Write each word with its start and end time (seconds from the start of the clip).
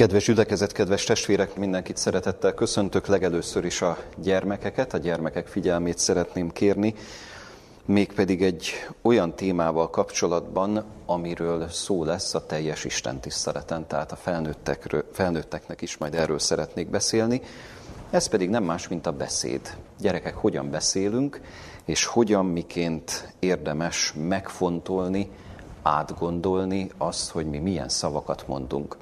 Kedves 0.00 0.28
üdekezet, 0.28 0.72
kedves 0.72 1.04
testvérek, 1.04 1.56
mindenkit 1.56 1.96
szeretettel 1.96 2.54
köszöntök. 2.54 3.06
Legelőször 3.06 3.64
is 3.64 3.82
a 3.82 3.98
gyermekeket, 4.16 4.94
a 4.94 4.98
gyermekek 4.98 5.46
figyelmét 5.46 5.98
szeretném 5.98 6.50
kérni, 6.50 6.94
mégpedig 7.84 8.42
egy 8.42 8.70
olyan 9.02 9.34
témával 9.34 9.90
kapcsolatban, 9.90 10.84
amiről 11.06 11.68
szó 11.68 12.04
lesz 12.04 12.34
a 12.34 12.46
teljes 12.46 12.84
Isten 12.84 13.20
tiszteleten, 13.20 13.86
tehát 13.86 14.12
a 14.12 14.18
felnőtteknek 15.12 15.80
is 15.80 15.96
majd 15.96 16.14
erről 16.14 16.38
szeretnék 16.38 16.90
beszélni. 16.90 17.40
Ez 18.10 18.26
pedig 18.26 18.50
nem 18.50 18.64
más, 18.64 18.88
mint 18.88 19.06
a 19.06 19.12
beszéd. 19.12 19.76
Gyerekek, 19.98 20.34
hogyan 20.34 20.70
beszélünk, 20.70 21.40
és 21.84 22.04
hogyan 22.04 22.46
miként 22.46 23.32
érdemes 23.38 24.14
megfontolni, 24.28 25.30
átgondolni 25.82 26.90
azt, 26.98 27.30
hogy 27.30 27.46
mi 27.46 27.58
milyen 27.58 27.88
szavakat 27.88 28.46
mondunk. 28.46 28.96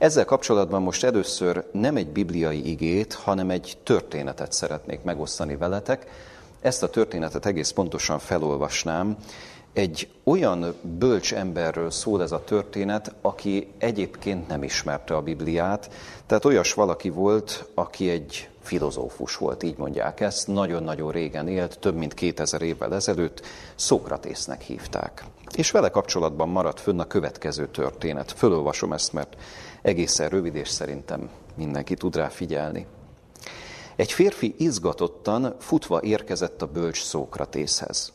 Ezzel 0.00 0.24
kapcsolatban 0.24 0.82
most 0.82 1.04
először 1.04 1.64
nem 1.72 1.96
egy 1.96 2.08
bibliai 2.08 2.70
igét, 2.70 3.12
hanem 3.12 3.50
egy 3.50 3.76
történetet 3.82 4.52
szeretnék 4.52 5.02
megosztani 5.02 5.56
veletek. 5.56 6.06
Ezt 6.60 6.82
a 6.82 6.90
történetet 6.90 7.46
egész 7.46 7.70
pontosan 7.70 8.18
felolvasnám. 8.18 9.16
Egy 9.72 10.08
olyan 10.24 10.74
bölcs 10.98 11.34
emberről 11.34 11.90
szól 11.90 12.22
ez 12.22 12.32
a 12.32 12.44
történet, 12.44 13.14
aki 13.20 13.72
egyébként 13.78 14.48
nem 14.48 14.62
ismerte 14.62 15.14
a 15.14 15.22
Bibliát, 15.22 15.90
tehát 16.26 16.44
olyas 16.44 16.74
valaki 16.74 17.10
volt, 17.10 17.64
aki 17.74 18.10
egy 18.10 18.48
filozófus 18.62 19.36
volt, 19.36 19.62
így 19.62 19.78
mondják 19.78 20.20
ezt, 20.20 20.46
nagyon-nagyon 20.46 21.10
régen 21.10 21.48
élt, 21.48 21.78
több 21.78 21.96
mint 21.96 22.14
2000 22.14 22.62
évvel 22.62 22.94
ezelőtt, 22.94 23.46
Szókratésznek 23.74 24.60
hívták. 24.60 25.24
És 25.54 25.70
vele 25.70 25.88
kapcsolatban 25.88 26.48
maradt 26.48 26.80
fönn 26.80 27.00
a 27.00 27.06
következő 27.06 27.66
történet. 27.66 28.32
Fölolvasom 28.32 28.92
ezt, 28.92 29.12
mert 29.12 29.36
egészen 29.82 30.28
rövid, 30.28 30.54
és 30.54 30.68
szerintem 30.68 31.30
mindenki 31.56 31.94
tud 31.94 32.16
rá 32.16 32.28
figyelni. 32.28 32.86
Egy 33.96 34.12
férfi 34.12 34.54
izgatottan 34.58 35.56
futva 35.58 36.02
érkezett 36.02 36.62
a 36.62 36.66
bölcs 36.66 37.02
Szókratészhez. 37.02 38.12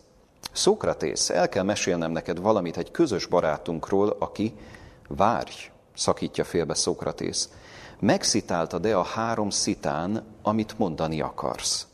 Szókratész, 0.51 1.29
el 1.29 1.49
kell 1.49 1.63
mesélnem 1.63 2.11
neked 2.11 2.39
valamit 2.39 2.77
egy 2.77 2.91
közös 2.91 3.25
barátunkról, 3.25 4.15
aki, 4.19 4.53
várj, 5.07 5.51
szakítja 5.93 6.43
félbe 6.43 6.73
Szókratész, 6.73 7.49
megszitálta 7.99 8.79
de 8.79 8.95
a 8.95 9.03
három 9.03 9.49
szitán, 9.49 10.25
amit 10.41 10.77
mondani 10.77 11.21
akarsz. 11.21 11.87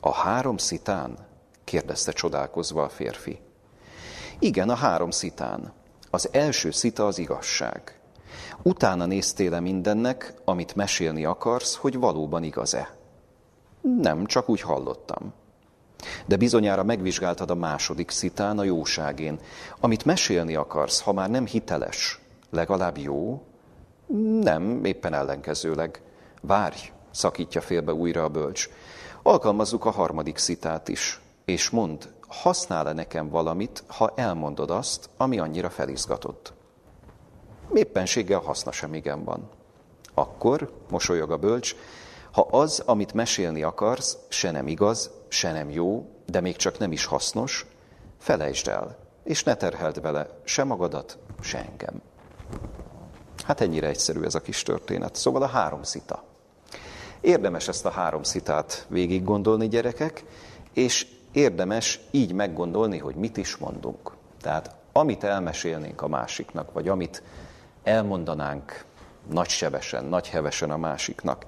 A 0.00 0.12
három 0.12 0.56
szitán? 0.56 1.18
kérdezte 1.64 2.12
csodálkozva 2.12 2.82
a 2.82 2.88
férfi. 2.88 3.40
Igen, 4.38 4.68
a 4.68 4.74
három 4.74 5.10
szitán. 5.10 5.72
Az 6.10 6.28
első 6.32 6.70
szita 6.70 7.06
az 7.06 7.18
igazság. 7.18 8.00
Utána 8.62 9.06
néztél-e 9.06 9.60
mindennek, 9.60 10.34
amit 10.44 10.74
mesélni 10.74 11.24
akarsz, 11.24 11.74
hogy 11.74 11.98
valóban 11.98 12.42
igaz-e? 12.42 12.96
Nem, 13.80 14.26
csak 14.26 14.48
úgy 14.48 14.60
hallottam. 14.60 15.32
De 16.26 16.36
bizonyára 16.36 16.82
megvizsgáltad 16.82 17.50
a 17.50 17.54
második 17.54 18.10
szitán, 18.10 18.58
a 18.58 18.64
jóságén. 18.64 19.38
Amit 19.80 20.04
mesélni 20.04 20.54
akarsz, 20.54 21.00
ha 21.00 21.12
már 21.12 21.30
nem 21.30 21.46
hiteles, 21.46 22.20
legalább 22.50 22.98
jó? 22.98 23.42
Nem, 24.40 24.84
éppen 24.84 25.14
ellenkezőleg. 25.14 26.02
Várj, 26.40 26.92
szakítja 27.10 27.60
félbe 27.60 27.92
újra 27.92 28.24
a 28.24 28.28
bölcs. 28.28 28.68
Alkalmazzuk 29.22 29.84
a 29.84 29.90
harmadik 29.90 30.38
szitát 30.38 30.88
is, 30.88 31.20
és 31.44 31.70
mond, 31.70 32.12
használ-e 32.28 32.92
nekem 32.92 33.28
valamit, 33.28 33.84
ha 33.86 34.12
elmondod 34.16 34.70
azt, 34.70 35.08
ami 35.16 35.38
annyira 35.38 35.70
felizgatott? 35.70 36.52
Éppenséggel 37.74 38.38
haszna 38.38 38.72
sem 38.72 38.94
igen 38.94 39.24
van. 39.24 39.48
Akkor, 40.14 40.72
mosolyog 40.90 41.30
a 41.30 41.36
bölcs, 41.36 41.74
ha 42.32 42.46
az, 42.50 42.82
amit 42.86 43.14
mesélni 43.14 43.62
akarsz, 43.62 44.18
se 44.28 44.50
nem 44.50 44.66
igaz, 44.66 45.10
se 45.28 45.52
nem 45.52 45.70
jó, 45.70 46.08
de 46.26 46.40
még 46.40 46.56
csak 46.56 46.78
nem 46.78 46.92
is 46.92 47.04
hasznos, 47.04 47.66
felejtsd 48.18 48.68
el, 48.68 48.96
és 49.24 49.42
ne 49.42 49.54
terheld 49.54 50.00
vele 50.00 50.28
se 50.44 50.64
magadat, 50.64 51.18
se 51.40 51.58
engem. 51.58 52.02
Hát 53.44 53.60
ennyire 53.60 53.86
egyszerű 53.86 54.22
ez 54.22 54.34
a 54.34 54.40
kis 54.40 54.62
történet. 54.62 55.14
Szóval 55.14 55.42
a 55.42 55.46
három 55.46 55.82
szita. 55.82 56.24
Érdemes 57.20 57.68
ezt 57.68 57.86
a 57.86 57.90
három 57.90 58.22
szitát 58.22 58.86
végig 58.88 59.24
gondolni, 59.24 59.68
gyerekek, 59.68 60.24
és 60.72 61.06
érdemes 61.32 62.00
így 62.10 62.32
meggondolni, 62.32 62.98
hogy 62.98 63.14
mit 63.14 63.36
is 63.36 63.56
mondunk. 63.56 64.12
Tehát 64.40 64.74
amit 64.92 65.24
elmesélnénk 65.24 66.02
a 66.02 66.08
másiknak, 66.08 66.72
vagy 66.72 66.88
amit 66.88 67.22
elmondanánk 67.82 68.84
nagy 69.30 69.48
sebesen, 69.48 70.04
nagy 70.04 70.28
hevesen 70.28 70.70
a 70.70 70.76
másiknak, 70.76 71.46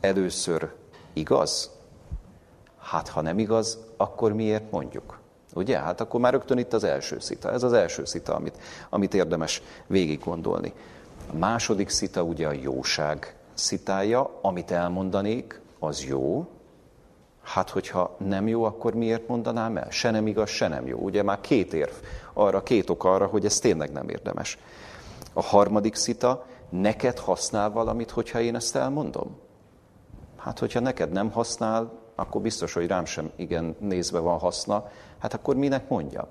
először 0.00 0.72
igaz? 1.12 1.70
Hát 2.80 3.08
ha 3.08 3.20
nem 3.20 3.38
igaz, 3.38 3.78
akkor 3.96 4.32
miért 4.32 4.70
mondjuk? 4.70 5.18
Ugye? 5.54 5.78
Hát 5.78 6.00
akkor 6.00 6.20
már 6.20 6.32
rögtön 6.32 6.58
itt 6.58 6.72
az 6.72 6.84
első 6.84 7.20
szita. 7.20 7.52
Ez 7.52 7.62
az 7.62 7.72
első 7.72 8.04
szita, 8.04 8.34
amit, 8.34 8.58
amit 8.90 9.14
érdemes 9.14 9.62
végig 9.86 10.20
gondolni. 10.24 10.72
A 11.32 11.36
második 11.36 11.88
szita 11.88 12.22
ugye 12.22 12.46
a 12.46 12.52
jóság 12.52 13.36
szitája, 13.54 14.38
amit 14.42 14.70
elmondanék, 14.70 15.60
az 15.78 16.04
jó. 16.04 16.46
Hát, 17.42 17.70
hogyha 17.70 18.16
nem 18.18 18.48
jó, 18.48 18.64
akkor 18.64 18.94
miért 18.94 19.28
mondanám 19.28 19.76
el? 19.76 19.90
Se 19.90 20.10
nem 20.10 20.26
igaz, 20.26 20.48
se 20.48 20.68
nem 20.68 20.86
jó. 20.86 20.98
Ugye 20.98 21.22
már 21.22 21.40
két 21.40 21.72
érv 21.72 21.92
arra, 22.32 22.62
két 22.62 22.90
ok 22.90 23.04
arra, 23.04 23.26
hogy 23.26 23.44
ez 23.44 23.58
tényleg 23.58 23.92
nem 23.92 24.08
érdemes. 24.08 24.58
A 25.34 25.42
harmadik 25.42 25.94
szita, 25.94 26.46
neked 26.68 27.18
használ 27.18 27.70
valamit, 27.70 28.10
hogyha 28.10 28.40
én 28.40 28.54
ezt 28.54 28.76
elmondom? 28.76 29.36
Hát, 30.36 30.58
hogyha 30.58 30.80
neked 30.80 31.12
nem 31.12 31.30
használ, 31.30 31.92
akkor 32.14 32.40
biztos, 32.40 32.72
hogy 32.72 32.86
rám 32.86 33.04
sem 33.04 33.30
igen 33.36 33.76
nézve 33.78 34.18
van 34.18 34.38
haszna, 34.38 34.90
hát 35.18 35.34
akkor 35.34 35.56
minek 35.56 35.88
mondja? 35.88 36.28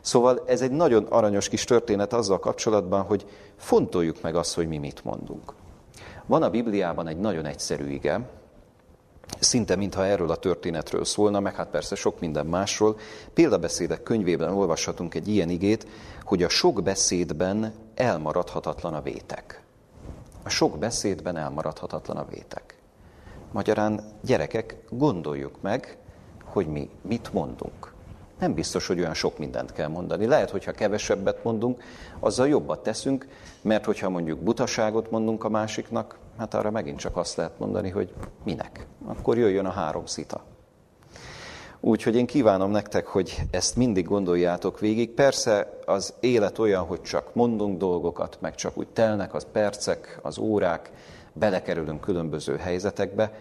Szóval 0.00 0.42
ez 0.46 0.62
egy 0.62 0.70
nagyon 0.70 1.04
aranyos 1.04 1.48
kis 1.48 1.64
történet 1.64 2.12
azzal 2.12 2.38
kapcsolatban, 2.38 3.02
hogy 3.02 3.26
fontoljuk 3.56 4.22
meg 4.22 4.34
azt, 4.34 4.54
hogy 4.54 4.68
mi 4.68 4.78
mit 4.78 5.04
mondunk. 5.04 5.52
Van 6.26 6.42
a 6.42 6.50
Bibliában 6.50 7.06
egy 7.06 7.18
nagyon 7.18 7.44
egyszerű 7.44 7.88
ige, 7.88 8.20
szinte 9.42 9.76
mintha 9.76 10.06
erről 10.06 10.30
a 10.30 10.36
történetről 10.36 11.04
szólna, 11.04 11.40
meg 11.40 11.54
hát 11.54 11.68
persze 11.68 11.94
sok 11.94 12.20
minden 12.20 12.46
másról. 12.46 12.98
Példabeszédek 13.34 14.02
könyvében 14.02 14.52
olvashatunk 14.52 15.14
egy 15.14 15.28
ilyen 15.28 15.48
igét, 15.48 15.86
hogy 16.24 16.42
a 16.42 16.48
sok 16.48 16.82
beszédben 16.82 17.72
elmaradhatatlan 17.94 18.94
a 18.94 19.02
vétek. 19.02 19.62
A 20.42 20.48
sok 20.48 20.78
beszédben 20.78 21.36
elmaradhatatlan 21.36 22.16
a 22.16 22.26
vétek. 22.30 22.76
Magyarán 23.52 24.00
gyerekek, 24.22 24.76
gondoljuk 24.88 25.60
meg, 25.60 25.96
hogy 26.44 26.66
mi 26.66 26.90
mit 27.02 27.32
mondunk. 27.32 27.92
Nem 28.38 28.54
biztos, 28.54 28.86
hogy 28.86 28.98
olyan 28.98 29.14
sok 29.14 29.38
mindent 29.38 29.72
kell 29.72 29.88
mondani. 29.88 30.26
Lehet, 30.26 30.50
hogyha 30.50 30.72
kevesebbet 30.72 31.44
mondunk, 31.44 31.82
azzal 32.20 32.48
jobbat 32.48 32.82
teszünk, 32.82 33.26
mert 33.60 33.84
hogyha 33.84 34.08
mondjuk 34.08 34.38
butaságot 34.38 35.10
mondunk 35.10 35.44
a 35.44 35.48
másiknak, 35.48 36.18
hát 36.42 36.54
arra 36.54 36.70
megint 36.70 36.98
csak 36.98 37.16
azt 37.16 37.36
lehet 37.36 37.58
mondani, 37.58 37.90
hogy 37.90 38.12
minek. 38.44 38.86
Akkor 39.06 39.38
jöjjön 39.38 39.66
a 39.66 39.70
három 39.70 40.06
szita. 40.06 40.40
Úgyhogy 41.80 42.16
én 42.16 42.26
kívánom 42.26 42.70
nektek, 42.70 43.06
hogy 43.06 43.42
ezt 43.50 43.76
mindig 43.76 44.06
gondoljátok 44.06 44.80
végig. 44.80 45.10
Persze 45.10 45.78
az 45.84 46.14
élet 46.20 46.58
olyan, 46.58 46.84
hogy 46.84 47.02
csak 47.02 47.34
mondunk 47.34 47.78
dolgokat, 47.78 48.38
meg 48.40 48.54
csak 48.54 48.78
úgy 48.78 48.88
telnek 48.88 49.34
az 49.34 49.46
percek, 49.52 50.18
az 50.22 50.38
órák, 50.38 50.90
belekerülünk 51.32 52.00
különböző 52.00 52.56
helyzetekbe, 52.56 53.32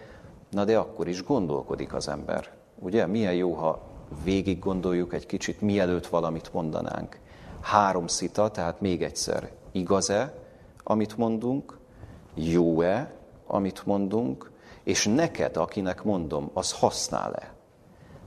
na 0.51 0.65
de 0.65 0.77
akkor 0.77 1.07
is 1.07 1.23
gondolkodik 1.23 1.93
az 1.93 2.07
ember. 2.07 2.49
Ugye, 2.79 3.05
milyen 3.05 3.33
jó, 3.33 3.53
ha 3.53 3.81
végig 4.23 4.59
gondoljuk 4.59 5.13
egy 5.13 5.25
kicsit, 5.25 5.61
mielőtt 5.61 6.07
valamit 6.07 6.53
mondanánk. 6.53 7.19
Három 7.61 8.07
szita, 8.07 8.51
tehát 8.51 8.81
még 8.81 9.03
egyszer, 9.03 9.51
igaz-e, 9.71 10.33
amit 10.83 11.17
mondunk, 11.17 11.79
jó-e, 12.33 13.13
amit 13.47 13.85
mondunk, 13.85 14.51
és 14.83 15.05
neked, 15.05 15.57
akinek 15.57 16.03
mondom, 16.03 16.49
az 16.53 16.71
használ-e? 16.71 17.53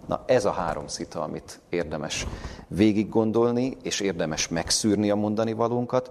Na 0.06 0.24
ez 0.26 0.44
a 0.44 0.50
három 0.50 0.86
szita, 0.86 1.22
amit 1.22 1.60
érdemes 1.68 2.26
végig 2.68 3.08
gondolni, 3.08 3.76
és 3.82 4.00
érdemes 4.00 4.48
megszűrni 4.48 5.10
a 5.10 5.14
mondani 5.14 5.52
valónkat. 5.52 6.10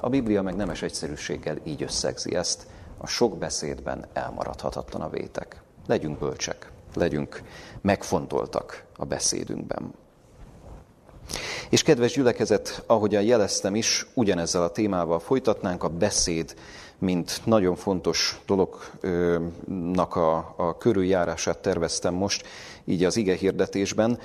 A 0.00 0.08
Biblia 0.08 0.42
meg 0.42 0.56
nemes 0.56 0.82
egyszerűséggel 0.82 1.56
így 1.64 1.82
összegzi 1.82 2.34
ezt, 2.34 2.66
a 2.98 3.06
sok 3.06 3.38
beszédben 3.38 4.06
elmaradhatatlan 4.12 5.02
a 5.02 5.08
vétek. 5.08 5.62
Legyünk 5.86 6.18
bölcsek, 6.18 6.70
legyünk 6.94 7.42
megfontoltak 7.80 8.84
a 8.96 9.04
beszédünkben. 9.04 9.94
És 11.70 11.82
kedves 11.82 12.12
gyülekezet, 12.12 12.82
ahogyan 12.86 13.22
jeleztem 13.22 13.74
is, 13.74 14.06
ugyanezzel 14.14 14.62
a 14.62 14.70
témával 14.70 15.18
folytatnánk 15.18 15.82
a 15.82 15.88
beszéd, 15.88 16.54
mint 16.98 17.40
nagyon 17.44 17.76
fontos 17.76 18.40
dolognak 18.46 20.16
a, 20.16 20.54
a 20.56 20.76
körüljárását 20.78 21.58
terveztem 21.58 22.14
most, 22.14 22.46
így 22.84 23.04
az 23.04 23.16
ige 23.16 23.34
hirdetésben. 23.34 24.18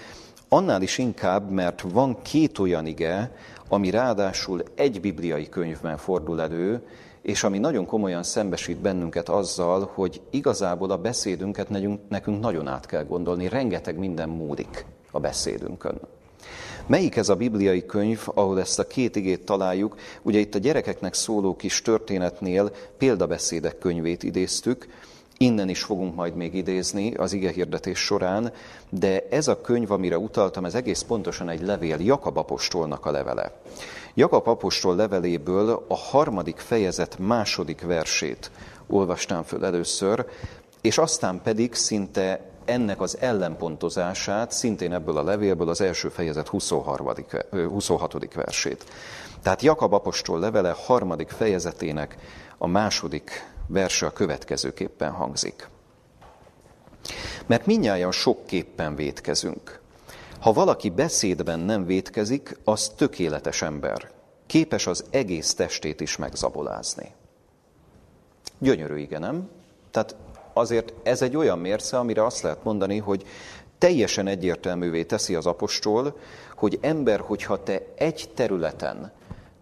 Annál 0.49 0.81
is 0.81 0.97
inkább, 0.97 1.49
mert 1.49 1.81
van 1.81 2.21
két 2.21 2.59
olyan 2.59 2.85
ige, 2.85 3.35
ami 3.69 3.89
ráadásul 3.89 4.63
egy 4.75 5.01
bibliai 5.01 5.49
könyvben 5.49 5.97
fordul 5.97 6.41
elő, 6.41 6.83
és 7.21 7.43
ami 7.43 7.57
nagyon 7.57 7.85
komolyan 7.85 8.23
szembesít 8.23 8.77
bennünket 8.77 9.29
azzal, 9.29 9.91
hogy 9.93 10.21
igazából 10.29 10.91
a 10.91 10.97
beszédünket 10.97 11.69
nekünk 12.09 12.41
nagyon 12.41 12.67
át 12.67 12.85
kell 12.85 13.03
gondolni, 13.03 13.47
rengeteg 13.47 13.97
minden 13.97 14.29
múlik 14.29 14.85
a 15.11 15.19
beszédünkön. 15.19 15.99
Melyik 16.87 17.15
ez 17.15 17.29
a 17.29 17.35
bibliai 17.35 17.85
könyv, 17.85 18.21
ahol 18.25 18.59
ezt 18.59 18.79
a 18.79 18.87
két 18.87 19.15
igét 19.15 19.45
találjuk? 19.45 19.95
Ugye 20.21 20.39
itt 20.39 20.55
a 20.55 20.59
gyerekeknek 20.59 21.13
szóló 21.13 21.55
kis 21.55 21.81
történetnél 21.81 22.71
példabeszédek 22.97 23.77
könyvét 23.77 24.23
idéztük, 24.23 24.87
Innen 25.41 25.69
is 25.69 25.83
fogunk 25.83 26.15
majd 26.15 26.35
még 26.35 26.53
idézni 26.53 27.13
az 27.13 27.33
igehirdetés 27.33 27.99
során, 27.99 28.53
de 28.89 29.27
ez 29.29 29.47
a 29.47 29.61
könyv, 29.61 29.91
amire 29.91 30.17
utaltam, 30.17 30.65
ez 30.65 30.75
egész 30.75 31.01
pontosan 31.01 31.49
egy 31.49 31.61
levél, 31.61 31.97
Jakab 31.99 32.37
apostolnak 32.37 33.05
a 33.05 33.11
levele. 33.11 33.51
Jakab 34.13 34.47
apostol 34.47 34.95
leveléből 34.95 35.85
a 35.87 35.95
harmadik 35.95 36.57
fejezet 36.57 37.19
második 37.19 37.81
versét 37.81 38.51
olvastám 38.87 39.43
föl 39.43 39.65
először, 39.65 40.25
és 40.81 40.97
aztán 40.97 41.41
pedig 41.43 41.73
szinte 41.73 42.50
ennek 42.65 43.01
az 43.01 43.17
ellenpontozását 43.19 44.51
szintén 44.51 44.93
ebből 44.93 45.17
a 45.17 45.23
levélből 45.23 45.69
az 45.69 45.81
első 45.81 46.09
fejezet 46.09 46.47
23, 46.47 47.13
26. 47.51 48.33
versét. 48.33 48.85
Tehát 49.41 49.61
Jakab 49.61 49.93
apostol 49.93 50.39
levele 50.39 50.75
harmadik 50.77 51.29
fejezetének 51.29 52.17
a 52.57 52.67
második 52.67 53.49
verse 53.67 54.05
a 54.05 54.11
következőképpen 54.11 55.11
hangzik. 55.11 55.69
Mert 57.45 57.65
minnyáján 57.65 58.11
sokképpen 58.11 58.95
vétkezünk. 58.95 59.79
Ha 60.39 60.53
valaki 60.53 60.89
beszédben 60.89 61.59
nem 61.59 61.85
vétkezik, 61.85 62.57
az 62.63 62.91
tökéletes 62.95 63.61
ember. 63.61 64.11
Képes 64.45 64.87
az 64.87 65.05
egész 65.09 65.53
testét 65.53 66.01
is 66.01 66.17
megzabolázni. 66.17 67.13
Gyönyörű, 68.57 68.97
igen, 68.97 69.21
nem? 69.21 69.49
Tehát 69.91 70.15
azért 70.53 70.93
ez 71.03 71.21
egy 71.21 71.35
olyan 71.35 71.59
mérce, 71.59 71.97
amire 71.97 72.25
azt 72.25 72.41
lehet 72.41 72.63
mondani, 72.63 72.97
hogy 72.97 73.25
teljesen 73.77 74.27
egyértelművé 74.27 75.03
teszi 75.03 75.35
az 75.35 75.45
apostol, 75.45 76.17
hogy 76.55 76.77
ember, 76.81 77.19
hogyha 77.19 77.63
te 77.63 77.81
egy 77.95 78.29
területen 78.33 79.11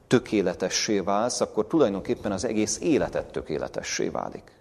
tökéletessé 0.07 0.99
válsz, 0.99 1.41
akkor 1.41 1.67
tulajdonképpen 1.67 2.31
az 2.31 2.45
egész 2.45 2.79
életed 2.81 3.25
tökéletessé 3.25 4.07
válik. 4.07 4.51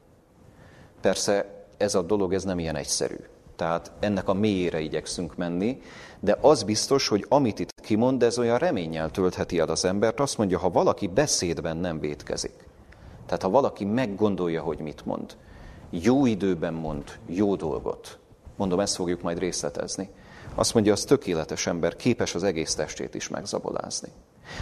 Persze 1.00 1.64
ez 1.76 1.94
a 1.94 2.02
dolog 2.02 2.34
ez 2.34 2.44
nem 2.44 2.58
ilyen 2.58 2.76
egyszerű. 2.76 3.16
Tehát 3.56 3.92
ennek 4.00 4.28
a 4.28 4.34
mélyére 4.34 4.80
igyekszünk 4.80 5.36
menni, 5.36 5.82
de 6.20 6.38
az 6.40 6.62
biztos, 6.62 7.08
hogy 7.08 7.26
amit 7.28 7.58
itt 7.58 7.80
kimond, 7.80 8.22
ez 8.22 8.38
olyan 8.38 8.58
reménnyel 8.58 9.10
töltheti 9.10 9.58
el 9.58 9.68
az 9.68 9.84
embert. 9.84 10.20
Azt 10.20 10.38
mondja, 10.38 10.58
ha 10.58 10.70
valaki 10.70 11.06
beszédben 11.06 11.76
nem 11.76 12.00
vétkezik, 12.00 12.66
tehát 13.26 13.42
ha 13.42 13.50
valaki 13.50 13.84
meggondolja, 13.84 14.62
hogy 14.62 14.78
mit 14.78 15.04
mond, 15.06 15.36
jó 15.90 16.26
időben 16.26 16.74
mond 16.74 17.18
jó 17.26 17.56
dolgot, 17.56 18.18
mondom, 18.56 18.80
ezt 18.80 18.94
fogjuk 18.94 19.22
majd 19.22 19.38
részletezni, 19.38 20.08
azt 20.54 20.74
mondja, 20.74 20.92
az 20.92 21.04
tökéletes 21.04 21.66
ember, 21.66 21.96
képes 21.96 22.34
az 22.34 22.42
egész 22.42 22.74
testét 22.74 23.14
is 23.14 23.28
megzabolázni. 23.28 24.08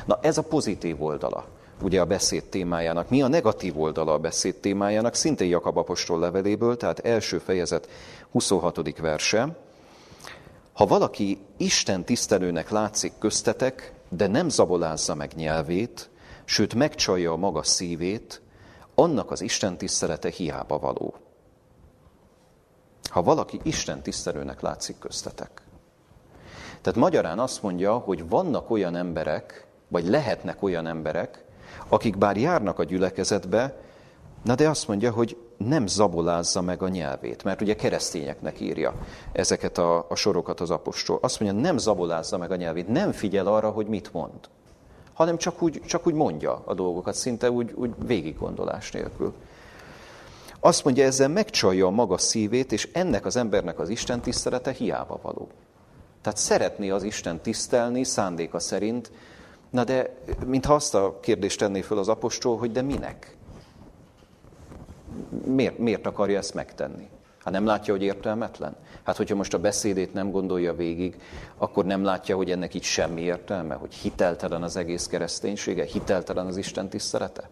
Na 0.05 0.19
ez 0.23 0.39
a 0.39 0.43
pozitív 0.43 1.03
oldala 1.03 1.47
ugye 1.83 2.01
a 2.01 2.05
beszéd 2.05 2.45
témájának. 2.45 3.09
Mi 3.09 3.23
a 3.23 3.29
negatív 3.29 3.81
oldala 3.81 4.13
a 4.13 4.19
beszéd 4.19 4.55
témájának? 4.55 5.15
Szintén 5.15 5.49
Jakab 5.49 5.77
apostol 5.77 6.19
leveléből, 6.19 6.77
tehát 6.77 6.99
első 6.99 7.39
fejezet 7.39 7.89
26. 8.31 8.99
verse. 8.99 9.57
Ha 10.73 10.87
valaki 10.87 11.39
Isten 11.57 12.05
tisztelőnek 12.05 12.71
látszik 12.71 13.13
köztetek, 13.19 13.93
de 14.09 14.27
nem 14.27 14.49
zabolázza 14.49 15.15
meg 15.15 15.33
nyelvét, 15.35 16.11
sőt 16.45 16.75
megcsalja 16.75 17.33
a 17.33 17.37
maga 17.37 17.63
szívét, 17.63 18.41
annak 18.99 19.31
az 19.31 19.41
Isten 19.41 19.79
tisztelete 19.79 20.31
hiába 20.31 20.79
való. 20.79 21.15
Ha 23.11 23.23
valaki 23.23 23.61
Isten 23.63 24.03
tisztelőnek 24.03 24.61
látszik 24.61 24.99
köztetek. 24.99 25.63
Tehát 26.81 26.99
magyarán 26.99 27.39
azt 27.39 27.63
mondja, 27.63 27.99
hogy 27.99 28.29
vannak 28.29 28.71
olyan 28.71 28.97
emberek, 28.97 29.67
vagy 29.89 30.09
lehetnek 30.09 30.63
olyan 30.63 30.87
emberek, 30.87 31.45
akik 31.89 32.19
bár 32.19 32.37
járnak 32.37 32.79
a 32.79 32.85
gyülekezetbe, 32.85 33.77
na 34.43 34.55
de 34.55 34.69
azt 34.69 34.89
mondja, 34.89 35.11
hogy 35.11 35.37
nem 35.57 35.87
zabolázza 35.87 36.61
meg 36.61 36.83
a 36.83 36.89
nyelvét, 36.89 37.45
mert 37.45 37.61
ugye 37.61 37.75
keresztényeknek 37.75 38.61
írja 38.61 38.95
ezeket 39.33 39.79
a, 39.79 40.07
a 40.09 40.15
sorokat 40.15 40.61
az 40.61 40.71
apostol. 40.71 41.19
Azt 41.23 41.41
mondja, 41.41 41.61
nem 41.61 41.79
zabolázza 41.79 42.39
meg 42.39 42.51
a 42.51 42.57
nyelvét, 42.57 42.89
nem 42.89 43.13
figyel 43.13 43.47
arra, 43.47 43.71
hogy 43.71 43.87
mit 43.87 44.13
mond, 44.13 44.49
hanem 45.17 45.37
csak 45.37 45.63
úgy, 45.63 45.83
csak 45.87 46.07
úgy 46.07 46.15
mondja 46.15 46.63
a 46.65 46.75
dolgokat, 46.75 47.15
szinte 47.15 47.51
úgy, 47.51 47.73
úgy 47.75 47.91
végig 48.07 48.39
gondolás 48.39 48.91
nélkül. 48.91 49.35
Azt 50.61 50.85
mondja, 50.85 51.05
ezzel 51.05 51.29
megcsalja 51.29 51.87
a 51.87 51.91
maga 51.91 52.19
szívét, 52.19 52.73
és 52.73 52.89
ennek 52.93 53.27
az 53.27 53.37
embernek 53.37 53.79
az 53.79 53.89
Isten 53.89 54.21
tisztelete 54.21 54.73
hiába 54.73 55.19
való. 55.23 55.49
Tehát 56.23 56.39
szeretné 56.39 56.91
az 56.91 57.03
Isten 57.03 57.41
tisztelni 57.41 58.05
szándéka 58.05 58.59
szerint, 58.59 59.11
Na 59.71 59.85
de, 59.85 60.15
mintha 60.47 60.75
azt 60.75 60.95
a 60.95 61.19
kérdést 61.21 61.59
tenné 61.59 61.81
föl 61.81 61.99
az 61.99 62.09
apostol, 62.09 62.59
hogy 62.59 62.73
de 62.73 62.83
minek? 62.83 63.37
Miért, 65.45 65.79
miért 65.79 66.07
akarja 66.07 66.39
ezt 66.39 66.55
megtenni? 66.55 67.09
Hát 67.47 67.55
nem 67.55 67.67
látja, 67.67 67.93
hogy 67.93 68.03
értelmetlen? 68.03 68.77
Hát 69.03 69.17
hogyha 69.17 69.35
most 69.35 69.55
a 69.55 69.59
beszédét 69.59 70.13
nem 70.13 70.31
gondolja 70.31 70.75
végig, 70.75 71.17
akkor 71.59 71.85
nem 71.85 72.05
látja, 72.05 72.37
hogy 72.37 72.51
ennek 72.51 72.75
így 72.75 72.83
semmi 72.83 73.21
értelme, 73.21 73.75
hogy 73.75 73.95
hiteltelen 73.95 74.63
az 74.63 74.77
egész 74.77 75.07
kereszténysége, 75.07 75.85
hiteltelen 75.85 76.47
az 76.47 76.57
Isten 76.57 76.89
tisztelete? 76.89 77.51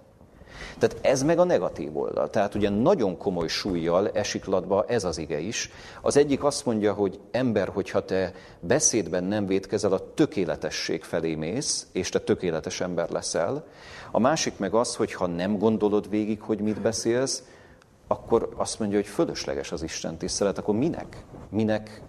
Tehát 0.79 0.99
ez 1.01 1.23
meg 1.23 1.39
a 1.39 1.45
negatív 1.45 1.97
oldal. 1.97 2.31
Tehát 2.31 2.55
ugye 2.55 2.69
nagyon 2.69 3.17
komoly 3.17 3.49
súlyjal 3.49 4.11
esik 4.11 4.45
latba 4.45 4.85
ez 4.89 5.05
az 5.05 5.19
ige 5.19 5.39
is. 5.39 5.71
Az 6.03 6.17
egyik 6.17 6.45
azt 6.45 6.65
mondja, 6.65 6.93
hogy 6.93 7.21
ember, 7.31 7.69
hogyha 7.69 8.05
te 8.05 8.33
beszédben 8.61 9.25
nem 9.25 9.47
védkezel, 9.47 9.93
a 9.93 10.15
tökéletesség 10.15 11.03
felé 11.03 11.35
mész, 11.35 11.87
és 11.93 12.09
te 12.09 12.19
tökéletes 12.19 12.81
ember 12.81 13.11
leszel. 13.11 13.67
A 14.11 14.19
másik 14.19 14.59
meg 14.59 14.75
az, 14.75 14.97
hogy 14.97 15.13
ha 15.13 15.27
nem 15.27 15.59
gondolod 15.59 16.11
végig, 16.11 16.41
hogy 16.41 16.61
mit 16.61 16.81
beszélsz, 16.81 17.43
akkor 18.07 18.49
azt 18.57 18.79
mondja, 18.79 18.99
hogy 18.99 19.07
fölösleges 19.07 19.73
az 19.73 19.83
Isten 19.83 20.17
tisztelet, 20.17 20.59
akkor 20.59 20.75
minek? 20.75 21.25
Minek 21.49 22.03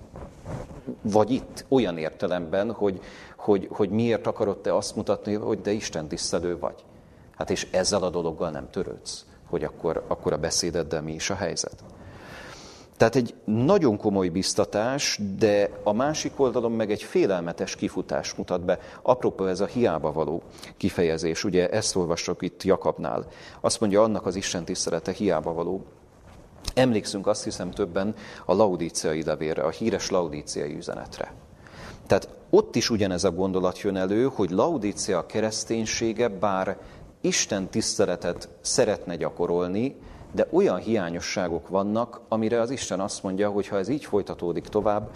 vagy 1.01 1.31
itt 1.31 1.65
olyan 1.67 1.97
értelemben, 1.97 2.71
hogy, 2.71 3.01
hogy, 3.37 3.67
hogy 3.71 3.89
miért 3.89 4.27
akarod 4.27 4.57
te 4.57 4.75
azt 4.75 4.95
mutatni, 4.95 5.33
hogy 5.33 5.61
de 5.61 5.71
Isten 5.71 6.07
tisztelő 6.07 6.59
vagy. 6.59 6.83
Hát 7.37 7.49
és 7.49 7.67
ezzel 7.71 8.03
a 8.03 8.09
dologgal 8.09 8.49
nem 8.49 8.69
törődsz, 8.69 9.25
hogy 9.49 9.63
akkor, 9.63 10.03
akkor 10.07 10.33
a 10.33 10.37
beszédeddel 10.37 11.01
mi 11.01 11.13
is 11.13 11.29
a 11.29 11.35
helyzet. 11.35 11.83
Tehát 12.97 13.15
egy 13.15 13.33
nagyon 13.45 13.97
komoly 13.97 14.27
biztatás, 14.27 15.19
de 15.37 15.69
a 15.83 15.93
másik 15.93 16.39
oldalon 16.39 16.71
meg 16.71 16.91
egy 16.91 17.03
félelmetes 17.03 17.75
kifutás 17.75 18.33
mutat 18.33 18.65
be. 18.65 18.79
Apropó 19.01 19.45
ez 19.45 19.59
a 19.59 19.65
hiába 19.65 20.11
való 20.11 20.41
kifejezés, 20.77 21.43
ugye 21.43 21.69
ezt 21.69 21.95
olvasok 21.95 22.41
itt 22.41 22.63
Jakabnál. 22.63 23.27
Azt 23.61 23.79
mondja, 23.79 24.03
annak 24.03 24.25
az 24.25 24.35
Isten 24.35 24.65
tisztelete 24.65 25.11
hiába 25.11 25.53
való. 25.53 25.85
Emlékszünk 26.73 27.27
azt 27.27 27.43
hiszem 27.43 27.71
többen 27.71 28.15
a 28.45 28.53
laudíciai 28.53 29.23
levélre, 29.23 29.63
a 29.63 29.69
híres 29.69 30.09
laudíciai 30.09 30.75
üzenetre. 30.75 31.33
Tehát 32.07 32.29
ott 32.49 32.75
is 32.75 32.89
ugyanez 32.89 33.23
a 33.23 33.31
gondolat 33.31 33.79
jön 33.79 33.95
elő, 33.95 34.29
hogy 34.33 34.49
laudícia 34.49 35.25
kereszténysége, 35.25 36.27
bár 36.27 36.77
Isten 37.21 37.69
tiszteletet 37.69 38.49
szeretne 38.61 39.15
gyakorolni, 39.15 39.95
de 40.31 40.47
olyan 40.51 40.77
hiányosságok 40.77 41.67
vannak, 41.67 42.21
amire 42.27 42.59
az 42.59 42.69
Isten 42.69 42.99
azt 42.99 43.23
mondja, 43.23 43.49
hogy 43.49 43.67
ha 43.67 43.77
ez 43.77 43.87
így 43.87 44.05
folytatódik 44.05 44.67
tovább, 44.67 45.09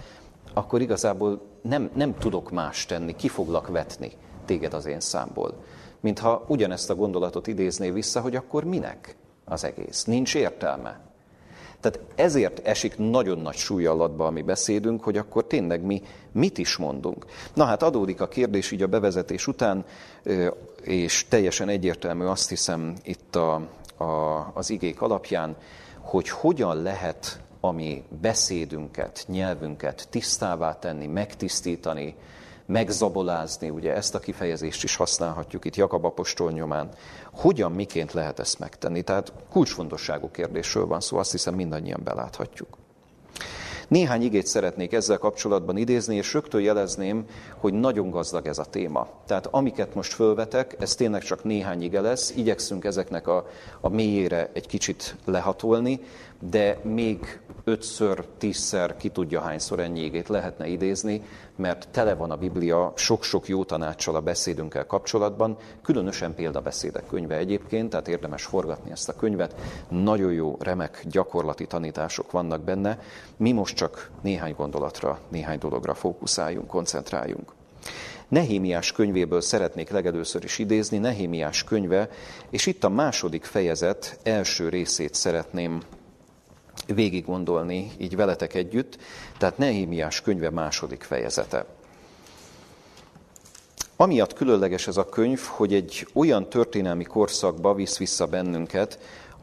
akkor 0.53 0.82
igazából 0.82 1.41
nem, 1.62 1.89
nem 1.94 2.18
tudok 2.18 2.51
más 2.51 2.86
tenni, 2.86 3.15
ki 3.15 3.27
foglak 3.27 3.68
vetni 3.68 4.12
téged 4.50 4.74
az 4.74 4.86
én 4.86 5.00
számból. 5.00 5.53
Mintha 6.00 6.46
ugyanezt 6.48 6.89
a 6.89 6.96
gondolatot 6.96 7.48
idézné 7.48 7.89
vissza, 7.89 8.22
hogy 8.22 8.36
akkor 8.36 8.63
minek 8.63 9.15
az 9.46 9.63
egész? 9.63 10.03
Nincs 10.03 10.36
értelme. 10.36 11.00
Tehát 11.79 12.00
ezért 12.15 12.67
esik 12.67 12.98
nagyon 12.98 13.38
nagy 13.38 13.55
súly 13.55 13.86
alatba 13.86 14.25
a 14.25 14.29
mi 14.29 14.41
beszédünk, 14.41 15.03
hogy 15.03 15.17
akkor 15.17 15.45
tényleg 15.45 15.81
mi 15.81 16.01
mit 16.31 16.57
is 16.57 16.77
mondunk. 16.77 17.25
Na 17.53 17.63
hát 17.63 17.83
adódik 17.83 18.21
a 18.21 18.27
kérdés 18.27 18.71
így 18.71 18.81
a 18.81 18.88
bevezetés 18.88 19.48
után, 19.48 19.86
és 20.81 21.25
teljesen 21.27 21.69
egyértelmű 21.69 22.25
azt 22.25 22.50
hiszem 22.50 22.93
itt 23.03 23.36
a, 23.36 23.53
a, 23.98 24.51
az 24.53 24.69
igék 24.69 25.01
alapján, 25.01 25.55
hogy 26.00 26.29
hogyan 26.29 26.81
lehet 26.81 27.39
a 27.59 27.71
mi 27.71 28.03
beszédünket, 28.21 29.25
nyelvünket 29.27 30.07
tisztává 30.09 30.79
tenni, 30.79 31.07
megtisztítani, 31.07 32.15
megzabolázni, 32.70 33.70
ugye 33.70 33.96
ezt 33.96 34.16
a 34.16 34.20
kifejezést 34.20 34.84
is 34.84 34.96
használhatjuk 34.96 35.66
itt 35.66 35.76
Jakab 35.76 36.06
apostol 36.06 36.52
nyomán. 36.52 36.90
Hogyan, 37.32 37.72
miként 37.72 38.14
lehet 38.14 38.40
ezt 38.40 38.60
megtenni? 38.60 39.02
Tehát 39.02 39.34
kulcsfontosságú 39.52 40.30
kérdésről 40.32 40.86
van 40.86 41.00
szó, 41.00 41.18
azt 41.18 41.32
hiszem 41.32 41.56
mindannyian 41.56 42.02
beláthatjuk. 42.04 42.78
Néhány 43.88 44.22
igét 44.22 44.48
szeretnék 44.48 44.94
ezzel 44.94 45.18
kapcsolatban 45.18 45.78
idézni, 45.78 46.16
és 46.16 46.34
rögtön 46.34 46.62
jelezném, 46.62 47.26
hogy 47.58 47.74
nagyon 47.74 48.10
gazdag 48.10 48.48
ez 48.48 48.58
a 48.58 48.66
téma. 48.66 49.08
Tehát 49.26 49.48
amiket 49.48 49.96
most 49.96 50.14
fölvetek, 50.14 50.76
ez 50.80 50.96
tényleg 50.96 51.22
csak 51.22 51.44
néhány 51.44 51.82
ige 51.82 52.02
lesz, 52.02 52.34
igyekszünk 52.36 52.86
ezeknek 52.86 53.28
a, 53.28 53.48
a 53.82 53.90
mélyére 53.90 54.50
egy 54.54 54.68
kicsit 54.68 55.16
lehatolni, 55.26 56.00
de 56.39 56.79
még 56.84 57.39
ötször, 57.63 58.25
tízszer, 58.38 58.98
ki 58.98 59.10
tudja 59.10 59.41
hányszor 59.41 59.79
ennyi 59.79 60.00
égét 60.00 60.27
lehetne 60.27 60.67
idézni, 60.67 61.22
mert 61.55 61.88
tele 61.91 62.15
van 62.15 62.31
a 62.31 62.38
Biblia 62.38 62.93
sok-sok 62.96 63.48
jó 63.48 63.63
tanácssal 63.63 64.15
a 64.15 64.22
beszédünkkel 64.22 64.86
kapcsolatban, 64.86 65.58
különösen 65.81 66.34
példabeszédek 66.34 67.08
könyve 67.08 67.36
egyébként, 67.36 67.89
tehát 67.89 68.08
érdemes 68.08 68.43
forgatni 68.43 68.91
ezt 68.91 69.10
a 69.10 69.15
könyvet. 69.15 69.55
Nagyon 69.89 70.31
jó, 70.31 70.58
remek 70.60 71.03
gyakorlati 71.10 71.65
tanítások 71.65 72.31
vannak 72.31 72.62
benne. 72.62 73.00
Mi 73.38 73.51
most 73.51 73.75
csak 73.75 74.10
néhány 74.22 74.53
gondolatra, 74.58 75.19
néhány 75.27 75.60
dologra 75.60 75.93
fókuszáljunk, 75.93 76.67
koncentráljunk. 76.67 77.53
Nehémiás 78.27 78.91
könyvéből 78.91 79.41
szeretnék 79.41 79.89
legelőször 79.89 80.43
is 80.43 80.60
idézni, 80.60 80.98
Nehémiás 80.98 81.63
könyve, 81.63 82.10
és 82.50 82.65
itt 82.65 82.84
a 82.84 82.89
második 82.89 83.43
fejezet 83.43 84.19
első 84.24 84.69
részét 84.69 85.13
szeretném 85.13 85.81
végig 86.88 87.25
gondolni 87.25 87.91
így 87.98 88.15
veletek 88.15 88.53
együtt, 88.53 88.98
tehát 89.38 89.57
Nehémiás 89.57 90.21
könyve 90.21 90.50
második 90.50 91.03
fejezete. 91.03 91.65
Amiatt 93.95 94.33
különleges 94.33 94.88
ez 94.88 94.98
a 94.98 95.09
könyv, 95.09 95.39
hogy 95.39 95.74
egy 95.74 96.07
olyan 96.13 96.50
történelmi 96.50 97.03
korszakba 97.03 97.74
visz 97.74 97.98
vissza 97.98 98.25
bennünket, 98.25 99.00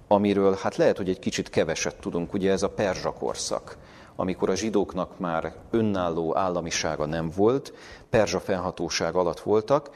amiről 0.08 0.58
hát 0.62 0.76
lehet, 0.76 0.96
hogy 0.96 1.08
egy 1.08 1.18
kicsit 1.18 1.50
keveset 1.50 2.00
tudunk, 2.00 2.32
ugye 2.34 2.50
ez 2.50 2.62
a 2.62 2.68
perzsa 2.68 3.12
korszak, 3.12 3.76
amikor 4.16 4.50
a 4.50 4.54
zsidóknak 4.54 5.18
már 5.18 5.54
önálló 5.70 6.36
államisága 6.36 7.06
nem 7.06 7.30
volt, 7.36 7.72
perzsa 8.10 8.40
fennhatóság 8.40 9.14
alatt 9.14 9.40
voltak, 9.40 9.90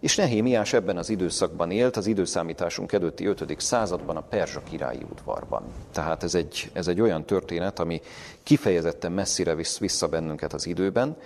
és 0.00 0.16
Nehémiás 0.16 0.72
ebben 0.72 0.96
az 0.96 1.08
időszakban 1.08 1.70
élt, 1.70 1.96
az 1.96 2.06
időszámításunk 2.06 2.92
előtti 2.92 3.26
5. 3.26 3.60
században 3.60 4.16
a 4.16 4.20
Perzsa 4.20 4.62
királyi 4.62 5.06
udvarban. 5.10 5.62
Tehát 5.92 6.22
ez 6.22 6.34
egy, 6.34 6.70
ez 6.72 6.88
egy 6.88 7.00
olyan 7.00 7.24
történet, 7.24 7.78
ami 7.78 8.00
kifejezetten 8.42 9.12
messzire 9.12 9.54
visz 9.54 9.78
vissza 9.78 10.06
bennünket 10.06 10.52
az 10.52 10.66
időben. 10.66 11.16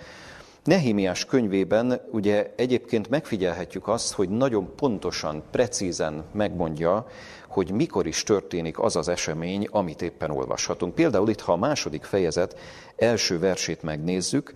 Nehémiás 0.63 1.25
könyvében 1.25 2.01
ugye 2.11 2.53
egyébként 2.55 3.09
megfigyelhetjük 3.09 3.87
azt, 3.87 4.13
hogy 4.13 4.29
nagyon 4.29 4.75
pontosan, 4.75 5.43
precízen 5.51 6.23
megmondja, 6.33 7.07
hogy 7.47 7.71
mikor 7.71 8.07
is 8.07 8.23
történik 8.23 8.79
az 8.79 8.95
az 8.95 9.07
esemény, 9.07 9.67
amit 9.71 10.01
éppen 10.01 10.31
olvashatunk. 10.31 10.95
Például 10.95 11.29
itt, 11.29 11.41
ha 11.41 11.51
a 11.51 11.57
második 11.57 12.03
fejezet 12.03 12.59
első 12.95 13.39
versét 13.39 13.83
megnézzük, 13.83 14.53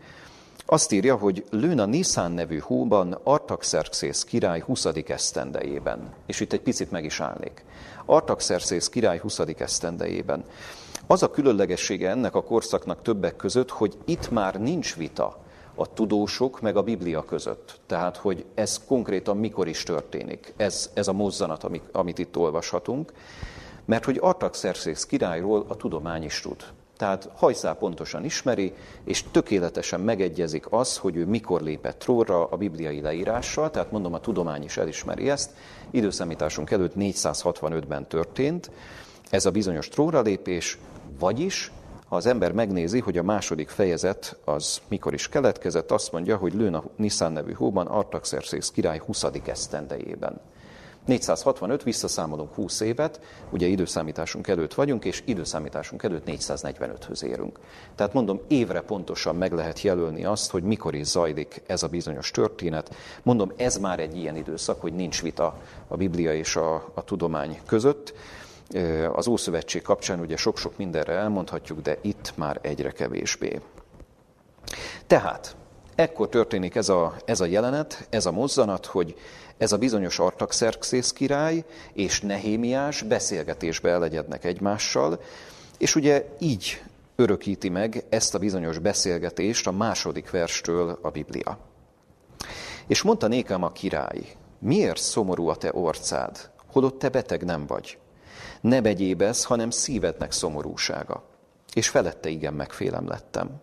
azt 0.65 0.91
írja, 0.91 1.15
hogy 1.15 1.45
lőn 1.50 1.79
a 1.79 1.86
Niszán 1.86 2.31
nevű 2.31 2.57
hóban 2.57 3.19
Artaxerxész 3.24 4.24
király 4.24 4.60
20. 4.60 4.86
esztendejében. 5.07 6.13
És 6.25 6.39
itt 6.39 6.53
egy 6.53 6.62
picit 6.62 6.91
meg 6.91 7.05
is 7.05 7.19
állnék. 7.19 7.65
Artaxerxész 8.05 8.89
király 8.89 9.17
20. 9.17 9.39
esztendejében. 9.57 10.43
Az 11.07 11.24
a 11.24 11.31
különlegessége 11.31 12.10
ennek 12.10 12.36
a 12.36 12.43
korszaknak 12.43 13.01
többek 13.01 13.36
között, 13.36 13.69
hogy 13.69 13.98
itt 14.05 14.31
már 14.31 14.62
nincs 14.62 14.95
vita 14.95 15.38
a 15.75 15.93
tudósok 15.93 16.62
meg 16.62 16.77
a 16.77 16.84
Biblia 16.84 17.25
között. 17.25 17.79
Tehát, 17.86 18.17
hogy 18.17 18.45
ez 18.53 18.86
konkrétan 18.88 19.38
mikor 19.38 19.67
is 19.67 19.84
történik. 19.84 20.53
Ez, 20.57 20.91
ez 20.93 21.07
a 21.07 21.13
mozzanat, 21.13 21.63
amit, 21.63 21.84
amit 21.91 22.19
itt 22.19 22.38
olvashatunk. 22.38 23.13
Mert 23.86 24.05
hogy 24.05 24.17
Artaxerxész 24.22 25.05
királyról 25.05 25.65
a 25.67 25.75
tudomány 25.75 26.24
is 26.24 26.39
tud. 26.39 26.63
Tehát 26.98 27.30
hajszál 27.36 27.75
pontosan 27.75 28.25
ismeri, 28.25 28.74
és 29.04 29.24
tökéletesen 29.32 30.00
megegyezik 30.00 30.66
az, 30.70 30.98
hogy 30.98 31.16
ő 31.16 31.25
mikor 31.25 31.62
lépett 31.62 32.00
trónra 32.00 32.46
a 32.46 32.58
bibliai 32.58 33.02
leírással, 33.02 33.72
tehát 33.72 33.92
mondom, 33.92 34.14
a 34.14 34.20
tudomány 34.20 34.64
is 34.64 34.78
elismeri 34.78 35.30
ezt. 35.30 35.52
Időszámításunk 35.92 36.72
előtt 36.72 36.94
465-ben 36.98 38.08
történt 38.08 38.72
ez 39.30 39.46
a 39.46 39.52
bizonyos 39.52 39.88
trónra 39.88 40.22
lépés, 40.22 40.78
vagyis 41.20 41.72
ha 42.08 42.16
az 42.16 42.25
ember 42.25 42.52
megnézi, 42.52 43.00
hogy 43.00 43.18
a 43.18 43.24
második 43.24 43.70
fejezet 43.70 44.38
az 44.46 44.82
mikor 44.88 45.14
is 45.14 45.30
keletkezett, 45.30 45.92
azt 45.92 46.12
mondja, 46.12 46.38
hogy 46.38 46.54
lőn 46.54 46.74
a 46.74 46.84
Niszán 46.96 47.32
nevű 47.32 47.52
hóban 47.52 47.88
Artaxerxész 47.88 48.70
király 48.70 49.02
20. 49.06 49.25
esztendejében. 49.46 50.42
465, 51.06 51.84
visszaszámolunk 51.84 52.54
20 52.54 52.80
évet, 52.80 53.20
ugye 53.50 53.68
időszámításunk 53.68 54.48
előtt 54.48 54.74
vagyunk, 54.74 55.06
és 55.06 55.24
időszámításunk 55.26 56.04
előtt 56.04 56.24
445-höz 56.28 57.24
érünk. 57.24 57.60
Tehát 57.96 58.14
mondom, 58.14 58.40
évre 58.48 58.82
pontosan 58.82 59.36
meg 59.36 59.52
lehet 59.52 59.82
jelölni 59.82 60.26
azt, 60.26 60.52
hogy 60.52 60.64
mikor 60.64 60.96
is 60.96 61.06
zajlik 61.06 61.62
ez 61.68 61.84
a 61.84 61.88
bizonyos 61.88 62.32
történet. 62.32 62.96
Mondom, 63.24 63.52
ez 63.56 63.78
már 63.78 64.00
egy 64.00 64.18
ilyen 64.18 64.36
időszak, 64.36 64.82
hogy 64.82 64.94
nincs 64.94 65.22
vita 65.22 65.58
a 65.88 65.98
Biblia 65.98 66.34
és 66.34 66.56
a, 66.56 66.92
a 66.94 67.04
tudomány 67.04 67.60
között. 67.66 68.14
Az 69.14 69.28
Ószövetség 69.28 69.82
kapcsán 69.82 70.20
ugye 70.20 70.38
sok-sok 70.38 70.78
mindenre 70.78 71.14
elmondhatjuk, 71.14 71.82
de 71.82 71.98
itt 72.02 72.34
már 72.36 72.60
egyre 72.62 72.92
kevésbé. 72.92 73.62
Tehát, 75.08 75.56
ekkor 75.96 76.30
történik 76.30 76.76
ez 76.76 76.90
a, 76.90 77.16
ez 77.26 77.42
a 77.42 77.46
jelenet, 77.46 78.08
ez 78.10 78.26
a 78.26 78.32
mozzanat, 78.32 78.86
hogy 78.86 79.16
ez 79.58 79.72
a 79.72 79.78
bizonyos 79.78 80.20
Artaxerxész 80.20 81.12
király 81.12 81.66
és 81.94 82.22
Nehémiás 82.22 83.02
beszélgetésbe 83.02 83.90
elegyednek 83.90 84.44
egymással, 84.44 85.22
és 85.78 85.96
ugye 85.96 86.26
így 86.40 86.82
örökíti 87.16 87.70
meg 87.70 88.04
ezt 88.10 88.36
a 88.36 88.40
bizonyos 88.40 88.80
beszélgetést 88.80 89.68
a 89.68 89.72
második 89.72 90.30
verstől 90.30 91.00
a 91.02 91.10
Biblia. 91.10 91.58
És 92.88 93.02
mondta 93.02 93.28
nékem 93.28 93.64
a 93.64 93.72
király, 93.72 94.36
miért 94.60 95.02
szomorú 95.02 95.48
a 95.48 95.56
te 95.56 95.72
orcád, 95.74 96.50
holott 96.72 97.00
te 97.00 97.10
beteg 97.10 97.44
nem 97.44 97.66
vagy? 97.66 97.98
Ne 98.62 98.82
begyébesz, 98.82 99.44
hanem 99.44 99.70
szívednek 99.70 100.32
szomorúsága. 100.32 101.24
És 101.74 101.90
felette 101.90 102.30
igen 102.30 102.54
megfélem 102.54 103.08
lettem. 103.08 103.62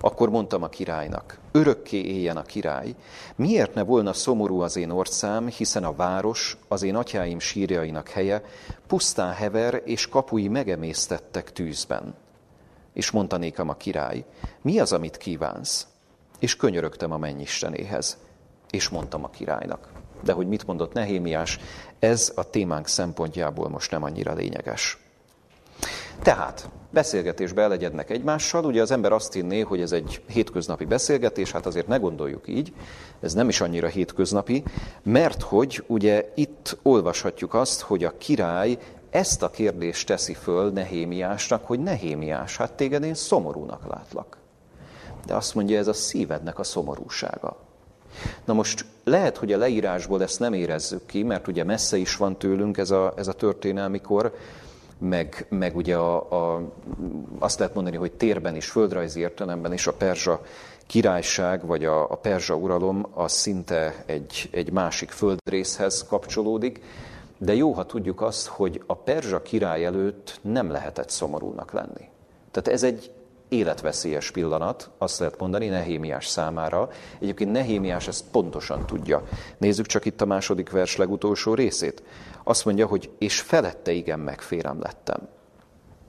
Akkor 0.00 0.30
mondtam 0.30 0.62
a 0.62 0.68
királynak, 0.68 1.38
örökké 1.52 2.00
éljen 2.00 2.36
a 2.36 2.42
király, 2.42 2.94
miért 3.36 3.74
ne 3.74 3.82
volna 3.82 4.12
szomorú 4.12 4.60
az 4.60 4.76
én 4.76 4.90
orszám, 4.90 5.48
hiszen 5.48 5.84
a 5.84 5.94
város, 5.94 6.56
az 6.68 6.82
én 6.82 6.96
atyáim 6.96 7.38
sírjainak 7.38 8.08
helye, 8.08 8.42
pusztán 8.86 9.32
hever 9.32 9.82
és 9.84 10.08
kapui 10.08 10.48
megemésztettek 10.48 11.52
tűzben. 11.52 12.14
És 12.92 13.10
mondta 13.10 13.36
nékem 13.36 13.68
a 13.68 13.74
király, 13.74 14.24
mi 14.62 14.78
az, 14.78 14.92
amit 14.92 15.16
kívánsz? 15.16 15.86
És 16.38 16.56
könyörögtem 16.56 17.12
a 17.12 17.18
mennyistenéhez, 17.18 18.18
és 18.70 18.88
mondtam 18.88 19.24
a 19.24 19.30
királynak. 19.30 19.88
De 20.22 20.32
hogy 20.32 20.48
mit 20.48 20.66
mondott 20.66 20.92
Nehémiás, 20.92 21.58
ez 21.98 22.32
a 22.34 22.50
témánk 22.50 22.86
szempontjából 22.86 23.68
most 23.68 23.90
nem 23.90 24.02
annyira 24.02 24.34
lényeges. 24.34 24.98
Tehát 26.22 26.70
beszélgetésbe 26.90 27.62
elegyednek 27.62 28.10
egymással, 28.10 28.64
ugye 28.64 28.82
az 28.82 28.90
ember 28.90 29.12
azt 29.12 29.32
hinné, 29.32 29.60
hogy 29.60 29.80
ez 29.80 29.92
egy 29.92 30.22
hétköznapi 30.26 30.84
beszélgetés, 30.84 31.50
hát 31.50 31.66
azért 31.66 31.86
ne 31.86 31.96
gondoljuk 31.96 32.48
így, 32.48 32.72
ez 33.20 33.34
nem 33.34 33.48
is 33.48 33.60
annyira 33.60 33.88
hétköznapi, 33.88 34.62
mert 35.02 35.42
hogy 35.42 35.84
ugye 35.86 36.32
itt 36.34 36.78
olvashatjuk 36.82 37.54
azt, 37.54 37.80
hogy 37.80 38.04
a 38.04 38.18
király 38.18 38.78
ezt 39.10 39.42
a 39.42 39.50
kérdést 39.50 40.06
teszi 40.06 40.34
föl 40.34 40.70
Nehémiásnak, 40.70 41.66
hogy 41.66 41.80
Nehémiás, 41.80 42.56
hát 42.56 42.72
téged 42.72 43.02
én 43.02 43.14
szomorúnak 43.14 43.86
látlak. 43.88 44.36
De 45.26 45.34
azt 45.34 45.54
mondja, 45.54 45.78
ez 45.78 45.88
a 45.88 45.92
szívednek 45.92 46.58
a 46.58 46.64
szomorúsága. 46.64 47.56
Na 48.44 48.52
most 48.52 48.84
lehet, 49.04 49.36
hogy 49.36 49.52
a 49.52 49.58
leírásból 49.58 50.22
ezt 50.22 50.38
nem 50.38 50.52
érezzük 50.52 51.06
ki, 51.06 51.22
mert 51.22 51.48
ugye 51.48 51.64
messze 51.64 51.96
is 51.96 52.16
van 52.16 52.38
tőlünk 52.38 52.78
ez 52.78 52.90
a, 52.90 53.12
ez 53.16 53.28
a 53.28 53.32
történelmi 53.32 54.00
kor, 54.00 54.34
meg, 55.00 55.46
meg 55.48 55.76
ugye 55.76 55.96
a, 55.96 56.16
a, 56.54 56.62
azt 57.38 57.58
lehet 57.58 57.74
mondani, 57.74 57.96
hogy 57.96 58.12
térben 58.12 58.56
is, 58.56 58.70
földrajzi 58.70 59.20
értelemben 59.20 59.72
is 59.72 59.86
a 59.86 59.92
perzsa 59.92 60.40
királyság, 60.86 61.66
vagy 61.66 61.84
a, 61.84 62.10
a 62.10 62.16
perzsa 62.16 62.54
uralom 62.54 63.06
az 63.14 63.32
szinte 63.32 64.02
egy, 64.06 64.48
egy 64.50 64.72
másik 64.72 65.10
földrészhez 65.10 66.06
kapcsolódik, 66.08 66.80
de 67.38 67.54
jó, 67.54 67.72
ha 67.72 67.86
tudjuk 67.86 68.20
azt, 68.20 68.46
hogy 68.46 68.82
a 68.86 68.94
perzsa 68.94 69.42
király 69.42 69.84
előtt 69.84 70.38
nem 70.42 70.70
lehetett 70.70 71.10
szomorúnak 71.10 71.72
lenni. 71.72 72.08
Tehát 72.50 72.68
ez 72.68 72.82
egy 72.82 73.12
életveszélyes 73.50 74.30
pillanat, 74.30 74.90
azt 74.98 75.18
lehet 75.18 75.38
mondani 75.38 75.66
Nehémiás 75.66 76.26
számára. 76.26 76.88
Egyébként 77.20 77.52
Nehémiás 77.52 78.08
ezt 78.08 78.24
pontosan 78.32 78.86
tudja. 78.86 79.22
Nézzük 79.58 79.86
csak 79.86 80.04
itt 80.04 80.20
a 80.20 80.26
második 80.26 80.70
vers 80.70 80.96
legutolsó 80.96 81.54
részét. 81.54 82.02
Azt 82.50 82.64
mondja, 82.64 82.86
hogy 82.86 83.10
és 83.18 83.40
felette 83.40 83.92
igen 83.92 84.18
megférem 84.18 84.80
lettem. 84.80 85.28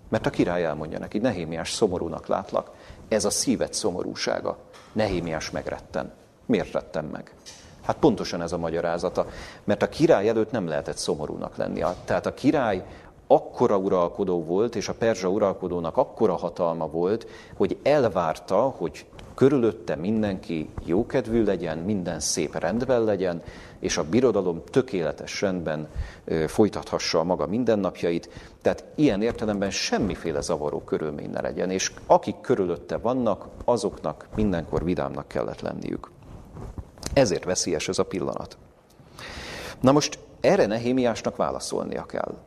Mert 0.09 0.25
a 0.25 0.29
király 0.29 0.65
elmondja 0.65 0.99
neki, 0.99 1.17
Nehémiás 1.17 1.71
szomorúnak 1.71 2.27
látlak. 2.27 2.71
Ez 3.07 3.25
a 3.25 3.29
szívet 3.29 3.73
szomorúsága. 3.73 4.57
Nehémiás 4.91 5.51
megretten. 5.51 6.11
Miért 6.45 6.71
rettem 6.71 7.05
meg? 7.05 7.33
Hát 7.81 7.97
pontosan 7.97 8.41
ez 8.41 8.51
a 8.51 8.57
magyarázata. 8.57 9.27
Mert 9.63 9.81
a 9.81 9.89
király 9.89 10.29
előtt 10.29 10.51
nem 10.51 10.67
lehetett 10.67 10.97
szomorúnak 10.97 11.55
lenni. 11.55 11.83
Tehát 12.05 12.25
a 12.25 12.33
király 12.33 12.85
akkora 13.27 13.77
uralkodó 13.77 14.43
volt, 14.43 14.75
és 14.75 14.87
a 14.89 14.93
perzsa 14.93 15.29
uralkodónak 15.29 15.97
akkora 15.97 16.35
hatalma 16.35 16.87
volt, 16.87 17.27
hogy 17.57 17.77
elvárta, 17.83 18.61
hogy 18.61 19.05
körülötte 19.41 19.95
mindenki 19.95 20.69
jókedvű 20.85 21.43
legyen, 21.43 21.77
minden 21.77 22.19
szép 22.19 22.59
rendben 22.59 23.03
legyen, 23.03 23.41
és 23.79 23.97
a 23.97 24.03
birodalom 24.03 24.63
tökéletes 24.71 25.41
rendben 25.41 25.87
folytathassa 26.47 27.19
a 27.19 27.23
maga 27.23 27.47
mindennapjait. 27.47 28.29
Tehát 28.61 28.83
ilyen 28.95 29.21
értelemben 29.21 29.69
semmiféle 29.71 30.41
zavaró 30.41 30.81
körülmény 30.81 31.29
ne 31.29 31.41
legyen, 31.41 31.69
és 31.69 31.91
akik 32.05 32.35
körülötte 32.41 32.97
vannak, 32.97 33.47
azoknak 33.65 34.27
mindenkor 34.35 34.83
vidámnak 34.83 35.27
kellett 35.27 35.61
lenniük. 35.61 36.11
Ezért 37.13 37.43
veszélyes 37.43 37.87
ez 37.87 37.99
a 37.99 38.05
pillanat. 38.05 38.57
Na 39.79 39.91
most 39.91 40.19
erre 40.41 40.65
Nehémiásnak 40.65 41.35
válaszolnia 41.35 42.05
kell. 42.05 42.37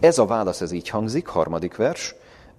Ez 0.00 0.18
a 0.18 0.26
válasz 0.26 0.60
ez 0.60 0.72
így 0.72 0.88
hangzik, 0.88 1.26
harmadik 1.26 1.76
vers, 1.76 2.14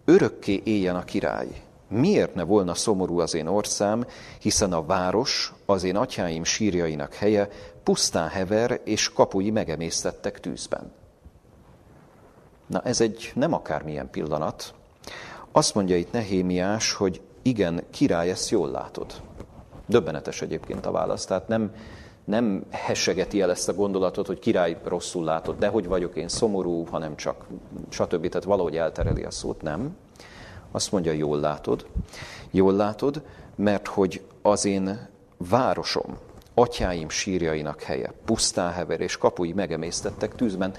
örökké 0.05 0.61
éljen 0.63 0.95
a 0.95 1.03
király. 1.03 1.67
Miért 1.89 2.35
ne 2.35 2.43
volna 2.43 2.73
szomorú 2.73 3.19
az 3.19 3.33
én 3.33 3.47
orszám, 3.47 4.05
hiszen 4.39 4.73
a 4.73 4.85
város, 4.85 5.53
az 5.65 5.83
én 5.83 5.95
atyáim 5.95 6.43
sírjainak 6.43 7.13
helye 7.13 7.49
pusztán 7.83 8.27
hever, 8.27 8.81
és 8.83 9.13
kapui 9.13 9.51
megemésztettek 9.51 10.39
tűzben. 10.39 10.91
Na 12.67 12.81
ez 12.81 13.01
egy 13.01 13.31
nem 13.35 13.53
akármilyen 13.53 14.09
pillanat. 14.09 14.73
Azt 15.51 15.75
mondja 15.75 15.97
itt 15.97 16.11
Nehémiás, 16.11 16.93
hogy 16.93 17.21
igen, 17.41 17.83
király, 17.91 18.29
ezt 18.29 18.49
jól 18.49 18.71
látod. 18.71 19.21
Döbbenetes 19.85 20.41
egyébként 20.41 20.85
a 20.85 20.91
válasz, 20.91 21.25
tehát 21.25 21.47
nem, 21.47 21.71
nem 22.25 22.63
hessegeti 22.69 23.41
el 23.41 23.49
ezt 23.49 23.69
a 23.69 23.73
gondolatot, 23.73 24.27
hogy 24.27 24.39
király 24.39 24.77
rosszul 24.83 25.23
látod, 25.23 25.57
de 25.57 25.67
hogy 25.67 25.87
vagyok 25.87 26.15
én 26.15 26.27
szomorú, 26.27 26.85
hanem 26.85 27.15
csak 27.15 27.45
stb. 27.89 28.27
Tehát 28.27 28.43
valahogy 28.43 28.77
eltereli 28.77 29.23
a 29.23 29.31
szót, 29.31 29.61
nem. 29.61 29.95
Azt 30.71 30.91
mondja, 30.91 31.11
jól 31.11 31.39
látod. 31.39 31.85
Jól 32.51 32.73
látod, 32.73 33.21
mert 33.55 33.87
hogy 33.87 34.21
az 34.41 34.65
én 34.65 35.07
városom, 35.37 36.17
atyáim 36.53 37.09
sírjainak 37.09 37.81
helye, 37.81 38.13
pusztán 38.25 38.71
hever 38.71 39.01
és 39.01 39.17
kapui 39.17 39.53
megemésztettek 39.53 40.35
tűzben, 40.35 40.73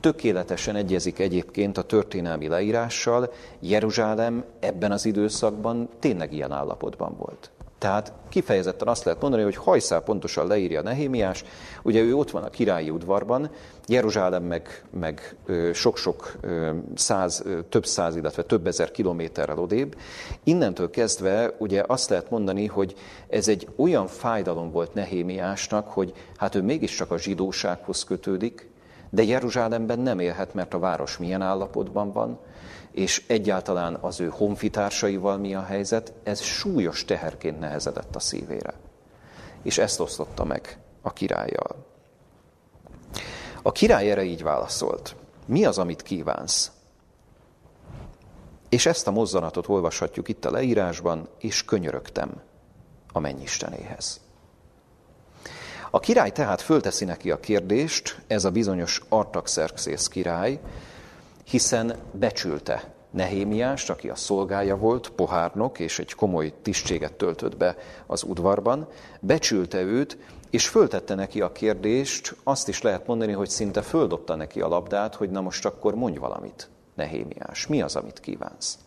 tökéletesen 0.00 0.76
egyezik 0.76 1.18
egyébként 1.18 1.78
a 1.78 1.82
történelmi 1.82 2.48
leírással, 2.48 3.32
Jeruzsálem 3.60 4.44
ebben 4.60 4.92
az 4.92 5.04
időszakban 5.04 5.88
tényleg 5.98 6.32
ilyen 6.32 6.52
állapotban 6.52 7.16
volt. 7.18 7.50
Tehát 7.78 8.12
kifejezetten 8.28 8.88
azt 8.88 9.04
lehet 9.04 9.20
mondani, 9.20 9.42
hogy 9.42 9.56
hajszál 9.56 10.00
pontosan 10.00 10.46
leírja 10.46 10.82
Nehémiás, 10.82 11.44
ugye 11.82 12.00
ő 12.00 12.14
ott 12.14 12.30
van 12.30 12.42
a 12.42 12.50
királyi 12.50 12.90
udvarban, 12.90 13.50
Jeruzsálem 13.90 14.42
meg, 14.42 14.84
meg 14.90 15.36
sok-sok 15.72 16.36
száz, 16.94 17.44
több 17.68 17.86
száz, 17.86 18.16
illetve 18.16 18.42
több 18.42 18.66
ezer 18.66 18.90
kilométerrel 18.90 19.58
odébb. 19.58 19.96
Innentől 20.44 20.90
kezdve 20.90 21.54
ugye 21.58 21.82
azt 21.86 22.08
lehet 22.08 22.30
mondani, 22.30 22.66
hogy 22.66 22.94
ez 23.28 23.48
egy 23.48 23.68
olyan 23.76 24.06
fájdalom 24.06 24.70
volt 24.70 24.94
Nehémiásnak, 24.94 25.88
hogy 25.88 26.12
hát 26.36 26.54
ő 26.54 26.62
mégiscsak 26.62 27.10
a 27.10 27.18
zsidósághoz 27.18 28.04
kötődik, 28.04 28.70
de 29.10 29.22
Jeruzsálemben 29.22 29.98
nem 29.98 30.18
élhet, 30.18 30.54
mert 30.54 30.74
a 30.74 30.78
város 30.78 31.18
milyen 31.18 31.42
állapotban 31.42 32.12
van, 32.12 32.38
és 32.92 33.24
egyáltalán 33.26 33.94
az 33.94 34.20
ő 34.20 34.28
honfitársaival 34.28 35.38
mi 35.38 35.54
a 35.54 35.62
helyzet, 35.62 36.12
ez 36.22 36.40
súlyos 36.40 37.04
teherként 37.04 37.60
nehezedett 37.60 38.16
a 38.16 38.20
szívére. 38.20 38.74
És 39.62 39.78
ezt 39.78 40.00
osztotta 40.00 40.44
meg 40.44 40.78
a 41.02 41.12
királlyal. 41.12 41.89
A 43.62 43.72
király 43.72 44.10
erre 44.10 44.22
így 44.22 44.42
válaszolt. 44.42 45.16
Mi 45.46 45.64
az, 45.64 45.78
amit 45.78 46.02
kívánsz? 46.02 46.70
És 48.68 48.86
ezt 48.86 49.06
a 49.06 49.10
mozzanatot 49.10 49.68
olvashatjuk 49.68 50.28
itt 50.28 50.44
a 50.44 50.50
leírásban, 50.50 51.28
és 51.38 51.64
könyörögtem 51.64 52.40
a 53.12 53.18
mennyistenéhez. 53.18 54.20
A 55.90 56.00
király 56.00 56.30
tehát 56.30 56.60
fölteszi 56.60 57.04
neki 57.04 57.30
a 57.30 57.40
kérdést, 57.40 58.20
ez 58.26 58.44
a 58.44 58.50
bizonyos 58.50 59.02
Artaxerxész 59.08 60.06
király, 60.06 60.60
hiszen 61.44 61.96
becsülte 62.12 62.94
Nehémiást, 63.10 63.90
aki 63.90 64.08
a 64.08 64.14
szolgája 64.14 64.76
volt, 64.76 65.08
pohárnok, 65.08 65.78
és 65.78 65.98
egy 65.98 66.14
komoly 66.14 66.52
tisztséget 66.62 67.12
töltött 67.12 67.56
be 67.56 67.76
az 68.06 68.22
udvarban, 68.22 68.88
becsülte 69.20 69.80
őt, 69.80 70.18
és 70.50 70.68
föltette 70.68 71.14
neki 71.14 71.40
a 71.40 71.52
kérdést, 71.52 72.36
azt 72.42 72.68
is 72.68 72.82
lehet 72.82 73.06
mondani, 73.06 73.32
hogy 73.32 73.48
szinte 73.50 73.82
földobta 73.82 74.34
neki 74.34 74.60
a 74.60 74.68
labdát, 74.68 75.14
hogy 75.14 75.30
na 75.30 75.40
most 75.40 75.66
akkor 75.66 75.94
mondj 75.94 76.18
valamit, 76.18 76.70
Nehémiás, 76.94 77.66
mi 77.66 77.82
az, 77.82 77.96
amit 77.96 78.20
kívánsz? 78.20 78.78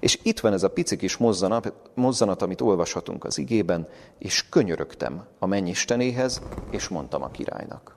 És 0.00 0.18
itt 0.22 0.40
van 0.40 0.52
ez 0.52 0.62
a 0.62 0.70
pici 0.70 0.96
kis 0.96 1.16
mozzanat, 1.16 1.72
mozzanat, 1.94 2.42
amit 2.42 2.60
olvashatunk 2.60 3.24
az 3.24 3.38
igében, 3.38 3.88
és 4.18 4.48
könyörögtem 4.48 5.24
a 5.38 5.46
mennyistenéhez, 5.46 6.42
és 6.70 6.88
mondtam 6.88 7.22
a 7.22 7.30
királynak. 7.30 7.96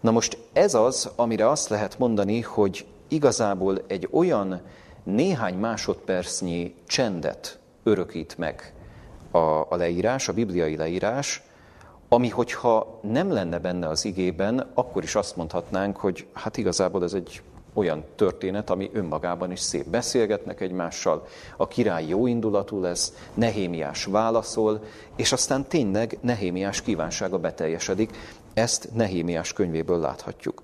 Na 0.00 0.10
most 0.10 0.38
ez 0.52 0.74
az, 0.74 1.10
amire 1.16 1.48
azt 1.48 1.68
lehet 1.68 1.98
mondani, 1.98 2.40
hogy 2.40 2.86
igazából 3.08 3.78
egy 3.86 4.08
olyan 4.10 4.60
néhány 5.04 5.54
másodpercnyi 5.54 6.74
csendet 6.86 7.58
örökít 7.82 8.38
meg 8.38 8.74
a, 9.32 9.66
a 9.68 9.76
leírás, 9.76 10.28
a 10.28 10.32
bibliai 10.32 10.76
leírás, 10.76 11.42
ami 12.08 12.28
hogyha 12.28 12.98
nem 13.02 13.32
lenne 13.32 13.58
benne 13.58 13.88
az 13.88 14.04
igében, 14.04 14.70
akkor 14.74 15.02
is 15.02 15.14
azt 15.14 15.36
mondhatnánk, 15.36 15.96
hogy 15.96 16.26
hát 16.32 16.56
igazából 16.56 17.02
ez 17.02 17.12
egy 17.12 17.42
olyan 17.74 18.04
történet, 18.16 18.70
ami 18.70 18.90
önmagában 18.92 19.52
is 19.52 19.60
szép. 19.60 19.88
Beszélgetnek 19.88 20.60
egymással, 20.60 21.26
a 21.56 21.68
király 21.68 22.06
jó 22.06 22.26
indulatú 22.26 22.80
lesz, 22.80 23.12
Nehémiás 23.34 24.04
válaszol, 24.04 24.84
és 25.16 25.32
aztán 25.32 25.68
tényleg 25.68 26.18
Nehémiás 26.20 26.82
kívánsága 26.82 27.38
beteljesedik. 27.38 28.16
Ezt 28.54 28.88
Nehémiás 28.94 29.52
könyvéből 29.52 29.98
láthatjuk. 29.98 30.62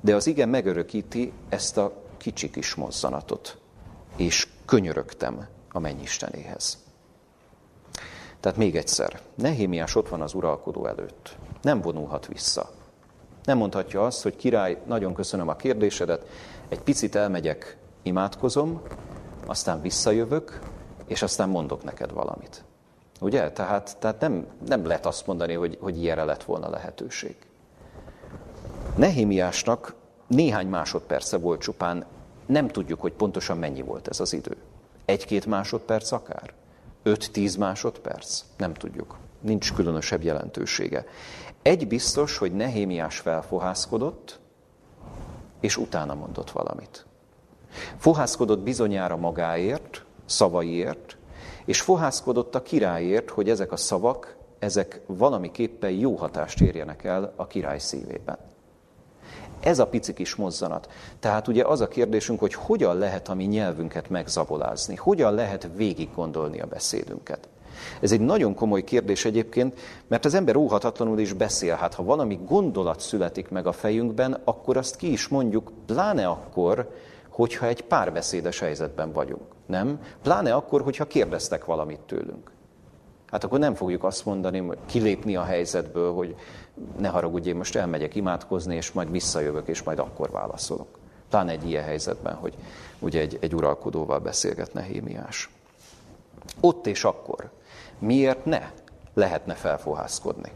De 0.00 0.14
az 0.14 0.26
igen 0.26 0.48
megörökíti 0.48 1.32
ezt 1.48 1.76
a 1.76 1.92
kicsi 2.16 2.50
kis 2.50 2.74
mozzanatot, 2.74 3.58
és 4.16 4.48
könyörögtem 4.64 5.46
a 5.72 5.78
mennyistenéhez. 5.78 6.89
Tehát 8.40 8.58
még 8.58 8.76
egyszer, 8.76 9.20
Nehémiás 9.34 9.94
ott 9.94 10.08
van 10.08 10.20
az 10.20 10.34
uralkodó 10.34 10.86
előtt. 10.86 11.36
Nem 11.62 11.80
vonulhat 11.80 12.26
vissza. 12.26 12.70
Nem 13.44 13.58
mondhatja 13.58 14.04
azt, 14.04 14.22
hogy 14.22 14.36
király, 14.36 14.82
nagyon 14.86 15.14
köszönöm 15.14 15.48
a 15.48 15.56
kérdésedet, 15.56 16.26
egy 16.68 16.80
picit 16.80 17.14
elmegyek, 17.14 17.76
imádkozom, 18.02 18.82
aztán 19.46 19.80
visszajövök, 19.80 20.58
és 21.06 21.22
aztán 21.22 21.48
mondok 21.48 21.84
neked 21.84 22.12
valamit. 22.12 22.64
Ugye? 23.20 23.50
Tehát, 23.50 23.96
tehát 23.98 24.20
nem, 24.20 24.46
nem 24.66 24.86
lehet 24.86 25.06
azt 25.06 25.26
mondani, 25.26 25.54
hogy, 25.54 25.78
hogy 25.80 26.02
ilyenre 26.02 26.24
lett 26.24 26.42
volna 26.42 26.70
lehetőség. 26.70 27.36
Nehémiásnak 28.96 29.94
néhány 30.26 30.66
másodperce 30.66 31.38
volt 31.38 31.60
csupán, 31.60 32.04
nem 32.46 32.68
tudjuk, 32.68 33.00
hogy 33.00 33.12
pontosan 33.12 33.58
mennyi 33.58 33.82
volt 33.82 34.08
ez 34.08 34.20
az 34.20 34.32
idő. 34.32 34.56
Egy-két 35.04 35.46
másodperc 35.46 36.12
akár? 36.12 36.52
Öt-tíz 37.02 37.56
másodperc? 37.56 38.44
Nem 38.56 38.74
tudjuk. 38.74 39.16
Nincs 39.40 39.72
különösebb 39.72 40.22
jelentősége. 40.22 41.04
Egy 41.62 41.88
biztos, 41.88 42.38
hogy 42.38 42.52
Nehémiás 42.52 43.18
felfohászkodott, 43.18 44.40
és 45.60 45.76
utána 45.76 46.14
mondott 46.14 46.50
valamit. 46.50 47.06
Fohászkodott 47.96 48.60
bizonyára 48.60 49.16
magáért, 49.16 50.04
szavaiért, 50.24 51.16
és 51.64 51.80
fohászkodott 51.80 52.54
a 52.54 52.62
királyért, 52.62 53.30
hogy 53.30 53.50
ezek 53.50 53.72
a 53.72 53.76
szavak, 53.76 54.36
ezek 54.58 55.00
valamiképpen 55.06 55.90
jó 55.90 56.16
hatást 56.16 56.60
érjenek 56.60 57.04
el 57.04 57.32
a 57.36 57.46
király 57.46 57.78
szívében. 57.78 58.38
Ez 59.60 59.78
a 59.78 59.86
pici 59.86 60.12
kis 60.12 60.34
mozzanat. 60.34 60.88
Tehát 61.20 61.48
ugye 61.48 61.64
az 61.64 61.80
a 61.80 61.88
kérdésünk, 61.88 62.40
hogy 62.40 62.54
hogyan 62.54 62.98
lehet 62.98 63.28
a 63.28 63.34
mi 63.34 63.44
nyelvünket 63.44 64.08
megzabolázni, 64.08 64.94
hogyan 64.94 65.34
lehet 65.34 65.68
végig 65.76 66.08
gondolni 66.14 66.60
a 66.60 66.66
beszédünket. 66.66 67.48
Ez 68.00 68.12
egy 68.12 68.20
nagyon 68.20 68.54
komoly 68.54 68.84
kérdés 68.84 69.24
egyébként, 69.24 69.78
mert 70.08 70.24
az 70.24 70.34
ember 70.34 70.56
óhatatlanul 70.56 71.18
is 71.18 71.32
beszél. 71.32 71.74
Hát 71.74 71.94
ha 71.94 72.02
valami 72.02 72.38
gondolat 72.46 73.00
születik 73.00 73.48
meg 73.48 73.66
a 73.66 73.72
fejünkben, 73.72 74.40
akkor 74.44 74.76
azt 74.76 74.96
ki 74.96 75.12
is 75.12 75.28
mondjuk, 75.28 75.72
pláne 75.86 76.26
akkor, 76.26 76.90
hogyha 77.28 77.66
egy 77.66 77.82
párbeszédes 77.82 78.58
helyzetben 78.58 79.12
vagyunk. 79.12 79.42
Nem? 79.66 80.00
Pláne 80.22 80.54
akkor, 80.54 80.82
hogyha 80.82 81.06
kérdeztek 81.06 81.64
valamit 81.64 82.00
tőlünk. 82.00 82.50
Hát 83.30 83.44
akkor 83.44 83.58
nem 83.58 83.74
fogjuk 83.74 84.04
azt 84.04 84.24
mondani, 84.24 84.58
hogy 84.58 84.78
kilépni 84.86 85.36
a 85.36 85.42
helyzetből, 85.42 86.12
hogy 86.12 86.34
ne 86.98 87.08
haragudj, 87.08 87.48
én 87.48 87.56
most 87.56 87.76
elmegyek 87.76 88.14
imádkozni, 88.14 88.76
és 88.76 88.92
majd 88.92 89.10
visszajövök, 89.10 89.68
és 89.68 89.82
majd 89.82 89.98
akkor 89.98 90.30
válaszolok. 90.30 90.98
Pláne 91.28 91.50
egy 91.50 91.68
ilyen 91.68 91.84
helyzetben, 91.84 92.34
hogy 92.34 92.54
ugye 92.98 93.20
egy, 93.20 93.38
egy 93.40 93.54
uralkodóval 93.54 94.18
beszélget 94.18 94.72
Nehémiás. 94.72 95.50
Ott 96.60 96.86
és 96.86 97.04
akkor 97.04 97.50
miért 97.98 98.44
ne 98.44 98.70
lehetne 99.14 99.54
felfohászkodni? 99.54 100.50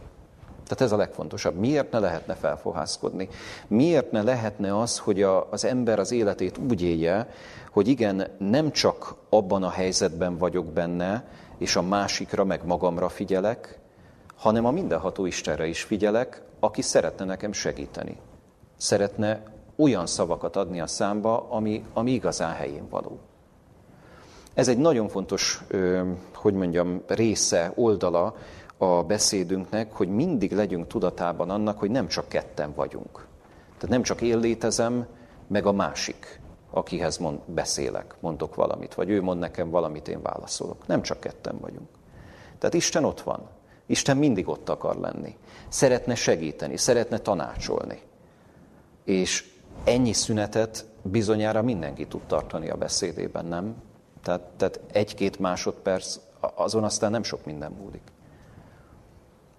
Tehát 0.64 0.80
ez 0.80 0.92
a 0.92 0.96
legfontosabb. 0.96 1.56
Miért 1.56 1.90
ne 1.90 1.98
lehetne 1.98 2.34
felfohászkodni? 2.34 3.28
Miért 3.66 4.12
ne 4.12 4.22
lehetne 4.22 4.78
az, 4.78 4.98
hogy 4.98 5.22
a, 5.22 5.50
az 5.50 5.64
ember 5.64 5.98
az 5.98 6.12
életét 6.12 6.58
úgy 6.58 6.82
élje, 6.82 7.28
hogy 7.70 7.88
igen, 7.88 8.26
nem 8.38 8.70
csak 8.70 9.14
abban 9.28 9.62
a 9.62 9.70
helyzetben 9.70 10.38
vagyok 10.38 10.66
benne, 10.66 11.24
és 11.58 11.76
a 11.76 11.82
másikra 11.82 12.44
meg 12.44 12.64
magamra 12.64 13.08
figyelek, 13.08 13.78
hanem 14.36 14.64
a 14.64 14.70
mindenható 14.70 15.26
Istenre 15.26 15.66
is 15.66 15.82
figyelek, 15.82 16.42
aki 16.60 16.82
szeretne 16.82 17.24
nekem 17.24 17.52
segíteni. 17.52 18.16
Szeretne 18.76 19.42
olyan 19.76 20.06
szavakat 20.06 20.56
adni 20.56 20.80
a 20.80 20.86
számba, 20.86 21.46
ami, 21.50 21.84
ami 21.92 22.10
igazán 22.10 22.52
helyén 22.52 22.88
való. 22.88 23.18
Ez 24.54 24.68
egy 24.68 24.78
nagyon 24.78 25.08
fontos, 25.08 25.64
hogy 26.34 26.54
mondjam, 26.54 27.02
része, 27.06 27.72
oldala 27.74 28.36
a 28.78 29.02
beszédünknek, 29.02 29.92
hogy 29.92 30.08
mindig 30.08 30.52
legyünk 30.52 30.86
tudatában 30.86 31.50
annak, 31.50 31.78
hogy 31.78 31.90
nem 31.90 32.06
csak 32.06 32.28
ketten 32.28 32.72
vagyunk. 32.74 33.26
Tehát 33.74 33.88
nem 33.88 34.02
csak 34.02 34.20
én 34.20 34.38
létezem, 34.38 35.06
meg 35.46 35.66
a 35.66 35.72
másik, 35.72 36.40
akihez 36.70 37.16
mond, 37.16 37.38
beszélek, 37.46 38.14
mondok 38.20 38.54
valamit, 38.54 38.94
vagy 38.94 39.10
ő 39.10 39.22
mond 39.22 39.38
nekem 39.38 39.70
valamit, 39.70 40.08
én 40.08 40.22
válaszolok. 40.22 40.86
Nem 40.86 41.02
csak 41.02 41.20
ketten 41.20 41.58
vagyunk. 41.60 41.88
Tehát 42.58 42.74
Isten 42.74 43.04
ott 43.04 43.20
van. 43.20 43.48
Isten 43.86 44.16
mindig 44.16 44.48
ott 44.48 44.68
akar 44.68 44.96
lenni. 44.96 45.36
Szeretne 45.68 46.14
segíteni, 46.14 46.76
szeretne 46.76 47.18
tanácsolni. 47.18 48.00
És 49.04 49.50
ennyi 49.84 50.12
szünetet 50.12 50.86
bizonyára 51.02 51.62
mindenki 51.62 52.06
tud 52.06 52.22
tartani 52.26 52.70
a 52.70 52.76
beszédében, 52.76 53.44
nem? 53.44 53.74
Tehát, 54.22 54.40
tehát 54.56 54.80
egy-két 54.92 55.38
másodperc, 55.38 56.18
azon 56.40 56.84
aztán 56.84 57.10
nem 57.10 57.22
sok 57.22 57.44
minden 57.44 57.72
múlik. 57.72 58.02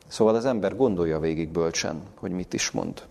Szóval 0.08 0.36
az 0.36 0.46
ember 0.46 0.76
gondolja 0.76 1.20
végig 1.20 1.50
bölcsen, 1.50 2.02
hogy 2.20 2.32
mit 2.32 2.54
is 2.54 2.72
mond. 2.72 3.04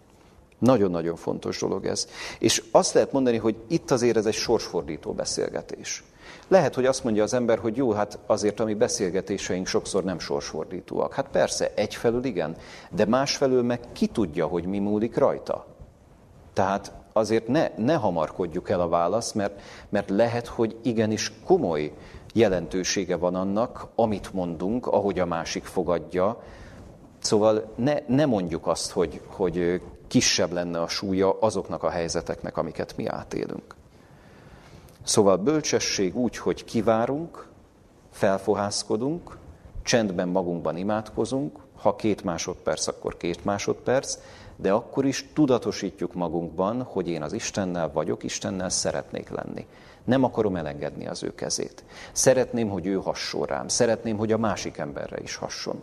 Nagyon-nagyon 0.58 1.16
fontos 1.16 1.60
dolog 1.60 1.86
ez. 1.86 2.08
És 2.38 2.62
azt 2.70 2.94
lehet 2.94 3.12
mondani, 3.12 3.36
hogy 3.36 3.56
itt 3.68 3.90
azért 3.90 4.16
ez 4.16 4.26
egy 4.26 4.34
sorsfordító 4.34 5.12
beszélgetés. 5.12 6.04
Lehet, 6.48 6.74
hogy 6.74 6.86
azt 6.86 7.04
mondja 7.04 7.22
az 7.22 7.34
ember, 7.34 7.58
hogy 7.58 7.76
jó, 7.76 7.92
hát 7.92 8.18
azért 8.26 8.60
a 8.60 8.64
mi 8.64 8.74
beszélgetéseink 8.74 9.66
sokszor 9.66 10.04
nem 10.04 10.18
sorsfordítóak. 10.18 11.14
Hát 11.14 11.28
persze, 11.28 11.72
egyfelől 11.74 12.24
igen, 12.24 12.56
de 12.90 13.04
másfelől 13.04 13.62
meg 13.62 13.80
ki 13.92 14.06
tudja, 14.06 14.46
hogy 14.46 14.64
mi 14.64 14.78
múlik 14.78 15.16
rajta. 15.16 15.66
Tehát 16.52 16.92
azért 17.12 17.48
ne, 17.48 17.70
ne 17.76 17.94
hamarkodjuk 17.94 18.70
el 18.70 18.80
a 18.80 18.88
választ, 18.88 19.34
mert, 19.34 19.60
mert 19.88 20.10
lehet, 20.10 20.46
hogy 20.46 20.76
igenis 20.82 21.32
komoly 21.44 21.92
jelentősége 22.34 23.16
van 23.16 23.34
annak, 23.34 23.86
amit 23.94 24.32
mondunk, 24.32 24.86
ahogy 24.86 25.18
a 25.18 25.26
másik 25.26 25.64
fogadja. 25.64 26.42
Szóval 27.18 27.72
ne, 27.76 27.94
ne 28.06 28.26
mondjuk 28.26 28.66
azt, 28.66 28.90
hogy, 28.90 29.20
hogy 29.26 29.82
kisebb 30.08 30.52
lenne 30.52 30.80
a 30.80 30.88
súlya 30.88 31.38
azoknak 31.40 31.82
a 31.82 31.90
helyzeteknek, 31.90 32.56
amiket 32.56 32.96
mi 32.96 33.06
átélünk. 33.06 33.74
Szóval 35.04 35.36
bölcsesség 35.36 36.16
úgy, 36.16 36.36
hogy 36.36 36.64
kivárunk, 36.64 37.46
felfohászkodunk, 38.10 39.36
csendben 39.82 40.28
magunkban 40.28 40.76
imádkozunk, 40.76 41.58
ha 41.76 41.96
két 41.96 42.24
másodperc, 42.24 42.86
akkor 42.86 43.16
két 43.16 43.44
másodperc, 43.44 44.18
de 44.56 44.72
akkor 44.72 45.04
is 45.04 45.30
tudatosítjuk 45.34 46.14
magunkban, 46.14 46.82
hogy 46.82 47.08
én 47.08 47.22
az 47.22 47.32
Istennel 47.32 47.90
vagyok, 47.92 48.22
Istennel 48.22 48.68
szeretnék 48.68 49.28
lenni. 49.28 49.66
Nem 50.04 50.24
akarom 50.24 50.56
elengedni 50.56 51.06
az 51.06 51.22
ő 51.22 51.34
kezét. 51.34 51.84
Szeretném, 52.12 52.68
hogy 52.68 52.86
ő 52.86 52.94
hasson 52.94 53.46
rám. 53.46 53.68
Szeretném, 53.68 54.16
hogy 54.16 54.32
a 54.32 54.38
másik 54.38 54.78
emberre 54.78 55.18
is 55.22 55.36
hasson. 55.36 55.82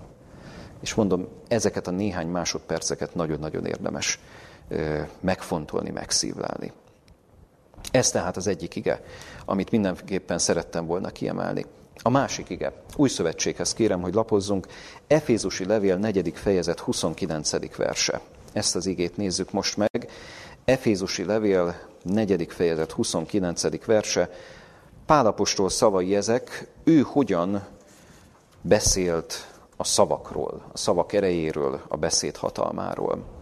És 0.80 0.94
mondom, 0.94 1.28
ezeket 1.48 1.88
a 1.88 1.92
néhány 1.92 2.28
másodperceket 2.28 3.16
nagyon-nagyon 3.16 3.66
érdemes 3.66 4.20
megfontolni, 5.20 5.90
megszívlelni. 5.90 6.72
Ez 7.92 8.12
tehát 8.12 8.38
az 8.38 8.48
egyik 8.48 8.76
ige, 8.76 9.04
amit 9.46 9.72
mindenképpen 9.72 10.38
szerettem 10.38 10.86
volna 10.86 11.10
kiemelni. 11.10 11.66
A 12.04 12.10
másik 12.10 12.50
ige. 12.50 12.74
Új 12.96 13.10
szövetséghez 13.10 13.74
kérem, 13.74 14.02
hogy 14.02 14.14
lapozzunk. 14.14 14.68
Efézusi 15.08 15.66
levél 15.66 15.96
4. 15.98 16.32
fejezet 16.36 16.80
29. 16.80 17.76
verse. 17.76 18.22
Ezt 18.54 18.76
az 18.76 18.86
igét 18.86 19.18
nézzük 19.18 19.52
most 19.52 19.78
meg. 19.78 20.10
Efézusi 20.66 21.24
levél 21.26 21.76
4. 22.04 22.48
fejezet 22.50 22.92
29. 22.92 23.86
verse. 23.86 24.30
Pálapostól 25.06 25.70
szavai 25.70 26.16
ezek, 26.16 26.68
ő 26.84 27.00
hogyan 27.00 27.68
beszélt 28.62 29.48
a 29.78 29.84
szavakról, 29.84 30.62
a 30.74 30.78
szavak 30.78 31.14
erejéről, 31.14 31.82
a 31.88 31.98
beszéd 31.98 32.38
hatalmáról. 32.38 33.41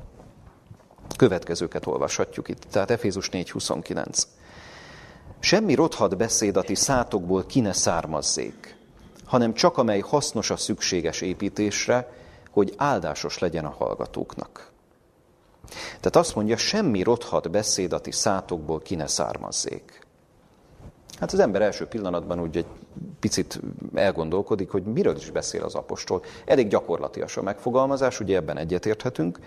Következőket 1.17 1.85
olvashatjuk 1.85 2.47
itt, 2.47 2.65
tehát 2.71 2.91
Efézus 2.91 3.29
4.29. 3.29 4.23
Semmi 5.39 5.73
rothat 5.73 6.17
beszéd 6.17 6.57
a 6.57 6.61
ti 6.61 6.75
szátokból 6.75 7.45
ki 7.45 7.59
ne 7.59 7.73
származzék, 7.73 8.75
hanem 9.25 9.53
csak 9.53 9.77
amely 9.77 9.99
hasznos 9.99 10.49
a 10.49 10.57
szükséges 10.57 11.21
építésre, 11.21 12.13
hogy 12.51 12.73
áldásos 12.77 13.39
legyen 13.39 13.65
a 13.65 13.75
hallgatóknak. 13.77 14.71
Tehát 15.87 16.15
azt 16.15 16.35
mondja, 16.35 16.57
semmi 16.57 17.03
rothat 17.03 17.51
beszéd 17.51 17.93
a 17.93 17.99
ti 17.99 18.11
szátokból 18.11 18.79
ki 18.79 18.95
ne 18.95 19.07
származzék. 19.07 20.07
Hát 21.19 21.31
az 21.33 21.39
ember 21.39 21.61
első 21.61 21.85
pillanatban 21.85 22.39
úgy 22.39 22.57
egy 22.57 22.65
picit 23.19 23.59
elgondolkodik, 23.93 24.69
hogy 24.69 24.83
miről 24.83 25.15
is 25.15 25.29
beszél 25.29 25.63
az 25.63 25.75
apostol. 25.75 26.23
Elég 26.45 26.67
gyakorlatias 26.67 27.37
a 27.37 27.41
megfogalmazás, 27.41 28.19
ugye 28.19 28.35
ebben 28.35 28.57
egyetérthetünk, 28.57 29.39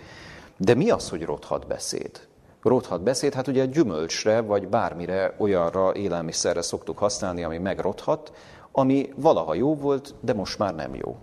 de 0.57 0.73
mi 0.73 0.89
az, 0.89 1.09
hogy 1.09 1.23
rothat 1.23 1.67
beszéd? 1.67 2.27
Rothat 2.61 3.01
beszéd, 3.01 3.33
hát 3.33 3.47
ugye 3.47 3.65
gyümölcsre, 3.65 4.41
vagy 4.41 4.67
bármire, 4.67 5.35
olyanra 5.37 5.95
élelmiszerre 5.95 6.61
szoktuk 6.61 6.97
használni, 6.97 7.43
ami 7.43 7.57
megrothat, 7.57 8.31
ami 8.71 9.13
valaha 9.15 9.53
jó 9.53 9.75
volt, 9.75 10.13
de 10.19 10.33
most 10.33 10.57
már 10.57 10.75
nem 10.75 10.95
jó. 10.95 11.17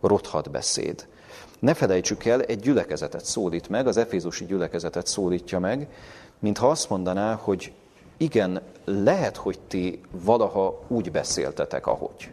Rothat 0.00 0.50
beszéd. 0.50 1.08
Ne 1.58 1.74
felejtsük 1.74 2.24
el, 2.24 2.42
egy 2.42 2.60
gyülekezetet 2.60 3.24
szólít 3.24 3.68
meg, 3.68 3.86
az 3.86 3.96
efézusi 3.96 4.44
gyülekezetet 4.44 5.06
szólítja 5.06 5.58
meg, 5.58 5.88
mintha 6.38 6.68
azt 6.68 6.90
mondaná, 6.90 7.34
hogy 7.34 7.72
igen, 8.16 8.60
lehet, 8.84 9.36
hogy 9.36 9.58
ti 9.68 10.00
valaha 10.10 10.82
úgy 10.88 11.10
beszéltetek, 11.10 11.86
ahogy. 11.86 12.32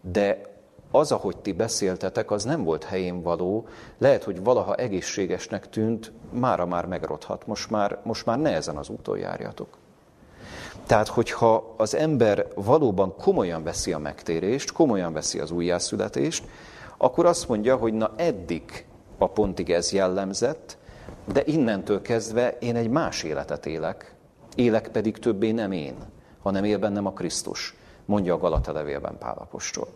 De 0.00 0.55
az, 0.98 1.12
ahogy 1.12 1.36
ti 1.36 1.52
beszéltetek, 1.52 2.30
az 2.30 2.44
nem 2.44 2.64
volt 2.64 2.84
helyén 2.84 3.22
való, 3.22 3.66
lehet, 3.98 4.24
hogy 4.24 4.42
valaha 4.42 4.74
egészségesnek 4.74 5.68
tűnt, 5.68 6.12
mára 6.30 6.66
már 6.66 6.86
megrothat, 6.86 7.46
most 7.46 7.70
már, 7.70 7.98
most 8.02 8.26
már 8.26 8.38
ne 8.38 8.54
ezen 8.54 8.76
az 8.76 8.88
úton 8.88 9.18
járjatok. 9.18 9.68
Tehát, 10.86 11.08
hogyha 11.08 11.74
az 11.76 11.94
ember 11.94 12.46
valóban 12.54 13.14
komolyan 13.16 13.62
veszi 13.62 13.92
a 13.92 13.98
megtérést, 13.98 14.72
komolyan 14.72 15.12
veszi 15.12 15.38
az 15.38 15.50
újjászületést, 15.50 16.44
akkor 16.96 17.26
azt 17.26 17.48
mondja, 17.48 17.76
hogy 17.76 17.92
na 17.92 18.10
eddig 18.16 18.86
a 19.18 19.28
pontig 19.28 19.70
ez 19.70 19.92
jellemzett, 19.92 20.78
de 21.32 21.42
innentől 21.44 22.02
kezdve 22.02 22.56
én 22.58 22.76
egy 22.76 22.90
más 22.90 23.22
életet 23.22 23.66
élek, 23.66 24.14
élek 24.54 24.88
pedig 24.88 25.18
többé 25.18 25.50
nem 25.50 25.72
én, 25.72 25.94
hanem 26.42 26.64
él 26.64 26.78
bennem 26.78 27.06
a 27.06 27.12
Krisztus, 27.12 27.74
mondja 28.04 28.34
a 28.34 28.38
Galata 28.38 28.72
levélben 28.72 29.18
Pálapostól. 29.18 29.88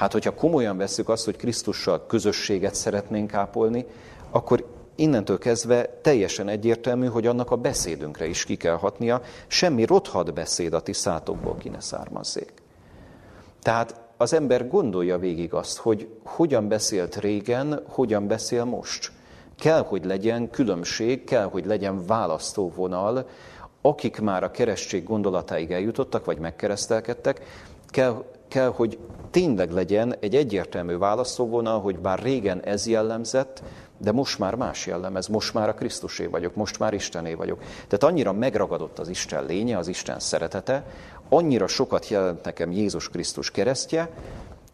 Hát, 0.00 0.12
hogyha 0.12 0.34
komolyan 0.34 0.76
veszük 0.76 1.08
azt, 1.08 1.24
hogy 1.24 1.36
Krisztussal 1.36 2.06
közösséget 2.06 2.74
szeretnénk 2.74 3.34
ápolni, 3.34 3.86
akkor 4.30 4.66
innentől 4.94 5.38
kezdve 5.38 5.98
teljesen 6.02 6.48
egyértelmű, 6.48 7.06
hogy 7.06 7.26
annak 7.26 7.50
a 7.50 7.56
beszédünkre 7.56 8.26
is 8.26 8.44
ki 8.44 8.56
kell 8.56 8.76
hatnia, 8.76 9.22
semmi 9.46 9.84
rothat 9.84 10.34
beszéd 10.34 10.72
a 10.72 10.80
ti 10.80 10.92
szátokból 10.92 11.56
ki 11.56 11.68
ne 11.68 11.80
származzék. 11.80 12.52
Tehát 13.62 14.00
az 14.16 14.32
ember 14.32 14.68
gondolja 14.68 15.18
végig 15.18 15.54
azt, 15.54 15.78
hogy 15.78 16.08
hogyan 16.24 16.68
beszélt 16.68 17.16
régen, 17.16 17.82
hogyan 17.88 18.26
beszél 18.26 18.64
most. 18.64 19.12
Kell, 19.58 19.82
hogy 19.82 20.04
legyen 20.04 20.50
különbség, 20.50 21.24
kell, 21.24 21.44
hogy 21.44 21.66
legyen 21.66 22.06
választóvonal, 22.06 23.28
akik 23.82 24.20
már 24.20 24.44
a 24.44 24.50
keresztség 24.50 25.04
gondolatáig 25.04 25.70
eljutottak, 25.70 26.24
vagy 26.24 26.38
megkeresztelkedtek, 26.38 27.40
kell, 27.88 28.24
kell, 28.50 28.68
hogy 28.68 28.98
tényleg 29.30 29.70
legyen 29.70 30.14
egy 30.20 30.34
egyértelmű 30.34 30.96
választóvonal, 30.96 31.80
hogy 31.80 31.98
bár 31.98 32.18
régen 32.18 32.60
ez 32.62 32.86
jellemzett, 32.86 33.62
de 33.98 34.12
most 34.12 34.38
már 34.38 34.54
más 34.54 34.86
jellemez, 34.86 35.26
most 35.26 35.54
már 35.54 35.68
a 35.68 35.74
Krisztusé 35.74 36.26
vagyok, 36.26 36.54
most 36.54 36.78
már 36.78 36.94
Istené 36.94 37.34
vagyok. 37.34 37.58
Tehát 37.58 38.04
annyira 38.04 38.32
megragadott 38.32 38.98
az 38.98 39.08
Isten 39.08 39.44
lénye, 39.44 39.78
az 39.78 39.88
Isten 39.88 40.18
szeretete, 40.18 40.84
annyira 41.28 41.66
sokat 41.66 42.08
jelent 42.08 42.44
nekem 42.44 42.72
Jézus 42.72 43.08
Krisztus 43.08 43.50
keresztje, 43.50 44.10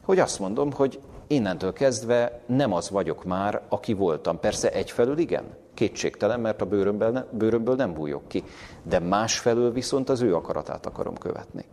hogy 0.04 0.18
azt 0.18 0.38
mondom, 0.38 0.72
hogy 0.72 1.00
innentől 1.26 1.72
kezdve 1.72 2.40
nem 2.46 2.72
az 2.72 2.90
vagyok 2.90 3.24
már, 3.24 3.62
aki 3.68 3.92
voltam. 3.92 4.40
Persze 4.40 4.72
egyfelől 4.72 5.18
igen, 5.18 5.44
kétségtelen, 5.74 6.40
mert 6.40 6.60
a 6.60 6.66
bőrömből, 6.66 7.10
ne, 7.10 7.24
bőrömből 7.30 7.74
nem 7.74 7.92
bújok 7.92 8.28
ki, 8.28 8.44
de 8.82 8.98
másfelől 8.98 9.72
viszont 9.72 10.08
az 10.08 10.20
ő 10.20 10.34
akaratát 10.34 10.86
akarom 10.86 11.14
követni. 11.14 11.64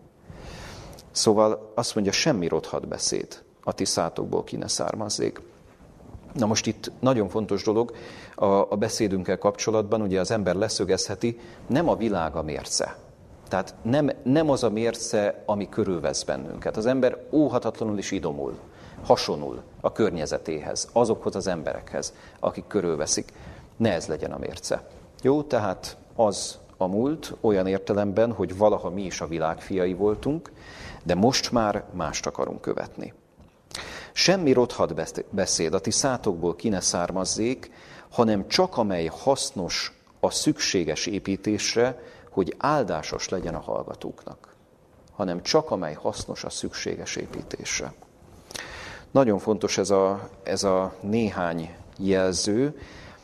Szóval 1.14 1.72
azt 1.76 1.96
mondja, 1.96 2.12
semmi 2.14 2.48
rothat 2.48 2.88
beszéd 2.88 3.44
a 3.64 3.72
ti 3.72 3.86
szátokból 3.86 4.44
ki 4.44 4.56
ne 4.56 4.68
származzék. 4.68 5.42
Na 6.34 6.46
most 6.46 6.68
itt 6.68 6.92
nagyon 7.00 7.30
fontos 7.30 7.64
dolog 7.64 7.96
a, 8.36 8.46
a 8.46 8.76
beszédünkkel 8.80 9.38
kapcsolatban, 9.38 10.02
ugye 10.02 10.20
az 10.20 10.32
ember 10.32 10.56
leszögezheti, 10.56 11.40
nem 11.68 11.90
a 11.90 11.96
világ 11.96 12.36
a 12.36 12.42
mérce. 12.42 12.96
Tehát 13.48 13.76
nem, 13.82 14.10
nem 14.24 14.50
az 14.50 14.64
a 14.64 14.70
mérce, 14.70 15.44
ami 15.46 15.70
körülvesz 15.70 16.24
bennünket. 16.24 16.78
Az 16.78 16.86
ember 16.86 17.18
óhatatlanul 17.32 17.98
is 17.98 18.12
idomul, 18.12 18.54
hasonul 19.04 19.62
a 19.82 19.92
környezetéhez, 19.92 20.90
azokhoz 20.94 21.36
az 21.36 21.48
emberekhez, 21.48 22.14
akik 22.40 22.68
körülveszik. 22.68 23.34
Ne 23.78 23.94
ez 23.94 24.08
legyen 24.08 24.32
a 24.32 24.38
mérce. 24.38 24.88
Jó, 25.22 25.44
tehát 25.44 25.98
az 26.16 26.58
a 26.78 26.88
múlt 26.88 27.36
olyan 27.42 27.68
értelemben, 27.68 28.32
hogy 28.32 28.58
valaha 28.58 28.90
mi 28.90 29.02
is 29.02 29.22
a 29.22 29.28
világ 29.28 29.62
fiai 29.62 29.94
voltunk, 29.94 30.52
de 31.04 31.16
most 31.16 31.52
már 31.52 31.84
mást 31.92 32.26
akarunk 32.26 32.62
követni. 32.62 33.14
Semmi 34.14 34.52
rothat 34.52 34.94
beszéd 35.30 35.74
a 35.74 35.80
ti 35.80 35.92
szátokból 35.92 36.56
ki 36.56 36.70
ne 36.70 36.80
származzék, 36.80 37.72
hanem 38.10 38.48
csak 38.48 38.78
amely 38.78 39.06
hasznos 39.06 40.00
a 40.20 40.30
szükséges 40.30 41.06
építésre, 41.06 42.02
hogy 42.30 42.56
áldásos 42.58 43.30
legyen 43.30 43.56
a 43.56 43.60
hallgatóknak, 43.60 44.56
hanem 45.16 45.42
csak 45.42 45.72
amely 45.72 45.94
hasznos 45.94 46.44
a 46.44 46.50
szükséges 46.50 47.16
építésre. 47.16 47.94
Nagyon 49.12 49.40
fontos 49.40 49.78
ez 49.78 49.90
a, 49.90 50.30
ez 50.44 50.64
a 50.64 50.94
néhány 51.02 51.76
jelző, 51.98 52.80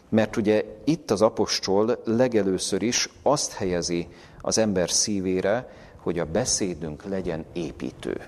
mert 0.09 0.37
ugye 0.37 0.63
itt 0.83 1.11
az 1.11 1.21
apostol 1.21 2.01
legelőször 2.05 2.81
is 2.81 3.09
azt 3.23 3.53
helyezi 3.53 4.07
az 4.41 4.57
ember 4.57 4.89
szívére, 4.89 5.69
hogy 6.09 6.19
a 6.19 6.25
beszédünk 6.25 7.03
legyen 7.03 7.45
építő. 7.53 8.21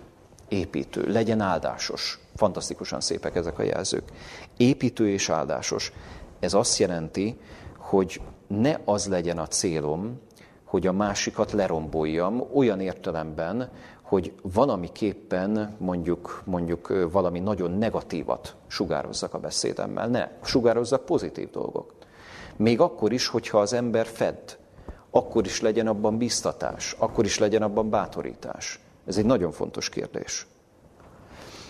Építő, 0.48 1.12
legyen 1.12 1.42
áldásos. 1.42 2.20
Fantasztikusan 2.36 3.02
szépek 3.02 3.36
ezek 3.36 3.60
a 3.60 3.64
jelzők. 3.64 4.04
Építő 4.58 5.10
és 5.10 5.30
áldásos. 5.30 5.94
Ez 6.40 6.54
azt 6.54 6.78
jelenti, 6.78 7.40
hogy 7.78 8.22
ne 8.48 8.78
az 8.86 9.08
legyen 9.08 9.38
a 9.38 9.48
célom, 9.48 10.20
hogy 10.64 10.88
a 10.88 10.92
másikat 10.92 11.52
leromboljam 11.52 12.44
olyan 12.54 12.80
értelemben, 12.80 13.70
hogy 14.02 14.34
valamiképpen 14.42 15.76
mondjuk, 15.78 16.42
mondjuk 16.46 17.10
valami 17.12 17.40
nagyon 17.40 17.72
negatívat 17.72 18.56
sugározzak 18.68 19.34
a 19.34 19.40
beszédemmel. 19.40 20.08
Ne, 20.08 20.30
sugározzak 20.44 21.06
pozitív 21.06 21.50
dolgok. 21.50 21.94
Még 22.56 22.80
akkor 22.80 23.14
is, 23.14 23.28
hogyha 23.28 23.60
az 23.60 23.74
ember 23.74 24.06
fed, 24.06 24.60
akkor 25.12 25.46
is 25.46 25.62
legyen 25.62 25.88
abban 25.88 26.18
biztatás, 26.18 26.96
akkor 26.98 27.26
is 27.26 27.38
legyen 27.38 27.62
abban 27.62 27.90
bátorítás. 27.90 28.80
Ez 29.08 29.18
egy 29.18 29.26
nagyon 29.26 29.52
fontos 29.52 29.90
kérdés. 29.90 30.48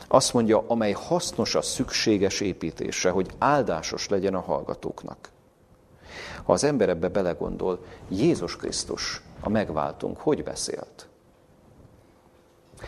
Azt 0.08 0.34
mondja, 0.34 0.64
amely 0.68 0.92
hasznos 0.92 1.56
a 1.56 1.62
szükséges 1.62 2.40
építésre, 2.40 3.10
hogy 3.10 3.30
áldásos 3.38 4.10
legyen 4.10 4.36
a 4.36 4.40
hallgatóknak. 4.40 5.30
Ha 6.44 6.54
az 6.54 6.64
ember 6.64 6.90
ebbe 6.90 7.08
belegondol, 7.08 7.86
Jézus 8.10 8.56
Krisztus, 8.56 9.22
a 9.42 9.50
megváltunk, 9.50 10.18
hogy 10.18 10.44
beszélt? 10.44 11.08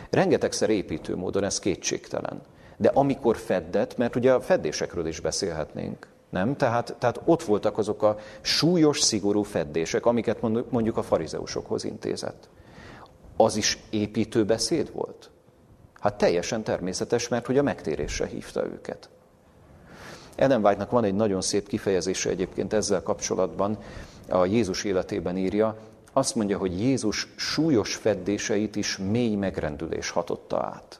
Rengetegszer 0.09 0.69
építő 0.69 1.15
módon, 1.15 1.43
ez 1.43 1.59
kétségtelen. 1.59 2.41
De 2.77 2.89
amikor 2.93 3.37
feddett, 3.37 3.97
mert 3.97 4.15
ugye 4.15 4.33
a 4.33 4.41
feddésekről 4.41 5.07
is 5.07 5.19
beszélhetnénk, 5.19 6.07
nem? 6.33 6.55
Tehát, 6.55 6.95
tehát 6.99 7.21
ott 7.25 7.43
voltak 7.43 7.77
azok 7.77 8.03
a 8.03 8.17
súlyos, 8.41 8.99
szigorú 8.99 9.41
feddések, 9.43 10.05
amiket 10.05 10.41
mondjuk 10.69 10.97
a 10.97 11.03
farizeusokhoz 11.03 11.83
intézett. 11.83 12.49
Az 13.37 13.55
is 13.55 13.77
építő 13.89 14.45
beszéd 14.45 14.91
volt? 14.93 15.29
Hát 15.99 16.17
teljesen 16.17 16.63
természetes, 16.63 17.27
mert 17.27 17.45
hogy 17.45 17.57
a 17.57 17.63
megtérésre 17.63 18.25
hívta 18.25 18.65
őket. 18.65 19.09
Ellen 20.35 20.65
White-nak 20.65 20.91
van 20.91 21.03
egy 21.03 21.15
nagyon 21.15 21.41
szép 21.41 21.67
kifejezése 21.67 22.29
egyébként 22.29 22.73
ezzel 22.73 23.03
kapcsolatban, 23.03 23.77
a 24.29 24.45
Jézus 24.45 24.83
életében 24.83 25.37
írja, 25.37 25.77
azt 26.13 26.35
mondja, 26.35 26.57
hogy 26.57 26.79
Jézus 26.79 27.27
súlyos 27.35 27.95
feddéseit 27.95 28.75
is 28.75 28.97
mély 28.97 29.35
megrendülés 29.35 30.09
hatotta 30.09 30.63
át. 30.63 30.99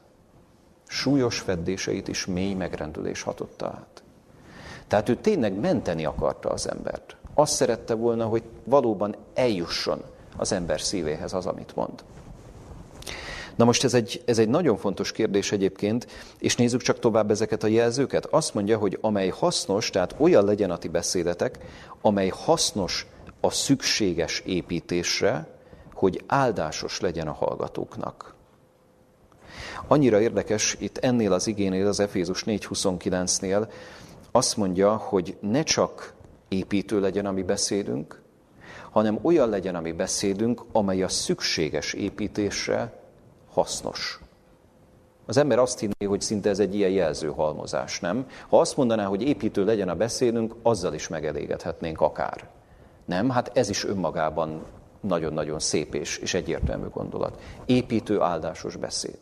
Súlyos 0.88 1.39
feddéseit 1.39 2.08
is 2.08 2.26
mély 2.26 2.54
megrendülés 2.54 3.22
hatotta 3.22 3.65
át. 3.65 4.03
Tehát 4.88 5.10
ő 5.10 5.15
tényleg 5.15 5.60
menteni 5.60 6.06
akarta 6.06 6.50
az 6.50 6.69
embert. 6.69 7.15
Azt 7.34 7.54
szerette 7.54 7.93
volna, 7.93 8.26
hogy 8.26 8.43
valóban 8.63 9.15
eljusson 9.34 10.04
az 10.38 10.52
ember 10.52 10.82
szívéhez 10.82 11.34
az, 11.34 11.46
amit 11.46 11.76
mond. 11.76 12.04
Na 13.56 13.65
most 13.65 13.84
ez 13.84 13.93
egy, 13.93 14.22
ez 14.26 14.38
egy 14.39 14.50
nagyon 14.50 14.78
fontos 14.78 15.12
kérdés 15.12 15.52
egyébként, 15.52 16.08
és 16.39 16.56
nézzük 16.56 16.82
csak 16.82 17.00
tovább 17.00 17.32
ezeket 17.32 17.63
a 17.63 17.67
jelzőket. 17.67 18.26
Azt 18.26 18.54
mondja, 18.54 18.78
hogy 18.78 18.98
amely 19.02 19.28
hasznos, 19.28 19.89
tehát 19.89 20.15
olyan 20.17 20.46
legyen 20.46 20.72
a 20.72 20.78
ti 20.78 20.88
beszédetek, 20.88 21.58
amely 22.02 22.28
hasznos 22.28 23.08
a 23.39 23.50
szükséges 23.50 24.39
építésre, 24.39 25.48
hogy 25.93 26.24
áldásos 26.28 27.00
legyen 27.00 27.28
a 27.28 27.34
hallgatóknak. 27.34 28.34
Annyira 29.88 30.22
érdekes, 30.22 30.76
itt 30.80 30.98
ennél 30.98 31.34
az 31.34 31.48
igénél, 31.48 31.88
az 31.88 32.00
Efézus 32.00 32.43
4.29-nél 32.43 33.67
azt 34.36 34.58
mondja, 34.58 34.96
hogy 34.96 35.38
ne 35.39 35.63
csak 35.63 36.13
építő 36.48 37.00
legyen 37.00 37.26
a 37.26 37.32
mi 37.32 37.43
beszédünk, 37.43 38.22
hanem 38.91 39.19
olyan 39.22 39.50
legyen 39.50 39.76
a 39.76 39.82
mi 39.82 39.91
beszédünk, 39.91 40.62
amely 40.72 41.04
a 41.04 41.08
szükséges 41.08 41.93
építésre 41.93 43.00
hasznos. 43.52 44.19
Az 45.26 45.38
ember 45.38 45.60
azt 45.60 45.80
hinné, 45.80 46.06
hogy 46.06 46.22
szinte 46.22 46.50
ez 46.50 46.60
egy 46.60 46.76
ilyen 46.76 46.89
jelzőhalmozás, 46.89 48.00
nem? 48.00 48.28
Ha 48.50 48.60
azt 48.60 48.78
mondaná, 48.78 49.06
hogy 49.06 49.22
építő 49.22 49.65
legyen 49.65 49.89
a 49.89 49.96
beszédünk, 49.96 50.56
azzal 50.62 50.93
is 50.93 51.08
megelégedhetnénk 51.08 52.02
akár. 52.02 52.50
Nem? 53.06 53.30
Hát 53.30 53.58
ez 53.58 53.69
is 53.69 53.86
önmagában 53.86 54.63
nagyon-nagyon 55.02 55.60
szép 55.60 55.96
és, 55.96 56.17
és 56.17 56.34
egyértelmű 56.34 56.88
gondolat. 56.88 57.41
Építő, 57.65 58.22
áldásos 58.22 58.76
beszéd. 58.76 59.17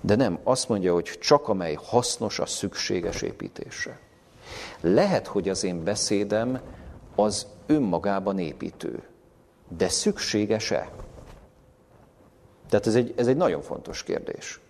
De 0.00 0.14
nem, 0.14 0.38
azt 0.44 0.68
mondja, 0.68 0.92
hogy 0.92 1.04
csak 1.04 1.48
amely 1.48 1.78
hasznos 1.82 2.38
a 2.38 2.46
szükséges 2.46 3.22
építésre. 3.22 3.98
Lehet, 4.80 5.26
hogy 5.26 5.48
az 5.48 5.64
én 5.64 5.84
beszédem 5.84 6.60
az 7.14 7.46
önmagában 7.66 8.38
építő, 8.38 9.02
de 9.76 9.88
szükséges-e? 9.88 10.90
Tehát 12.68 12.86
ez 12.86 12.94
egy, 12.94 13.14
ez 13.16 13.26
egy 13.26 13.36
nagyon 13.36 13.62
fontos 13.62 14.02
kérdés. 14.02 14.60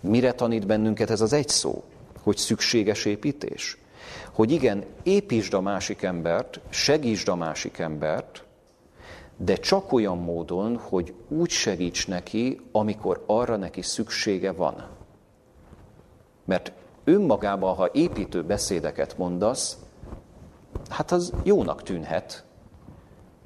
Mire 0.00 0.32
tanít 0.32 0.66
bennünket 0.66 1.10
ez 1.10 1.20
az 1.20 1.32
egy 1.32 1.48
szó? 1.48 1.84
Hogy 2.22 2.36
szükséges 2.36 3.04
építés? 3.04 3.78
Hogy 4.32 4.50
igen, 4.50 4.84
építsd 5.02 5.54
a 5.54 5.60
másik 5.60 6.02
embert, 6.02 6.60
segítsd 6.68 7.28
a 7.28 7.34
másik 7.34 7.78
embert, 7.78 8.44
de 9.36 9.54
csak 9.54 9.92
olyan 9.92 10.18
módon, 10.18 10.76
hogy 10.76 11.14
úgy 11.28 11.50
segíts 11.50 12.08
neki, 12.08 12.60
amikor 12.72 13.22
arra 13.26 13.56
neki 13.56 13.82
szüksége 13.82 14.52
van. 14.52 14.88
Mert 16.44 16.72
önmagában, 17.06 17.74
ha 17.74 17.90
építő 17.92 18.42
beszédeket 18.42 19.18
mondasz, 19.18 19.78
hát 20.88 21.12
az 21.12 21.32
jónak 21.42 21.82
tűnhet, 21.82 22.44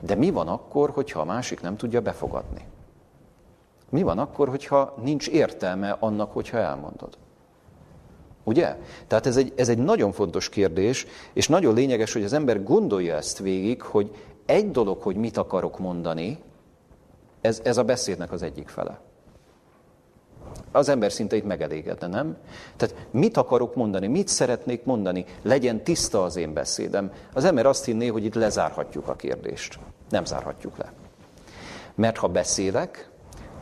de 0.01 0.15
mi 0.15 0.31
van 0.31 0.49
akkor, 0.49 0.91
hogyha 0.91 1.21
a 1.21 1.25
másik 1.25 1.61
nem 1.61 1.77
tudja 1.77 2.01
befogadni? 2.01 2.65
Mi 3.89 4.03
van 4.03 4.19
akkor, 4.19 4.49
hogyha 4.49 4.95
nincs 5.03 5.29
értelme 5.29 5.97
annak, 6.01 6.33
hogyha 6.33 6.59
elmondod? 6.59 7.19
Ugye? 8.45 8.77
Tehát 9.07 9.27
ez 9.27 9.37
egy, 9.37 9.53
ez 9.57 9.69
egy 9.69 9.79
nagyon 9.79 10.13
fontos 10.13 10.49
kérdés, 10.49 11.07
és 11.33 11.49
nagyon 11.49 11.75
lényeges, 11.75 12.13
hogy 12.13 12.25
az 12.25 12.33
ember 12.33 12.63
gondolja 12.63 13.15
ezt 13.15 13.39
végig, 13.39 13.83
hogy 13.83 14.11
egy 14.47 14.71
dolog, 14.71 15.03
hogy 15.03 15.17
mit 15.17 15.37
akarok 15.37 15.79
mondani, 15.79 16.39
ez, 17.41 17.61
ez 17.65 17.77
a 17.77 17.85
beszédnek 17.85 18.33
az 18.33 18.43
egyik 18.43 18.69
fele. 18.69 19.01
Az 20.73 20.89
ember 20.89 21.13
szinte 21.13 21.37
itt 21.37 21.45
megelégedne, 21.45 22.07
nem? 22.07 22.37
Tehát 22.77 22.95
mit 23.11 23.37
akarok 23.37 23.75
mondani, 23.75 24.07
mit 24.07 24.29
szeretnék 24.29 24.85
mondani, 24.85 25.25
legyen 25.43 25.85
tiszta 25.85 26.23
az 26.23 26.37
én 26.37 26.53
beszédem. 26.53 27.13
Az 27.33 27.45
ember 27.45 27.67
azt 27.67 27.85
hinné, 27.85 28.07
hogy 28.07 28.25
itt 28.25 28.35
lezárhatjuk 28.35 29.09
a 29.09 29.17
kérdést. 29.17 29.79
Nem 30.09 30.25
zárhatjuk 30.25 30.77
le. 30.77 30.93
Mert 31.95 32.17
ha 32.17 32.29
beszélek, 32.29 33.11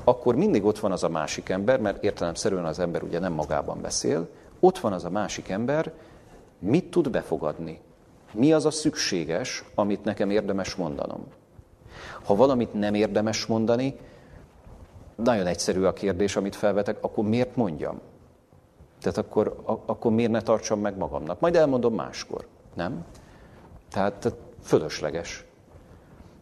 akkor 0.04 0.34
mindig 0.34 0.64
ott 0.64 0.78
van 0.78 0.92
az 0.92 1.04
a 1.04 1.08
másik 1.08 1.48
ember, 1.48 1.80
mert 1.80 2.04
értelemszerűen 2.04 2.64
az 2.64 2.78
ember 2.78 3.02
ugye 3.02 3.18
nem 3.18 3.32
magában 3.32 3.80
beszél, 3.80 4.28
ott 4.60 4.78
van 4.78 4.92
az 4.92 5.04
a 5.04 5.10
másik 5.10 5.48
ember, 5.48 5.92
mit 6.58 6.90
tud 6.90 7.10
befogadni? 7.10 7.80
Mi 8.32 8.52
az 8.52 8.66
a 8.66 8.70
szükséges, 8.70 9.64
amit 9.74 10.04
nekem 10.04 10.30
érdemes 10.30 10.74
mondanom? 10.74 11.26
Ha 12.24 12.34
valamit 12.34 12.74
nem 12.74 12.94
érdemes 12.94 13.46
mondani, 13.46 13.98
nagyon 15.24 15.46
egyszerű 15.46 15.82
a 15.82 15.92
kérdés, 15.92 16.36
amit 16.36 16.56
felvetek, 16.56 16.96
akkor 17.00 17.24
miért 17.24 17.56
mondjam? 17.56 18.00
Tehát 19.00 19.18
akkor, 19.18 19.62
akkor 19.86 20.12
miért 20.12 20.30
ne 20.30 20.42
tartsam 20.42 20.80
meg 20.80 20.96
magamnak? 20.96 21.40
Majd 21.40 21.56
elmondom 21.56 21.94
máskor, 21.94 22.46
nem? 22.74 23.04
Tehát, 23.90 24.34
fölösleges. 24.62 25.44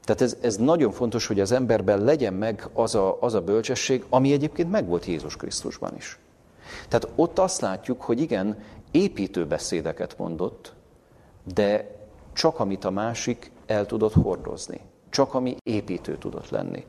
Tehát 0.05 0.21
ez, 0.21 0.37
ez 0.41 0.57
nagyon 0.57 0.93
fontos, 0.93 1.27
hogy 1.27 1.41
az 1.41 1.53
emberben 1.53 2.05
legyen 2.05 2.35
meg 2.35 2.69
az 2.73 2.95
a, 2.95 3.17
az 3.21 3.35
a 3.35 3.41
bölcsesség, 3.41 4.05
ami 4.09 4.33
egyébként 4.33 4.71
megvolt 4.71 5.05
Jézus 5.05 5.37
Krisztusban 5.37 5.97
is. 5.97 6.19
Tehát 6.89 7.09
ott 7.15 7.39
azt 7.39 7.61
látjuk, 7.61 8.03
hogy 8.03 8.21
igen, 8.21 8.59
építő 8.91 9.47
beszédeket 9.47 10.19
mondott, 10.19 10.75
de 11.55 11.97
csak 12.33 12.61
amit 12.61 12.85
a 12.85 12.91
másik 12.91 13.51
el 13.67 13.87
tudott 13.87 14.13
hordozni. 14.13 14.81
Csak 15.11 15.35
ami 15.35 15.57
építő 15.63 16.19
tudott 16.19 16.51
lenni. 16.51 16.85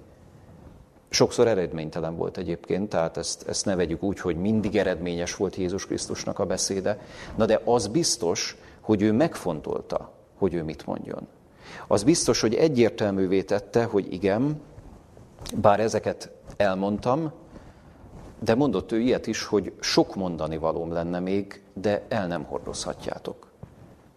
Sokszor 1.10 1.48
eredménytelen 1.48 2.16
volt 2.16 2.38
egyébként, 2.38 2.90
tehát 2.90 3.18
ezt, 3.18 3.48
ezt 3.48 3.66
ne 3.66 3.76
vegyük 3.76 4.04
úgy, 4.04 4.20
hogy 4.20 4.36
mindig 4.36 4.76
eredményes 4.76 5.36
volt 5.36 5.56
Jézus 5.56 5.86
Krisztusnak 5.86 6.40
a 6.40 6.46
beszéde, 6.46 7.00
na 7.36 7.46
de 7.46 7.62
az 7.66 7.88
biztos, 7.88 8.58
hogy 8.82 9.02
ő 9.02 9.12
megfontolta, 9.12 10.12
hogy 10.38 10.54
ő 10.54 10.64
mit 10.64 10.86
mondjon. 10.86 11.28
Az 11.88 12.04
biztos, 12.04 12.42
hogy 12.42 12.54
egyértelművé 12.54 13.44
tette, 13.44 13.84
hogy 13.84 14.14
igen, 14.14 14.62
bár 15.56 15.80
ezeket 15.80 16.32
elmondtam, 16.58 17.32
de 18.40 18.56
mondott 18.56 18.92
ő 18.92 19.00
ilyet 19.00 19.28
is, 19.28 19.46
hogy 19.46 19.74
sok 19.80 20.16
mondani 20.16 20.58
valóm 20.58 20.92
lenne 20.92 21.20
még, 21.20 21.62
de 21.74 22.06
el 22.08 22.28
nem 22.28 22.44
hordozhatjátok. 22.44 23.48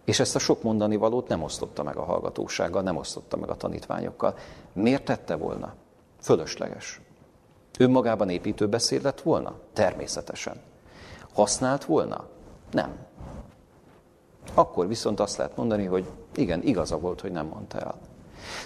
És 0.04 0.20
ezt 0.20 0.34
a 0.34 0.38
sok 0.38 0.62
mondani 0.62 0.96
valót 0.96 1.28
nem 1.28 1.42
osztotta 1.42 1.82
meg 1.82 1.96
a 1.96 2.04
hallgatósággal, 2.04 2.82
nem 2.82 2.96
osztotta 2.96 3.36
meg 3.36 3.50
a 3.50 3.56
tanítványokkal. 3.56 4.34
Miért 4.72 5.04
tette 5.04 5.36
volna? 5.36 5.74
Fölösleges. 6.20 7.00
Önmagában 7.78 8.28
építő 8.28 8.68
beszéd 8.68 9.02
lett 9.02 9.20
volna? 9.20 9.54
Természetesen. 9.72 10.60
Használt 11.32 11.84
volna? 11.84 12.26
Nem. 12.72 12.96
Akkor 14.54 14.88
viszont 14.88 15.20
azt 15.20 15.36
lehet 15.36 15.56
mondani, 15.56 15.84
hogy 15.84 16.06
igen, 16.34 16.62
igaza 16.62 16.98
volt, 16.98 17.20
hogy 17.20 17.32
nem 17.32 17.46
mondta 17.46 17.78
el. 17.78 17.98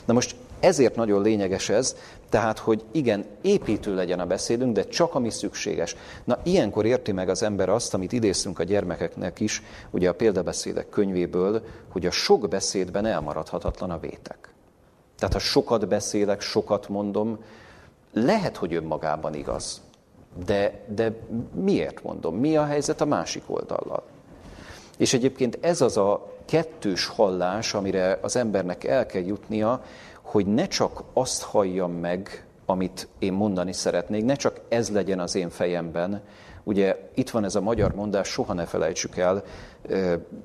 Na 0.05 0.13
most 0.13 0.37
ezért 0.61 0.97
nagyon 0.97 1.23
lényeges 1.23 1.69
ez, 1.69 1.97
tehát, 2.29 2.59
hogy 2.59 2.85
igen, 2.93 3.25
építő 3.43 3.95
legyen 3.95 4.21
a 4.21 4.27
beszédünk, 4.27 4.75
de 4.75 4.85
csak 4.85 5.15
ami 5.15 5.31
szükséges. 5.31 5.97
Na, 6.25 6.39
ilyenkor 6.43 6.87
érti 6.87 7.13
meg 7.13 7.29
az 7.29 7.43
ember 7.43 7.69
azt, 7.69 7.95
amit 7.95 8.13
idéztünk 8.13 8.59
a 8.59 8.63
gyermekeknek 8.63 9.41
is, 9.41 9.63
ugye 9.91 10.09
a 10.09 10.15
példabeszédek 10.15 10.89
könyvéből, 10.89 11.63
hogy 11.93 12.07
a 12.07 12.11
sok 12.11 12.49
beszédben 12.49 13.07
elmaradhatatlan 13.07 13.91
a 13.91 13.99
vétek. 13.99 14.54
Tehát 15.19 15.35
ha 15.35 15.41
sokat 15.41 15.89
beszélek, 15.89 16.41
sokat 16.41 16.89
mondom, 16.89 17.39
lehet, 18.13 18.57
hogy 18.57 18.75
önmagában 18.75 19.35
igaz. 19.35 19.83
De, 20.47 20.85
de 20.89 21.13
miért 21.55 22.03
mondom? 22.03 22.37
Mi 22.37 22.57
a 22.57 22.65
helyzet 22.65 23.01
a 23.01 23.05
másik 23.05 23.43
oldallal? 23.47 24.03
És 24.97 25.15
egyébként 25.15 25.59
ez 25.61 25.81
az 25.81 25.97
a 25.97 26.33
kettős 26.45 27.07
hallás, 27.07 27.75
amire 27.75 28.19
az 28.23 28.37
embernek 28.37 28.85
el 28.85 29.07
kell 29.07 29.23
jutnia, 29.23 29.83
hogy 30.23 30.47
ne 30.47 30.67
csak 30.67 31.03
azt 31.13 31.43
halljam 31.43 31.93
meg, 31.93 32.47
amit 32.67 33.09
én 33.19 33.33
mondani 33.33 33.73
szeretnék, 33.73 34.25
ne 34.25 34.35
csak 34.35 34.61
ez 34.69 34.91
legyen 34.91 35.21
az 35.21 35.35
én 35.35 35.51
fejemben. 35.51 36.23
Ugye 36.63 37.11
itt 37.15 37.31
van 37.31 37.45
ez 37.45 37.55
a 37.55 37.61
magyar 37.61 37.95
mondás, 37.95 38.29
soha 38.29 38.53
ne 38.53 38.65
felejtsük 38.65 39.17
el, 39.17 39.45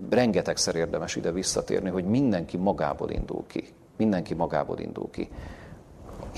rengetegszer 0.10 0.75
érdemes 0.75 1.15
ide 1.15 1.32
visszatérni, 1.32 1.89
hogy 1.89 2.05
mindenki 2.05 2.58
magából 2.58 3.10
indul 3.10 3.43
ki. 3.47 3.67
Mindenki 3.99 4.33
magából 4.33 4.79
indul 4.79 5.09
ki. 5.12 5.29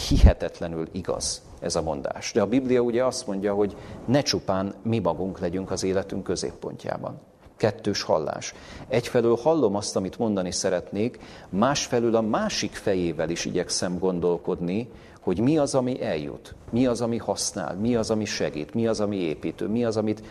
Hihetetlenül 0.09 0.87
igaz 0.91 1.41
ez 1.59 1.75
a 1.75 1.81
mondás. 1.81 2.31
De 2.31 2.41
a 2.41 2.47
Biblia 2.47 2.81
ugye 2.81 3.05
azt 3.05 3.27
mondja, 3.27 3.53
hogy 3.53 3.75
ne 4.05 4.21
csupán 4.21 4.73
mi 4.83 4.99
magunk 4.99 5.39
legyünk 5.39 5.71
az 5.71 5.83
életünk 5.83 6.23
középpontjában 6.23 7.19
kettős 7.57 8.01
hallás. 8.01 8.53
Egyfelől 8.87 9.35
hallom 9.35 9.75
azt, 9.75 9.95
amit 9.95 10.17
mondani 10.17 10.51
szeretnék, 10.51 11.19
másfelől 11.49 12.15
a 12.15 12.21
másik 12.21 12.71
fejével 12.71 13.29
is 13.29 13.45
igyekszem 13.45 13.99
gondolkodni, 13.99 14.89
hogy 15.19 15.39
mi 15.39 15.57
az, 15.57 15.75
ami 15.75 16.03
eljut, 16.03 16.55
mi 16.69 16.85
az, 16.85 17.01
ami 17.01 17.17
használ, 17.17 17.75
mi 17.75 17.95
az, 17.95 18.09
ami 18.11 18.25
segít, 18.25 18.73
mi 18.73 18.87
az, 18.87 18.99
ami 18.99 19.15
építő, 19.15 19.67
mi 19.67 19.85
az, 19.85 19.97
amit 19.97 20.23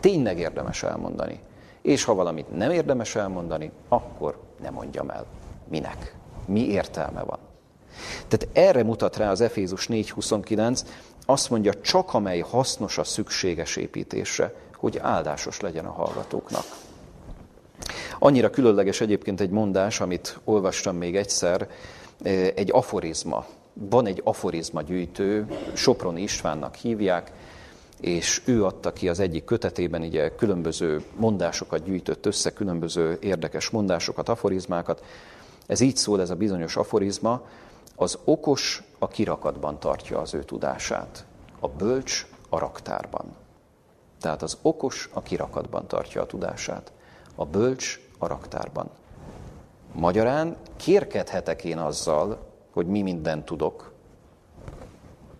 tényleg 0.00 0.38
érdemes 0.38 0.82
elmondani. 0.82 1.40
És 1.82 2.04
ha 2.04 2.14
valamit 2.14 2.56
nem 2.56 2.70
érdemes 2.70 3.16
elmondani, 3.16 3.70
akkor 3.88 4.40
nem 4.62 4.74
mondjam 4.74 5.10
el. 5.10 5.26
Minek? 5.68 6.17
Mi 6.48 6.68
értelme 6.68 7.22
van? 7.22 7.38
Tehát 8.28 8.48
erre 8.52 8.82
mutat 8.82 9.16
rá 9.16 9.30
az 9.30 9.40
Efézus 9.40 9.86
4.29, 9.86 10.80
azt 11.26 11.50
mondja, 11.50 11.80
csak 11.80 12.14
amely 12.14 12.38
hasznos 12.38 12.98
a 12.98 13.04
szükséges 13.04 13.76
építésre, 13.76 14.54
hogy 14.76 14.98
áldásos 14.98 15.60
legyen 15.60 15.84
a 15.84 15.92
hallgatóknak. 15.92 16.64
Annyira 18.18 18.50
különleges 18.50 19.00
egyébként 19.00 19.40
egy 19.40 19.50
mondás, 19.50 20.00
amit 20.00 20.38
olvastam 20.44 20.96
még 20.96 21.16
egyszer, 21.16 21.68
eh, 22.22 22.52
egy 22.54 22.70
aforizma. 22.72 23.46
Van 23.72 24.06
egy 24.06 24.20
aforizma 24.24 24.82
gyűjtő, 24.82 25.46
Soproni 25.74 26.22
Istvánnak 26.22 26.74
hívják, 26.74 27.32
és 28.00 28.42
ő 28.44 28.64
adta 28.64 28.92
ki 28.92 29.08
az 29.08 29.20
egyik 29.20 29.44
kötetében, 29.44 30.02
ugye 30.02 30.34
különböző 30.34 31.02
mondásokat 31.16 31.84
gyűjtött 31.84 32.26
össze, 32.26 32.52
különböző 32.52 33.18
érdekes 33.20 33.70
mondásokat, 33.70 34.28
aforizmákat. 34.28 35.04
Ez 35.68 35.80
így 35.80 35.96
szól, 35.96 36.20
ez 36.20 36.30
a 36.30 36.34
bizonyos 36.34 36.76
aforizma, 36.76 37.42
az 37.96 38.18
okos 38.24 38.82
a 38.98 39.08
kirakatban 39.08 39.78
tartja 39.78 40.20
az 40.20 40.34
ő 40.34 40.44
tudását, 40.44 41.24
a 41.60 41.68
bölcs 41.68 42.26
a 42.48 42.58
raktárban. 42.58 43.24
Tehát 44.20 44.42
az 44.42 44.58
okos 44.62 45.10
a 45.12 45.22
kirakatban 45.22 45.86
tartja 45.86 46.22
a 46.22 46.26
tudását, 46.26 46.92
a 47.34 47.44
bölcs 47.44 48.00
a 48.18 48.26
raktárban. 48.26 48.90
Magyarán 49.92 50.56
kérkedhetek 50.76 51.64
én 51.64 51.78
azzal, 51.78 52.38
hogy 52.72 52.86
mi 52.86 53.02
mindent 53.02 53.44
tudok, 53.44 53.92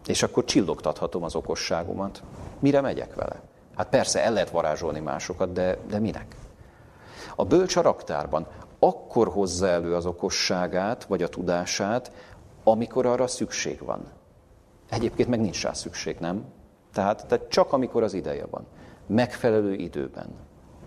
és 0.07 0.23
akkor 0.23 0.45
csillogtathatom 0.45 1.23
az 1.23 1.35
okosságomat. 1.35 2.23
Mire 2.59 2.81
megyek 2.81 3.15
vele? 3.15 3.41
Hát 3.77 3.89
persze 3.89 4.25
el 4.25 4.33
lehet 4.33 4.51
varázsolni 4.51 5.01
másokat, 5.01 5.53
de, 5.53 5.79
de 5.89 5.99
minek? 5.99 6.37
A 7.37 7.45
bölcs 7.45 7.77
a 7.77 7.83
raktárban 7.83 8.47
akkor 8.79 9.29
hozza 9.29 9.69
elő 9.69 9.95
az 9.95 10.07
okosságát, 10.07 11.05
vagy 11.05 11.23
a 11.23 11.29
tudását, 11.29 12.13
amikor 12.65 13.07
arra 13.07 13.27
szükség 13.27 13.85
van. 13.85 14.05
Egyébként 14.91 15.29
meg 15.29 15.41
nincs 15.41 15.63
rá 15.63 15.73
szükség, 15.73 16.17
nem? 16.21 16.45
Tehát, 16.93 17.27
tehát 17.27 17.49
csak 17.49 17.73
amikor 17.73 18.03
az 18.03 18.15
ideje 18.15 18.47
van. 18.51 18.67
Megfelelő 19.07 19.75
időben. 19.75 20.27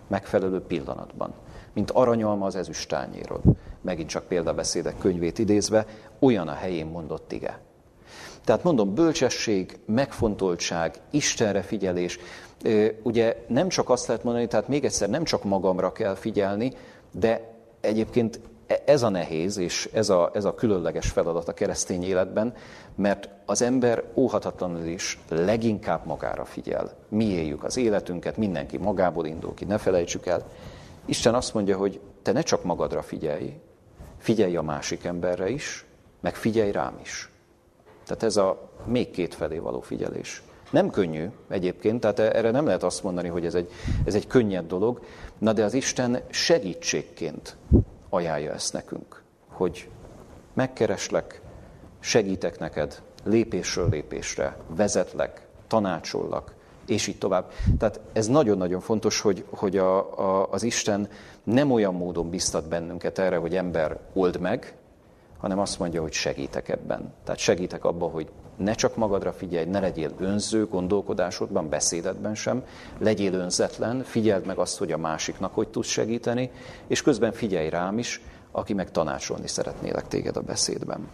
Megfelelő 0.08 0.60
pillanatban. 0.60 1.32
Mint 1.72 1.90
aranyalma 1.90 2.46
az 2.46 2.56
ezüstányéről. 2.56 3.40
Megint 3.80 4.08
csak 4.08 4.24
példabeszédek 4.24 4.98
könyvét 4.98 5.38
idézve, 5.38 5.86
olyan 6.18 6.48
a 6.48 6.52
helyén 6.52 6.86
mondott 6.86 7.32
ige. 7.32 7.60
Tehát 8.44 8.62
mondom, 8.62 8.94
bölcsesség, 8.94 9.78
megfontoltság, 9.86 11.00
Istenre 11.10 11.62
figyelés. 11.62 12.18
Ugye 13.02 13.44
nem 13.48 13.68
csak 13.68 13.90
azt 13.90 14.06
lehet 14.06 14.24
mondani, 14.24 14.46
tehát 14.46 14.68
még 14.68 14.84
egyszer 14.84 15.08
nem 15.08 15.24
csak 15.24 15.44
magamra 15.44 15.92
kell 15.92 16.14
figyelni, 16.14 16.72
de 17.10 17.51
egyébként 17.82 18.40
E, 18.72 18.82
ez 18.84 19.02
a 19.02 19.08
nehéz, 19.08 19.56
és 19.56 19.88
ez 19.92 20.08
a, 20.08 20.30
ez 20.34 20.44
a 20.44 20.54
különleges 20.54 21.08
feladat 21.10 21.48
a 21.48 21.52
keresztény 21.52 22.04
életben, 22.04 22.54
mert 22.94 23.28
az 23.46 23.62
ember 23.62 24.04
óhatatlanul 24.14 24.84
is 24.84 25.18
leginkább 25.28 26.06
magára 26.06 26.44
figyel. 26.44 26.90
Mi 27.08 27.24
éljük 27.24 27.64
az 27.64 27.76
életünket, 27.76 28.36
mindenki 28.36 28.76
magából 28.76 29.26
indul 29.26 29.54
ki, 29.54 29.64
ne 29.64 29.78
felejtsük 29.78 30.26
el. 30.26 30.42
Isten 31.04 31.34
azt 31.34 31.54
mondja, 31.54 31.76
hogy 31.76 32.00
te 32.22 32.32
ne 32.32 32.42
csak 32.42 32.64
magadra 32.64 33.02
figyelj, 33.02 33.60
figyelj 34.18 34.56
a 34.56 34.62
másik 34.62 35.04
emberre 35.04 35.48
is, 35.48 35.86
meg 36.20 36.34
figyelj 36.34 36.70
rám 36.70 36.98
is. 37.02 37.30
Tehát 38.06 38.22
ez 38.22 38.36
a 38.36 38.70
még 38.84 39.10
két 39.10 39.34
felé 39.34 39.58
való 39.58 39.80
figyelés. 39.80 40.42
Nem 40.72 40.90
könnyű 40.90 41.28
egyébként, 41.48 42.00
tehát 42.00 42.18
erre 42.18 42.50
nem 42.50 42.66
lehet 42.66 42.82
azt 42.82 43.02
mondani, 43.02 43.28
hogy 43.28 43.46
ez 43.46 43.54
egy, 43.54 43.70
ez 44.04 44.14
egy 44.14 44.26
könnyed 44.26 44.66
dolog, 44.66 45.00
na 45.38 45.52
de 45.52 45.64
az 45.64 45.74
Isten 45.74 46.20
segítségként 46.30 47.56
ajánlja 48.08 48.52
ezt 48.52 48.72
nekünk, 48.72 49.22
hogy 49.48 49.88
megkereslek, 50.52 51.40
segítek 52.00 52.58
neked 52.58 53.02
lépésről 53.24 53.88
lépésre, 53.88 54.56
vezetlek, 54.76 55.46
tanácsollak, 55.66 56.54
és 56.86 57.06
így 57.06 57.18
tovább. 57.18 57.52
Tehát 57.78 58.00
ez 58.12 58.26
nagyon-nagyon 58.26 58.80
fontos, 58.80 59.20
hogy, 59.20 59.44
hogy 59.50 59.76
a, 59.76 60.18
a, 60.18 60.50
az 60.50 60.62
Isten 60.62 61.08
nem 61.44 61.70
olyan 61.70 61.94
módon 61.94 62.30
biztat 62.30 62.68
bennünket 62.68 63.18
erre, 63.18 63.36
hogy 63.36 63.56
ember 63.56 63.98
old 64.12 64.40
meg, 64.40 64.74
hanem 65.38 65.58
azt 65.58 65.78
mondja, 65.78 66.00
hogy 66.00 66.12
segítek 66.12 66.68
ebben. 66.68 67.12
Tehát 67.24 67.40
segítek 67.40 67.84
abban, 67.84 68.10
hogy 68.10 68.30
ne 68.56 68.74
csak 68.74 68.96
magadra 68.96 69.32
figyelj, 69.32 69.64
ne 69.64 69.80
legyél 69.80 70.10
önző 70.18 70.66
gondolkodásodban, 70.66 71.68
beszédedben 71.68 72.34
sem, 72.34 72.64
legyél 72.98 73.34
önzetlen, 73.34 74.02
figyeld 74.02 74.46
meg 74.46 74.58
azt, 74.58 74.78
hogy 74.78 74.92
a 74.92 74.98
másiknak 74.98 75.54
hogy 75.54 75.68
tudsz 75.68 75.88
segíteni, 75.88 76.50
és 76.86 77.02
közben 77.02 77.32
figyelj 77.32 77.68
rám 77.68 77.98
is, 77.98 78.20
aki 78.50 78.74
meg 78.74 78.90
tanácsolni 78.90 79.48
szeretnélek 79.48 80.08
téged 80.08 80.36
a 80.36 80.40
beszédben. 80.40 81.08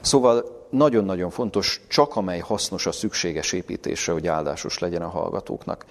Szóval 0.00 0.61
nagyon-nagyon 0.72 1.30
fontos, 1.30 1.80
csak 1.88 2.16
amely 2.16 2.38
hasznos 2.38 2.86
a 2.86 2.92
szükséges 2.92 3.52
építésre, 3.52 4.12
hogy 4.12 4.26
áldásos 4.26 4.78
legyen 4.78 5.02
a 5.02 5.08
hallgatóknak. 5.08 5.86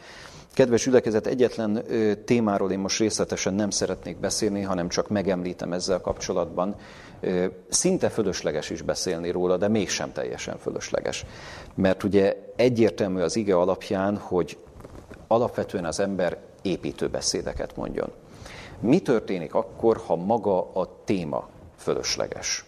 Kedves 0.54 0.86
ülekezet, 0.86 1.28
egyetlen 1.28 1.84
témáról 2.26 2.72
én 2.72 2.80
most 2.80 3.00
részletesen 3.00 3.54
nem 3.54 3.70
szeretnék 3.70 4.20
beszélni, 4.20 4.62
hanem 4.62 4.90
csak 4.90 5.10
megemlítem 5.10 5.74
ezzel 5.74 6.02
kapcsolatban. 6.02 6.76
Szinte 7.70 8.10
fölösleges 8.10 8.70
is 8.70 8.82
beszélni 8.82 9.32
róla, 9.32 9.58
de 9.58 9.68
mégsem 9.68 10.12
teljesen 10.12 10.58
fölösleges. 10.58 11.26
Mert 11.76 12.04
ugye 12.04 12.38
egyértelmű 12.56 13.22
az 13.22 13.36
ige 13.36 13.56
alapján, 13.56 14.18
hogy 14.18 14.58
alapvetően 15.28 15.86
az 15.86 16.00
ember 16.00 16.38
építő 16.62 17.08
beszédeket 17.08 17.76
mondjon. 17.76 18.12
Mi 18.80 19.00
történik 19.00 19.54
akkor, 19.54 20.02
ha 20.06 20.16
maga 20.16 20.72
a 20.74 21.02
téma 21.04 21.50
fölösleges? 21.78 22.66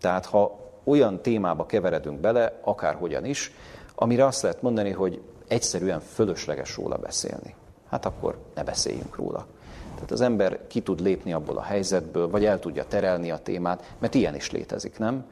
Tehát 0.00 0.26
ha 0.26 0.66
olyan 0.88 1.22
témába 1.22 1.66
keveredünk 1.66 2.20
bele, 2.20 2.58
akárhogyan 2.64 3.24
is, 3.24 3.52
amire 3.94 4.26
azt 4.26 4.42
lehet 4.42 4.62
mondani, 4.62 4.90
hogy 4.90 5.20
egyszerűen 5.48 6.00
fölösleges 6.00 6.76
róla 6.76 6.96
beszélni. 6.96 7.54
Hát 7.90 8.06
akkor 8.06 8.38
ne 8.54 8.64
beszéljünk 8.64 9.16
róla. 9.16 9.46
Tehát 9.94 10.10
az 10.10 10.20
ember 10.20 10.66
ki 10.66 10.80
tud 10.80 11.00
lépni 11.00 11.32
abból 11.32 11.56
a 11.56 11.62
helyzetből, 11.62 12.30
vagy 12.30 12.44
el 12.44 12.58
tudja 12.58 12.84
terelni 12.84 13.30
a 13.30 13.38
témát, 13.38 13.94
mert 13.98 14.14
ilyen 14.14 14.34
is 14.34 14.50
létezik, 14.50 14.98
nem? 14.98 15.24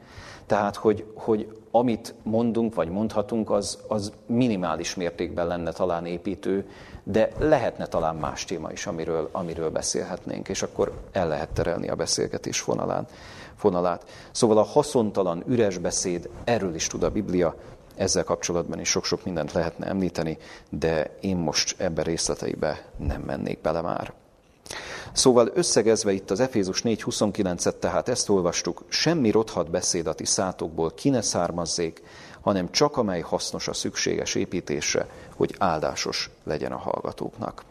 Tehát, 0.45 0.75
hogy, 0.75 1.05
hogy 1.13 1.57
amit 1.71 2.13
mondunk, 2.23 2.75
vagy 2.75 2.89
mondhatunk, 2.89 3.51
az, 3.51 3.79
az 3.87 4.11
minimális 4.25 4.95
mértékben 4.95 5.47
lenne 5.47 5.71
talán 5.71 6.05
építő, 6.05 6.69
de 7.03 7.29
lehetne 7.37 7.85
talán 7.85 8.15
más 8.15 8.45
téma 8.45 8.71
is, 8.71 8.87
amiről, 8.87 9.29
amiről 9.31 9.69
beszélhetnénk, 9.69 10.49
és 10.49 10.61
akkor 10.61 10.91
el 11.11 11.27
lehet 11.27 11.49
terelni 11.49 11.89
a 11.89 11.95
beszélgetés 11.95 12.59
fonalán, 12.59 13.07
fonalát. 13.57 14.09
Szóval 14.31 14.57
a 14.57 14.63
haszontalan, 14.63 15.43
üres 15.47 15.77
beszéd, 15.77 16.29
erről 16.43 16.75
is 16.75 16.87
tud 16.87 17.03
a 17.03 17.09
Biblia, 17.09 17.55
ezzel 17.95 18.23
kapcsolatban 18.23 18.79
is 18.79 18.89
sok-sok 18.89 19.23
mindent 19.23 19.51
lehetne 19.51 19.85
említeni, 19.85 20.37
de 20.69 21.17
én 21.21 21.37
most 21.37 21.75
ebbe 21.81 22.03
részleteibe 22.03 22.85
nem 22.97 23.21
mennék 23.21 23.61
bele 23.61 23.81
már. 23.81 24.13
Szóval 25.11 25.51
összegezve 25.53 26.11
itt 26.11 26.31
az 26.31 26.39
Efézus 26.39 26.81
4.29-et, 26.81 27.79
tehát 27.79 28.09
ezt 28.09 28.29
olvastuk, 28.29 28.83
semmi 28.87 29.31
rothat 29.31 29.69
beszéd 29.69 30.07
a 30.07 30.13
ti 30.13 30.25
szátokból 30.25 30.91
ki 30.93 31.09
ne 31.09 31.21
származzék, 31.21 32.03
hanem 32.41 32.71
csak 32.71 32.97
amely 32.97 33.21
hasznos 33.21 33.67
a 33.67 33.73
szükséges 33.73 34.35
építésre, 34.35 35.07
hogy 35.35 35.55
áldásos 35.57 36.29
legyen 36.43 36.71
a 36.71 36.77
hallgatóknak. 36.77 37.63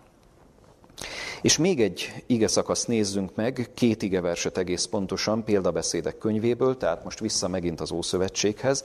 És 1.42 1.58
még 1.58 1.80
egy 1.80 2.22
ige 2.26 2.48
szakaszt 2.48 2.88
nézzünk 2.88 3.34
meg, 3.34 3.70
két 3.74 4.02
ige 4.02 4.20
verset 4.20 4.58
egész 4.58 4.84
pontosan, 4.84 5.44
példabeszédek 5.44 6.18
könyvéből, 6.18 6.76
tehát 6.76 7.04
most 7.04 7.20
vissza 7.20 7.48
megint 7.48 7.80
az 7.80 7.90
Ószövetséghez. 7.90 8.84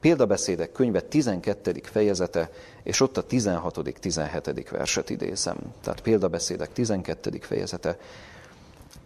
Példabeszédek 0.00 0.72
könyve 0.72 1.00
12. 1.00 1.80
fejezete, 1.82 2.50
és 2.82 3.00
ott 3.00 3.16
a 3.16 3.22
16. 3.22 3.94
17. 4.00 4.70
verset 4.70 5.10
idézem. 5.10 5.56
Tehát 5.82 6.00
példabeszédek 6.00 6.72
12. 6.72 7.38
fejezete, 7.40 7.98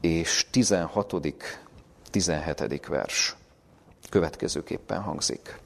és 0.01 0.47
16. 0.51 1.15
17. 2.11 2.87
vers 2.87 3.37
következőképpen 4.11 5.01
hangzik. 5.01 5.59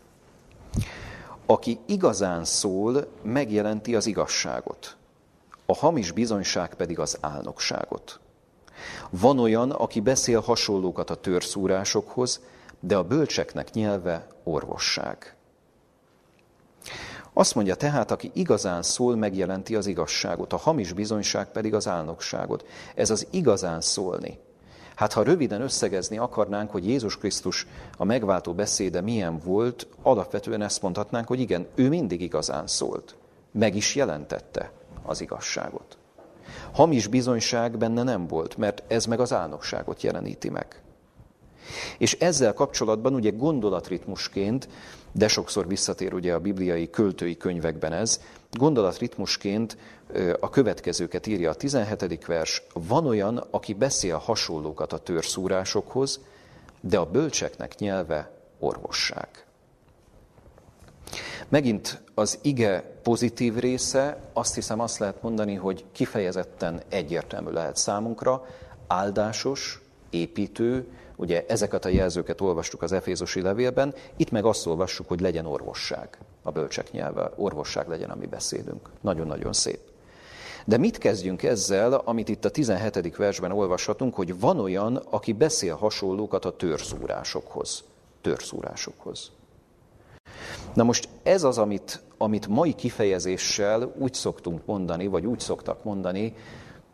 Aki 1.47 1.79
igazán 1.87 2.45
szól, 2.45 3.07
megjelenti 3.23 3.95
az 3.95 4.07
igazságot, 4.07 4.97
a 5.71 5.77
hamis 5.77 6.11
bizonyság 6.13 6.75
pedig 6.75 6.99
az 6.99 7.19
álnokságot. 7.21 8.21
Van 9.11 9.39
olyan, 9.39 9.71
aki 9.71 10.01
beszél 10.01 10.41
hasonlókat 10.41 11.11
a 11.11 11.15
törszúrásokhoz, 11.15 12.41
de 12.81 12.97
a 12.97 13.05
bölcseknek 13.05 13.73
nyelve 13.73 14.27
orvosság. 14.45 15.37
Azt 17.33 17.55
mondja 17.55 17.75
tehát, 17.75 18.11
aki 18.11 18.31
igazán 18.35 18.83
szól, 18.83 19.17
megjelenti 19.17 19.77
az 19.77 19.87
igazságot, 19.87 20.53
a 20.53 20.57
hamis 20.57 20.93
bizonyság 20.93 21.51
pedig 21.53 21.75
az 21.75 21.89
álnokságot. 21.89 22.67
Ez 22.95 23.11
az 23.11 23.27
igazán 23.31 23.81
szólni. 23.81 24.39
Hát 24.95 25.13
ha 25.13 25.23
röviden 25.23 25.61
összegezni 25.61 26.19
akarnánk, 26.19 26.71
hogy 26.71 26.87
Jézus 26.87 27.19
Krisztus 27.19 27.67
a 27.97 28.05
megváltó 28.05 28.55
beszéde 28.55 29.01
milyen 29.01 29.39
volt, 29.39 29.87
alapvetően 30.03 30.63
ezt 30.63 30.83
mondhatnánk, 30.83 31.27
hogy 31.27 31.41
igen, 31.41 31.67
ő 31.75 31.89
mindig 31.89 32.21
igazán 32.21 32.67
szólt. 32.67 33.17
Meg 33.53 33.77
is 33.77 33.95
jelentette 33.95 34.78
az 35.09 35.21
igazságot. 35.21 35.99
Hamis 36.73 37.07
bizonyság 37.07 37.79
benne 37.79 38.03
nem 38.03 38.27
volt, 38.27 38.57
mert 38.57 38.83
ez 38.87 39.05
meg 39.05 39.21
az 39.21 39.33
álnokságot 39.33 40.03
jeleníti 40.03 40.51
meg. 40.51 40.83
És 41.99 42.13
ezzel 42.13 42.55
kapcsolatban 42.55 43.15
ugye 43.15 43.31
gondolatritmusként, 43.31 44.69
de 45.13 45.29
sokszor 45.29 45.67
visszatér 45.67 46.15
ugye 46.15 46.35
a 46.35 46.41
bibliai 46.41 46.91
költői 46.91 47.37
könyvekben 47.37 47.93
ez, 47.93 48.21
gondolatritmusként 48.53 49.77
a 50.41 50.51
következőket 50.51 51.27
írja 51.27 51.51
a 51.51 51.55
17. 51.55 52.27
vers, 52.27 52.63
van 52.73 53.07
olyan, 53.07 53.37
aki 53.51 53.75
beszél 53.75 54.17
hasonlókat 54.17 54.93
a 54.93 54.99
törszúrásokhoz, 54.99 56.21
de 56.81 56.99
a 56.99 57.11
bölcseknek 57.11 57.79
nyelve 57.79 58.31
orvosság. 58.59 59.48
Megint 61.49 62.03
az 62.15 62.39
ige 62.43 62.99
pozitív 63.03 63.57
része, 63.57 64.21
azt 64.33 64.55
hiszem 64.55 64.81
azt 64.81 64.99
lehet 64.99 65.23
mondani, 65.23 65.55
hogy 65.55 65.85
kifejezetten 65.93 66.83
egyértelmű 66.89 67.51
lehet 67.51 67.77
számunkra, 67.77 68.47
áldásos, 68.87 69.81
építő, 70.11 70.87
ugye 71.17 71.45
ezeket 71.49 71.85
a 71.85 71.89
jelzőket 71.89 72.41
olvastuk 72.41 72.83
az 72.83 72.93
Efézusi 72.93 73.41
levélben, 73.41 73.95
itt 74.17 74.31
meg 74.31 74.45
azt 74.45 74.67
olvassuk, 74.67 75.09
hogy 75.09 75.21
legyen 75.21 75.47
orvosság, 75.47 76.19
a 76.43 76.51
bölcsek 76.51 76.91
nyelve, 76.91 77.33
orvosság 77.37 77.89
legyen 77.89 78.11
a 78.11 78.15
mi. 78.15 78.29
Nagyon-nagyon 79.01 79.53
szép. 79.53 79.81
De 80.65 80.77
mit 80.77 80.99
kezdjünk 80.99 81.43
ezzel, 81.43 81.93
amit 81.95 82.29
itt 82.29 82.45
a 82.45 82.51
17. 82.51 83.17
versben 83.17 83.53
olvashatunk, 83.53 84.15
hogy 84.15 84.41
van 84.41 84.61
olyan, 84.61 84.97
aki 84.97 85.33
beszél 85.33 85.75
hasonlókat 85.75 86.45
a 86.45 86.57
törszúrásokhoz. 86.57 87.85
Törszúrásokhoz. 88.21 89.31
Na 90.79 90.85
most 90.85 91.09
ez 91.23 91.43
az, 91.43 91.59
amit, 91.59 92.01
amit 92.19 92.47
mai 92.47 92.73
kifejezéssel 92.73 93.93
úgy 93.97 94.15
szoktunk 94.15 94.67
mondani, 94.67 95.07
vagy 95.07 95.27
úgy 95.27 95.41
szoktak 95.41 95.85
mondani, 95.85 96.35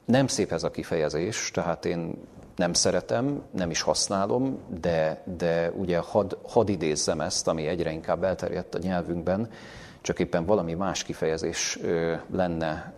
nem 0.04 0.26
szép 0.26 0.52
ez 0.52 0.62
a 0.62 0.70
kifejezés, 0.70 1.50
tehát 1.50 1.84
én 1.84 2.14
nem 2.56 2.72
szeretem, 2.72 3.42
nem 3.50 3.70
is 3.70 3.80
használom, 3.80 4.58
de, 4.80 5.22
de 5.36 5.70
ugye 5.70 5.98
had, 5.98 6.38
had 6.48 6.68
idézzem 6.68 7.20
ezt, 7.20 7.48
ami 7.48 7.66
egyre 7.66 7.92
inkább 7.92 8.24
elterjedt 8.24 8.74
a 8.74 8.78
nyelvünkben, 8.78 9.48
csak 10.00 10.18
éppen 10.18 10.46
valami 10.46 10.74
más 10.74 11.02
kifejezés 11.02 11.78
lenne 12.32 12.94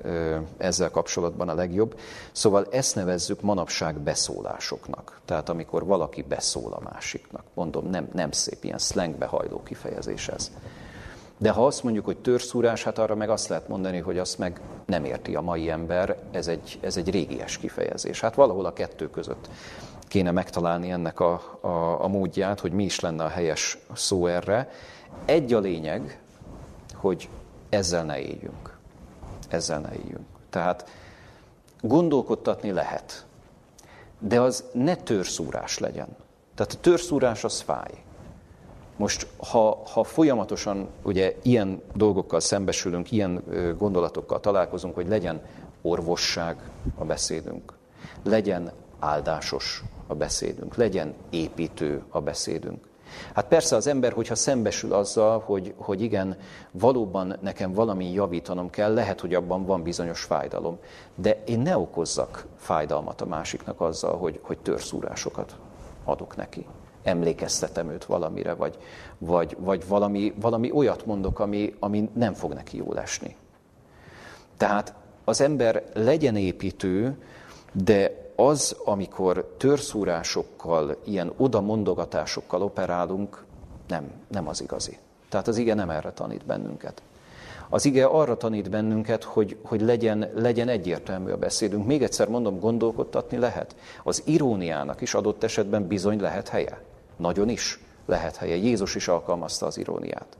ezzel 0.56 0.90
kapcsolatban 0.90 1.48
a 1.48 1.54
legjobb. 1.54 1.98
Szóval 2.32 2.66
ezt 2.70 2.94
nevezzük 2.94 3.40
manapság 3.40 3.98
beszólásoknak. 3.98 5.20
Tehát 5.24 5.48
amikor 5.48 5.84
valaki 5.86 6.22
beszól 6.22 6.72
a 6.72 6.90
másiknak. 6.92 7.44
Mondom, 7.54 7.90
nem, 7.90 8.08
nem 8.12 8.30
szép, 8.30 8.64
ilyen 8.64 8.78
slangbe 8.78 9.26
hajló 9.26 9.62
kifejezés 9.62 10.28
ez. 10.28 10.50
De 11.38 11.50
ha 11.50 11.66
azt 11.66 11.82
mondjuk, 11.82 12.04
hogy 12.04 12.18
törszúrás, 12.18 12.84
hát 12.84 12.98
arra 12.98 13.14
meg 13.14 13.30
azt 13.30 13.48
lehet 13.48 13.68
mondani, 13.68 13.98
hogy 13.98 14.18
azt 14.18 14.38
meg 14.38 14.60
nem 14.86 15.04
érti 15.04 15.34
a 15.34 15.40
mai 15.40 15.70
ember, 15.70 16.16
ez 16.30 16.46
egy, 16.48 16.78
ez 16.80 16.96
egy 16.96 17.10
régies 17.10 17.58
kifejezés. 17.58 18.20
Hát 18.20 18.34
valahol 18.34 18.64
a 18.64 18.72
kettő 18.72 19.10
között 19.10 19.48
kéne 20.08 20.30
megtalálni 20.30 20.90
ennek 20.90 21.20
a, 21.20 21.58
a, 21.60 22.04
a 22.04 22.08
módját, 22.08 22.60
hogy 22.60 22.72
mi 22.72 22.84
is 22.84 23.00
lenne 23.00 23.24
a 23.24 23.28
helyes 23.28 23.78
szó 23.92 24.26
erre. 24.26 24.70
Egy 25.24 25.52
a 25.52 25.58
lényeg, 25.58 26.20
hogy 26.94 27.28
ezzel 27.68 28.04
ne 28.04 28.18
éljünk. 28.18 28.78
Ezzel 29.48 29.80
ne 29.80 29.92
éljünk. 29.92 30.26
Tehát 30.50 30.88
gondolkodtatni 31.80 32.72
lehet, 32.72 33.26
de 34.18 34.40
az 34.40 34.64
ne 34.72 34.96
törszúrás 34.96 35.78
legyen. 35.78 36.08
Tehát 36.54 36.72
a 36.72 36.80
törszúrás 36.80 37.44
az 37.44 37.60
fáj. 37.60 37.90
Most, 38.96 39.26
ha, 39.36 39.82
ha 39.92 40.04
folyamatosan 40.04 40.88
ugye 41.02 41.34
ilyen 41.42 41.82
dolgokkal 41.94 42.40
szembesülünk, 42.40 43.12
ilyen 43.12 43.44
gondolatokkal 43.78 44.40
találkozunk, 44.40 44.94
hogy 44.94 45.08
legyen 45.08 45.42
orvosság 45.82 46.56
a 46.98 47.04
beszédünk, 47.04 47.72
legyen 48.22 48.72
áldásos 48.98 49.82
a 50.06 50.14
beszédünk, 50.14 50.76
legyen 50.76 51.14
építő 51.30 52.02
a 52.10 52.20
beszédünk. 52.20 52.84
Hát 53.34 53.46
persze 53.46 53.76
az 53.76 53.86
ember, 53.86 54.12
hogyha 54.12 54.34
szembesül 54.34 54.92
azzal, 54.92 55.42
hogy, 55.44 55.74
hogy 55.76 56.00
igen, 56.02 56.36
valóban 56.70 57.36
nekem 57.40 57.72
valami 57.72 58.12
javítanom 58.12 58.70
kell, 58.70 58.94
lehet, 58.94 59.20
hogy 59.20 59.34
abban 59.34 59.64
van 59.64 59.82
bizonyos 59.82 60.22
fájdalom, 60.22 60.78
de 61.14 61.42
én 61.46 61.60
ne 61.60 61.78
okozzak 61.78 62.46
fájdalmat 62.56 63.20
a 63.20 63.26
másiknak 63.26 63.80
azzal, 63.80 64.16
hogy, 64.16 64.38
hogy 64.42 64.58
törszúrásokat 64.58 65.56
adok 66.04 66.36
neki 66.36 66.66
emlékeztetem 67.06 67.90
őt 67.90 68.04
valamire, 68.04 68.54
vagy, 68.54 68.78
vagy, 69.18 69.56
vagy 69.58 69.88
valami, 69.88 70.34
valami 70.40 70.70
olyat 70.70 71.06
mondok, 71.06 71.38
ami, 71.38 71.74
ami 71.78 72.10
nem 72.12 72.32
fog 72.32 72.52
neki 72.52 72.76
jól 72.76 72.98
esni. 72.98 73.36
Tehát 74.56 74.94
az 75.24 75.40
ember 75.40 75.82
legyen 75.94 76.36
építő, 76.36 77.16
de 77.72 78.24
az, 78.36 78.76
amikor 78.84 79.54
törszúrásokkal, 79.56 80.96
ilyen 81.04 81.32
odamondogatásokkal 81.36 82.62
operálunk, 82.62 83.44
nem, 83.88 84.10
nem 84.28 84.48
az 84.48 84.60
igazi. 84.60 84.98
Tehát 85.28 85.48
az 85.48 85.56
ige 85.56 85.74
nem 85.74 85.90
erre 85.90 86.12
tanít 86.12 86.46
bennünket. 86.46 87.02
Az 87.68 87.84
ige 87.84 88.04
arra 88.04 88.36
tanít 88.36 88.70
bennünket, 88.70 89.24
hogy, 89.24 89.56
hogy 89.62 89.80
legyen, 89.80 90.30
legyen 90.34 90.68
egyértelmű 90.68 91.30
a 91.30 91.36
beszédünk. 91.36 91.86
Még 91.86 92.02
egyszer 92.02 92.28
mondom, 92.28 92.58
gondolkodtatni 92.58 93.38
lehet. 93.38 93.76
Az 94.04 94.22
iróniának 94.24 95.00
is 95.00 95.14
adott 95.14 95.44
esetben 95.44 95.86
bizony 95.86 96.20
lehet 96.20 96.48
helye. 96.48 96.80
Nagyon 97.16 97.48
is 97.48 97.80
lehet 98.06 98.36
helye. 98.36 98.54
Jézus 98.54 98.94
is 98.94 99.08
alkalmazta 99.08 99.66
az 99.66 99.78
iróniát. 99.78 100.36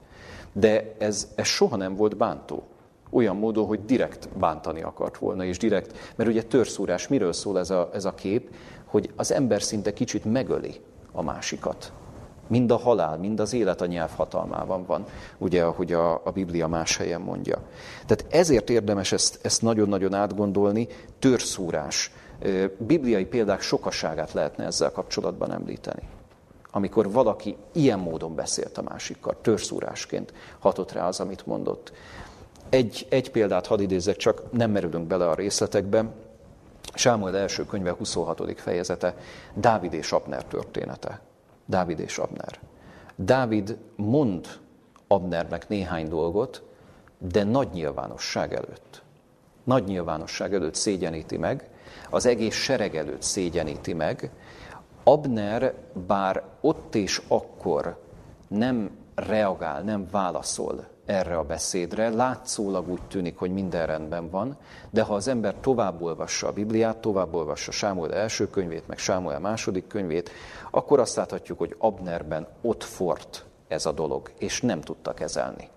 De 0.53 0.95
ez, 0.99 1.29
ez 1.35 1.47
soha 1.47 1.77
nem 1.77 1.95
volt 1.95 2.17
bántó. 2.17 2.63
Olyan 3.11 3.37
módon, 3.37 3.67
hogy 3.67 3.85
direkt 3.85 4.29
bántani 4.29 4.83
akart 4.83 5.19
volna, 5.19 5.45
és 5.45 5.59
direkt, 5.59 6.13
mert 6.17 6.31
ugye 6.31 6.43
törszúrás, 6.43 7.09
miről 7.09 7.33
szól 7.33 7.59
ez 7.59 7.71
a, 7.71 7.91
ez 7.93 8.05
a 8.05 8.15
kép, 8.15 8.55
hogy 8.85 9.11
az 9.17 9.33
ember 9.33 9.63
szinte 9.63 9.93
kicsit 9.93 10.25
megöli 10.25 10.81
a 11.13 11.23
másikat. 11.23 11.93
Mind 12.47 12.71
a 12.71 12.77
halál, 12.77 13.19
mind 13.19 13.41
az 13.41 13.53
élet 13.53 13.81
a 13.81 13.87
nyelv 13.87 14.11
hatalmában 14.17 14.85
van, 14.87 15.05
ugye, 15.39 15.65
ahogy 15.65 15.93
a, 15.93 16.13
a 16.25 16.31
Biblia 16.31 16.67
más 16.69 16.97
helyen 16.97 17.21
mondja. 17.21 17.63
Tehát 18.07 18.35
ezért 18.35 18.71
érdemes 18.71 19.13
ezt, 19.13 19.39
ezt 19.43 19.63
nagyon-nagyon 19.63 20.15
átgondolni, 20.15 20.89
törszúrás. 21.19 22.13
Bibliai 22.79 23.25
példák 23.25 23.61
sokasságát 23.61 24.33
lehetne 24.33 24.65
ezzel 24.65 24.91
kapcsolatban 24.91 25.53
említeni. 25.53 26.03
Amikor 26.77 27.11
valaki 27.11 27.57
ilyen 27.73 27.99
módon 27.99 28.35
beszélt 28.35 28.79
a 28.79 28.83
másikkal, 28.83 29.37
törszúrásként 29.41 30.33
hatott 30.59 30.93
rá 30.93 31.07
az, 31.07 31.21
amit 31.21 31.47
mondott. 31.47 31.93
Egy, 32.69 33.07
egy 33.11 33.31
példát 33.31 33.67
hadd 33.67 33.81
idézzek, 33.81 34.17
csak 34.17 34.53
nem 34.53 34.71
merülünk 34.71 35.07
bele 35.07 35.29
a 35.29 35.35
részletekbe. 35.35 36.05
Sámuel 36.95 37.37
első 37.37 37.65
könyve 37.65 37.91
26. 37.91 38.61
fejezete, 38.61 39.17
Dávid 39.55 39.93
és 39.93 40.13
Abner 40.13 40.45
története. 40.45 41.21
Dávid 41.67 41.99
és 41.99 42.19
Abner. 42.19 42.59
Dávid 43.15 43.79
mond 43.97 44.47
Abnernek 45.07 45.69
néhány 45.69 46.09
dolgot, 46.09 46.63
de 47.19 47.45
nagy 47.45 47.69
nyilvánosság 47.73 48.55
előtt. 48.55 49.03
Nagy 49.65 49.85
nyilvánosság 49.85 50.55
előtt 50.55 50.75
szégyeníti 50.75 51.37
meg, 51.37 51.69
az 52.11 52.27
egész 52.27 52.55
sereg 52.55 52.97
előtt 52.97 53.23
szégyeníti 53.23 53.93
meg. 53.93 54.31
Abner 55.09 55.75
bár 56.07 56.43
ott 56.61 56.95
és 56.95 57.23
akkor 57.29 57.99
nem 58.49 58.91
reagál, 59.15 59.83
nem 59.83 60.09
válaszol 60.11 60.87
erre 61.05 61.37
a 61.37 61.43
beszédre. 61.43 62.09
Látszólag 62.09 62.89
úgy 62.89 63.03
tűnik, 63.03 63.39
hogy 63.39 63.53
minden 63.53 63.87
rendben 63.87 64.31
van, 64.31 64.57
de 64.91 65.03
ha 65.03 65.15
az 65.15 65.29
ember 65.29 65.55
tovább 65.55 66.03
olvassa 66.03 66.47
a 66.47 66.53
Bibliát, 66.53 66.97
tovább 66.97 67.35
olvassa 67.35 67.71
Sámuel 67.71 68.15
első 68.15 68.51
könyvét, 68.51 68.87
meg 68.87 68.99
Sámuel 68.99 69.41
második 69.41 69.87
könyvét, 69.87 70.31
akkor 70.71 71.01
azt 71.01 71.17
láthatjuk, 71.17 71.59
hogy 71.59 71.75
Abnerben 71.79 72.47
ott 72.63 72.85
fort 72.85 73.45
ez 73.69 73.87
a 73.87 73.93
dolog, 73.93 74.31
és 74.39 74.61
nem 74.61 74.81
tudta 74.81 75.15
kezelni 75.15 75.69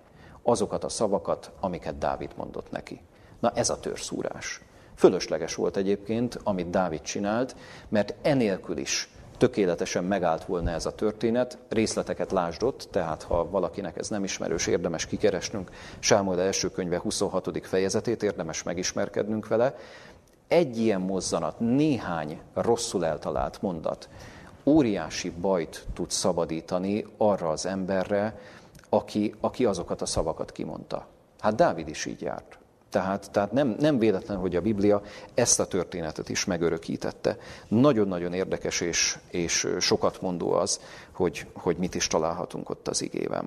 azokat 0.43 0.83
a 0.83 0.89
szavakat, 0.89 1.51
amiket 1.59 1.97
Dávid 1.97 2.31
mondott 2.35 2.71
neki. 2.71 3.01
Na 3.39 3.51
ez 3.55 3.69
a 3.69 3.79
törszúrás. 3.79 4.61
Fölösleges 4.95 5.55
volt 5.55 5.77
egyébként, 5.77 6.39
amit 6.43 6.69
Dávid 6.69 7.01
csinált, 7.01 7.55
mert 7.89 8.15
enélkül 8.21 8.77
is 8.77 9.09
tökéletesen 9.39 10.03
megállt 10.03 10.45
volna 10.45 10.69
ez 10.69 10.85
a 10.85 10.95
történet, 10.95 11.57
részleteket 11.69 12.31
lásdott, 12.31 12.87
tehát 12.91 13.23
ha 13.23 13.49
valakinek 13.49 13.97
ez 13.97 14.09
nem 14.09 14.23
ismerős, 14.23 14.67
érdemes 14.67 15.05
kikeresnünk 15.05 15.71
Sámuel 15.99 16.41
első 16.41 16.71
könyve 16.71 16.99
26. 16.99 17.67
fejezetét, 17.67 18.23
érdemes 18.23 18.63
megismerkednünk 18.63 19.47
vele. 19.47 19.75
Egy 20.47 20.77
ilyen 20.77 21.01
mozzanat, 21.01 21.59
néhány 21.59 22.39
rosszul 22.53 23.05
eltalált 23.05 23.61
mondat 23.61 24.09
óriási 24.63 25.29
bajt 25.29 25.85
tud 25.93 26.11
szabadítani 26.11 27.05
arra 27.17 27.49
az 27.49 27.65
emberre, 27.65 28.39
aki, 28.89 29.33
aki 29.39 29.65
azokat 29.65 30.01
a 30.01 30.05
szavakat 30.05 30.51
kimondta. 30.51 31.07
Hát 31.39 31.55
Dávid 31.55 31.87
is 31.87 32.05
így 32.05 32.21
járt. 32.21 32.58
Tehát, 32.89 33.31
tehát 33.31 33.51
nem, 33.51 33.75
nem 33.79 33.99
véletlen, 33.99 34.37
hogy 34.37 34.55
a 34.55 34.61
Biblia 34.61 35.01
ezt 35.33 35.59
a 35.59 35.67
történetet 35.67 36.29
is 36.29 36.45
megörökítette. 36.45 37.37
Nagyon-nagyon 37.67 38.33
érdekes 38.33 38.81
és, 38.81 39.17
és 39.29 39.67
sokat 39.79 40.21
mondó 40.21 40.51
az, 40.51 40.79
hogy, 41.11 41.45
hogy 41.53 41.77
mit 41.77 41.95
is 41.95 42.07
találhatunk 42.07 42.69
ott 42.69 42.87
az 42.87 43.01
igében. 43.01 43.45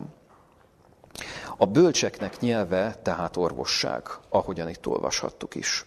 A 1.56 1.66
bölcseknek 1.66 2.40
nyelve 2.40 2.96
tehát 3.02 3.36
orvosság, 3.36 4.02
ahogyan 4.28 4.68
itt 4.68 4.86
olvashattuk 4.86 5.54
is. 5.54 5.86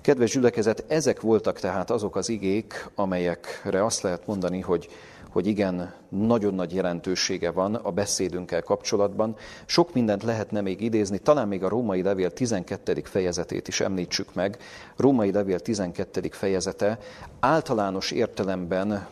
Kedves 0.00 0.32
gyülekezet, 0.32 0.84
ezek 0.88 1.20
voltak 1.20 1.58
tehát 1.58 1.90
azok 1.90 2.16
az 2.16 2.28
igék, 2.28 2.90
amelyekre 2.94 3.84
azt 3.84 4.02
lehet 4.02 4.26
mondani, 4.26 4.60
hogy 4.60 4.88
hogy 5.34 5.46
igen, 5.46 5.94
nagyon 6.08 6.54
nagy 6.54 6.74
jelentősége 6.74 7.50
van 7.50 7.74
a 7.74 7.90
beszédünkkel 7.90 8.62
kapcsolatban. 8.62 9.36
Sok 9.66 9.94
mindent 9.94 10.22
lehetne 10.22 10.60
még 10.60 10.80
idézni, 10.80 11.18
talán 11.18 11.48
még 11.48 11.64
a 11.64 11.68
római 11.68 12.02
levél 12.02 12.30
12. 12.30 13.00
fejezetét 13.04 13.68
is 13.68 13.80
említsük 13.80 14.34
meg. 14.34 14.58
Római 14.96 15.32
levél 15.32 15.60
12. 15.60 16.28
fejezete 16.30 16.98
általános 17.40 18.10
értelemben 18.10 19.06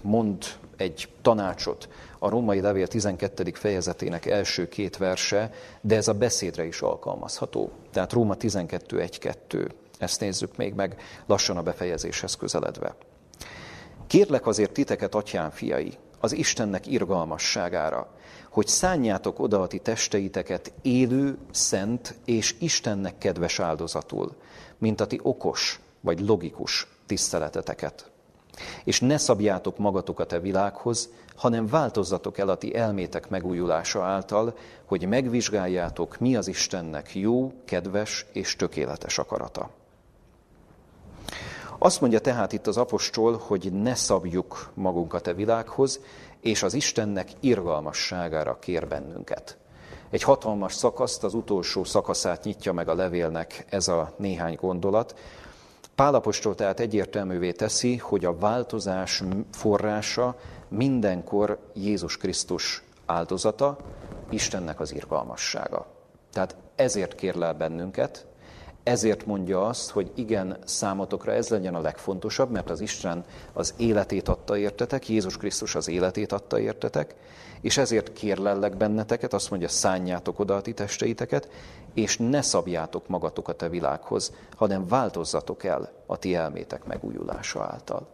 mond 0.00 0.44
egy 0.76 1.08
tanácsot 1.22 1.88
a 2.18 2.28
római 2.28 2.60
levél 2.60 2.86
12. 2.86 3.50
fejezetének 3.54 4.26
első 4.26 4.68
két 4.68 4.96
verse, 4.96 5.50
de 5.80 5.96
ez 5.96 6.08
a 6.08 6.14
beszédre 6.14 6.64
is 6.64 6.80
alkalmazható. 6.80 7.70
Tehát 7.92 8.12
Róma 8.12 8.34
12.1.2. 8.36 9.68
Ezt 9.98 10.20
nézzük 10.20 10.56
még 10.56 10.74
meg 10.74 10.96
lassan 11.26 11.56
a 11.56 11.62
befejezéshez 11.62 12.34
közeledve. 12.34 12.94
Kérlek 14.06 14.46
azért 14.46 14.72
titeket, 14.72 15.14
atyám 15.14 15.50
fiai, 15.50 15.98
az 16.20 16.32
Istennek 16.32 16.86
irgalmasságára, 16.86 18.08
hogy 18.50 18.66
szánjátok 18.66 19.38
oda 19.38 19.60
a 19.60 19.66
ti 19.66 19.78
testeiteket 19.78 20.72
élő, 20.82 21.38
szent 21.50 22.14
és 22.24 22.56
Istennek 22.58 23.18
kedves 23.18 23.60
áldozatul, 23.60 24.36
mint 24.78 25.00
a 25.00 25.06
ti 25.06 25.20
okos 25.22 25.80
vagy 26.00 26.20
logikus 26.20 26.88
tiszteleteteket. 27.06 28.10
És 28.84 29.00
ne 29.00 29.16
szabjátok 29.16 29.78
magatokat 29.78 30.32
a 30.32 30.40
világhoz, 30.40 31.08
hanem 31.36 31.66
változzatok 31.66 32.38
el 32.38 32.48
a 32.48 32.56
ti 32.56 32.74
elmétek 32.74 33.28
megújulása 33.28 34.02
által, 34.02 34.56
hogy 34.84 35.08
megvizsgáljátok, 35.08 36.18
mi 36.18 36.36
az 36.36 36.48
Istennek 36.48 37.14
jó, 37.14 37.52
kedves 37.64 38.26
és 38.32 38.56
tökéletes 38.56 39.18
akarata. 39.18 39.70
Azt 41.84 42.00
mondja 42.00 42.18
tehát 42.18 42.52
itt 42.52 42.66
az 42.66 42.76
apostol, 42.76 43.36
hogy 43.46 43.72
ne 43.72 43.94
szabjuk 43.94 44.70
magunkat 44.74 45.26
a 45.26 45.34
világhoz, 45.34 46.00
és 46.40 46.62
az 46.62 46.74
Istennek 46.74 47.28
irgalmasságára 47.40 48.58
kér 48.58 48.88
bennünket. 48.88 49.56
Egy 50.10 50.22
hatalmas 50.22 50.74
szakaszt, 50.74 51.24
az 51.24 51.34
utolsó 51.34 51.84
szakaszát 51.84 52.44
nyitja 52.44 52.72
meg 52.72 52.88
a 52.88 52.94
levélnek 52.94 53.66
ez 53.68 53.88
a 53.88 54.14
néhány 54.16 54.58
gondolat. 54.60 55.14
Pálapostól 55.94 56.54
tehát 56.54 56.80
egyértelművé 56.80 57.52
teszi, 57.52 57.96
hogy 57.96 58.24
a 58.24 58.38
változás 58.38 59.22
forrása 59.52 60.36
mindenkor 60.68 61.58
Jézus 61.74 62.16
Krisztus 62.16 62.82
áldozata, 63.06 63.76
Istennek 64.30 64.80
az 64.80 64.94
irgalmassága. 64.94 65.86
Tehát 66.32 66.56
ezért 66.74 67.14
kérlel 67.14 67.54
bennünket, 67.54 68.26
ezért 68.84 69.26
mondja 69.26 69.66
azt, 69.66 69.90
hogy 69.90 70.10
igen, 70.14 70.56
számotokra 70.64 71.32
ez 71.32 71.48
legyen 71.48 71.74
a 71.74 71.80
legfontosabb, 71.80 72.50
mert 72.50 72.70
az 72.70 72.80
Isten 72.80 73.24
az 73.52 73.74
életét 73.76 74.28
adta 74.28 74.56
értetek, 74.56 75.08
Jézus 75.08 75.36
Krisztus 75.36 75.74
az 75.74 75.88
életét 75.88 76.32
adta 76.32 76.58
értetek, 76.58 77.14
és 77.60 77.76
ezért 77.76 78.12
kérlellek 78.12 78.76
benneteket, 78.76 79.32
azt 79.32 79.50
mondja, 79.50 79.68
szánjátok 79.68 80.38
oda 80.38 80.56
a 80.56 80.60
ti 80.60 80.72
testeiteket, 80.72 81.48
és 81.94 82.16
ne 82.18 82.42
szabjátok 82.42 83.08
magatokat 83.08 83.62
a 83.62 83.68
világhoz, 83.68 84.32
hanem 84.56 84.88
változzatok 84.88 85.64
el 85.64 85.92
a 86.06 86.16
ti 86.16 86.34
elmétek 86.34 86.84
megújulása 86.84 87.62
által. 87.62 88.06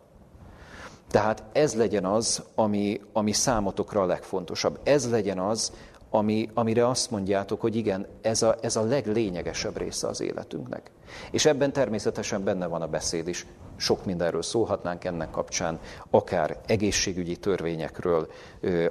Tehát 1.11 1.43
ez 1.53 1.75
legyen 1.75 2.05
az, 2.05 2.43
ami, 2.55 3.01
ami 3.12 3.33
számotokra 3.33 4.03
a 4.03 4.07
legfontosabb. 4.07 4.79
Ez 4.83 5.11
legyen 5.11 5.39
az, 5.39 5.73
ami, 6.11 6.49
amire 6.55 6.89
azt 6.89 7.11
mondjátok, 7.11 7.61
hogy 7.61 7.77
igen, 7.77 8.07
ez 8.21 8.43
a, 8.43 8.57
ez 8.61 8.77
a 8.77 8.83
leglényegesebb 8.83 9.77
része 9.77 10.09
az 10.09 10.21
életünknek. 10.21 10.91
És 11.31 11.45
ebben 11.45 11.73
természetesen 11.73 12.45
benne 12.45 12.67
van 12.67 12.83
a 12.83 12.87
beszéd 12.87 13.29
is. 13.29 13.47
Sok 13.77 14.05
mindenről 14.05 14.43
szólhatnánk 14.43 15.05
ennek 15.05 15.31
kapcsán, 15.31 15.79
akár 16.11 16.57
egészségügyi 16.67 17.37
törvényekről, 17.37 18.31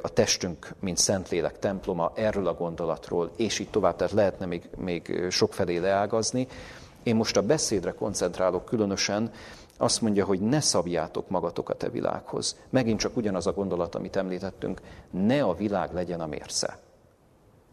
a 0.01 0.09
testünk, 0.09 0.75
mint 0.79 0.97
Szentlélek 0.97 1.59
temploma, 1.59 2.11
erről 2.15 2.47
a 2.47 2.53
gondolatról, 2.53 3.31
és 3.35 3.59
így 3.59 3.69
tovább, 3.69 3.95
tehát 3.95 4.13
lehetne 4.13 4.45
még, 4.45 4.69
még 4.77 5.25
sokfelé 5.29 5.77
leágazni. 5.77 6.47
Én 7.03 7.15
most 7.15 7.37
a 7.37 7.41
beszédre 7.41 7.91
koncentrálok 7.91 8.65
különösen, 8.65 9.31
azt 9.77 10.01
mondja, 10.01 10.25
hogy 10.25 10.39
ne 10.39 10.59
szabjátok 10.59 11.29
magatokat 11.29 11.83
a 11.83 11.89
világhoz. 11.89 12.55
Megint 12.69 12.99
csak 12.99 13.17
ugyanaz 13.17 13.47
a 13.47 13.53
gondolat, 13.53 13.95
amit 13.95 14.15
említettünk, 14.15 14.81
ne 15.11 15.43
a 15.43 15.53
világ 15.53 15.93
legyen 15.93 16.21
a 16.21 16.25
mérsze. 16.25 16.79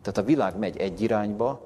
Tehát 0.07 0.20
a 0.20 0.32
világ 0.32 0.59
megy 0.59 0.76
egy 0.76 1.00
irányba, 1.00 1.61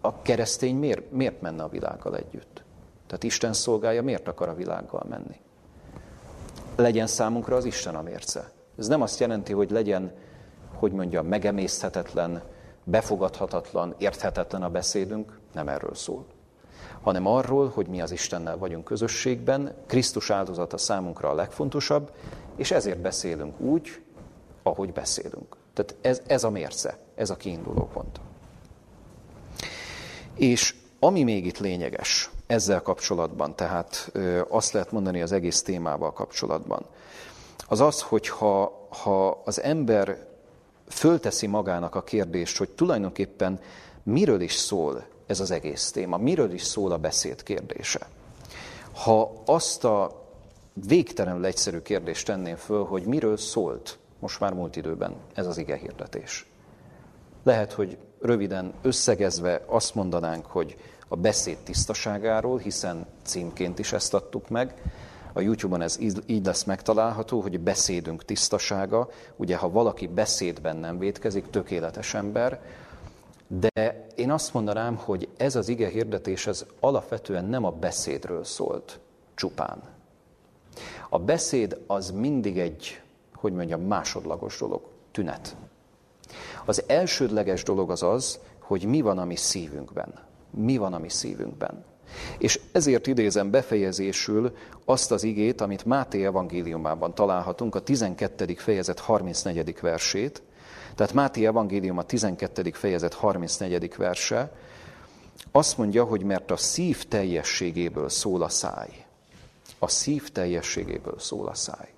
a 0.00 0.22
keresztény 0.22 0.76
miért, 0.76 1.10
miért 1.10 1.40
menne 1.40 1.62
a 1.62 1.68
világgal 1.68 2.16
együtt? 2.16 2.62
Tehát 3.06 3.22
Isten 3.22 3.52
szolgálja, 3.52 4.02
miért 4.02 4.28
akar 4.28 4.48
a 4.48 4.54
világgal 4.54 5.06
menni? 5.08 5.40
Legyen 6.76 7.06
számunkra 7.06 7.56
az 7.56 7.64
Isten 7.64 7.94
a 7.94 8.02
mérce. 8.02 8.50
Ez 8.78 8.86
nem 8.86 9.02
azt 9.02 9.20
jelenti, 9.20 9.52
hogy 9.52 9.70
legyen, 9.70 10.12
hogy 10.74 10.92
mondjam, 10.92 11.26
megemészthetetlen, 11.26 12.42
befogadhatatlan, 12.84 13.94
érthetetlen 13.98 14.62
a 14.62 14.70
beszédünk, 14.70 15.38
nem 15.52 15.68
erről 15.68 15.94
szól. 15.94 16.24
Hanem 17.02 17.26
arról, 17.26 17.68
hogy 17.68 17.86
mi 17.86 18.00
az 18.00 18.10
Istennel 18.10 18.58
vagyunk 18.58 18.84
közösségben, 18.84 19.74
Krisztus 19.86 20.30
áldozata 20.30 20.78
számunkra 20.78 21.30
a 21.30 21.34
legfontosabb, 21.34 22.10
és 22.56 22.70
ezért 22.70 23.00
beszélünk 23.00 23.60
úgy, 23.60 24.02
ahogy 24.62 24.92
beszélünk. 24.92 25.56
Tehát 25.74 25.94
ez, 26.00 26.22
ez 26.26 26.44
a 26.44 26.50
mérce, 26.50 26.98
ez 27.22 27.30
a 27.30 27.36
kiinduló 27.36 27.88
pont. 27.92 28.20
És 30.34 30.74
ami 30.98 31.22
még 31.22 31.46
itt 31.46 31.58
lényeges 31.58 32.30
ezzel 32.46 32.82
kapcsolatban, 32.82 33.56
tehát 33.56 34.12
azt 34.48 34.72
lehet 34.72 34.92
mondani 34.92 35.22
az 35.22 35.32
egész 35.32 35.62
témával 35.62 36.12
kapcsolatban, 36.12 36.84
az 37.66 37.80
az, 37.80 38.02
hogy 38.02 38.28
ha, 38.28 38.86
ha 38.88 39.42
az 39.44 39.60
ember 39.60 40.26
fölteszi 40.88 41.46
magának 41.46 41.94
a 41.94 42.02
kérdést, 42.02 42.56
hogy 42.56 42.70
tulajdonképpen 42.70 43.60
miről 44.02 44.40
is 44.40 44.54
szól 44.54 45.04
ez 45.26 45.40
az 45.40 45.50
egész 45.50 45.90
téma, 45.90 46.16
miről 46.16 46.52
is 46.52 46.62
szól 46.62 46.92
a 46.92 46.98
beszéd 46.98 47.42
kérdése. 47.42 48.06
Ha 48.92 49.42
azt 49.46 49.84
a 49.84 50.26
végtelenül 50.86 51.44
egyszerű 51.44 51.80
kérdést 51.80 52.26
tenném 52.26 52.56
föl, 52.56 52.84
hogy 52.84 53.04
miről 53.04 53.36
szólt 53.36 53.98
most 54.18 54.40
már 54.40 54.52
múlt 54.52 54.76
időben 54.76 55.14
ez 55.34 55.46
az 55.46 55.58
ige 55.58 55.76
hirdetés. 55.76 56.46
Lehet, 57.42 57.72
hogy 57.72 57.98
röviden 58.20 58.72
összegezve 58.82 59.62
azt 59.66 59.94
mondanánk, 59.94 60.46
hogy 60.46 60.76
a 61.08 61.16
beszéd 61.16 61.56
tisztaságáról, 61.58 62.58
hiszen 62.58 63.06
címként 63.22 63.78
is 63.78 63.92
ezt 63.92 64.14
adtuk 64.14 64.48
meg. 64.48 64.74
A 65.32 65.40
YouTube-on 65.40 65.82
ez 65.82 65.98
így 66.26 66.46
lesz 66.46 66.64
megtalálható, 66.64 67.40
hogy 67.40 67.60
beszédünk 67.60 68.24
tisztasága. 68.24 69.08
Ugye, 69.36 69.56
ha 69.56 69.70
valaki 69.70 70.06
beszédben 70.06 70.76
nem 70.76 70.98
vétkezik, 70.98 71.50
tökéletes 71.50 72.14
ember, 72.14 72.60
de 73.46 74.06
én 74.14 74.30
azt 74.30 74.54
mondanám, 74.54 74.96
hogy 74.96 75.28
ez 75.36 75.56
az 75.56 75.68
ige 75.68 75.88
hirdetés, 75.88 76.46
ez 76.46 76.66
alapvetően 76.80 77.44
nem 77.44 77.64
a 77.64 77.70
beszédről 77.70 78.44
szólt 78.44 78.98
csupán. 79.34 79.82
A 81.08 81.18
beszéd 81.18 81.80
az 81.86 82.10
mindig 82.10 82.58
egy, 82.58 83.02
hogy 83.34 83.52
mondjam, 83.52 83.80
másodlagos 83.80 84.58
dolog, 84.58 84.82
tünet. 85.10 85.56
Az 86.64 86.82
elsődleges 86.86 87.62
dolog 87.62 87.90
az 87.90 88.02
az, 88.02 88.38
hogy 88.58 88.84
mi 88.84 89.00
van 89.00 89.18
a 89.18 89.24
mi 89.24 89.36
szívünkben. 89.36 90.14
Mi 90.50 90.76
van 90.76 90.92
a 90.92 90.98
mi 90.98 91.08
szívünkben. 91.08 91.84
És 92.38 92.60
ezért 92.72 93.06
idézem 93.06 93.50
befejezésül 93.50 94.56
azt 94.84 95.12
az 95.12 95.22
igét, 95.22 95.60
amit 95.60 95.84
Máté 95.84 96.24
evangéliumában 96.24 97.14
találhatunk, 97.14 97.74
a 97.74 97.80
12. 97.80 98.54
fejezet 98.56 98.98
34. 98.98 99.76
versét. 99.80 100.42
Tehát 100.94 101.12
Máté 101.12 101.46
evangélium 101.46 101.98
a 101.98 102.02
12. 102.02 102.70
fejezet 102.72 103.14
34. 103.14 103.94
verse 103.96 104.52
azt 105.50 105.78
mondja, 105.78 106.04
hogy 106.04 106.22
mert 106.22 106.50
a 106.50 106.56
szív 106.56 107.04
teljességéből 107.08 108.08
szól 108.08 108.42
a 108.42 108.48
száj. 108.48 109.06
A 109.78 109.88
szív 109.88 110.30
teljességéből 110.30 111.18
szól 111.18 111.48
a 111.48 111.54
száj. 111.54 111.88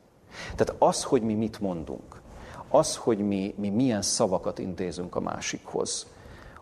Tehát 0.56 0.74
az, 0.78 1.02
hogy 1.02 1.22
mi 1.22 1.34
mit 1.34 1.60
mondunk, 1.60 2.20
az, 2.74 2.96
hogy 2.96 3.18
mi, 3.18 3.54
mi 3.56 3.68
milyen 3.68 4.02
szavakat 4.02 4.58
intézünk 4.58 5.16
a 5.16 5.20
másikhoz, 5.20 6.06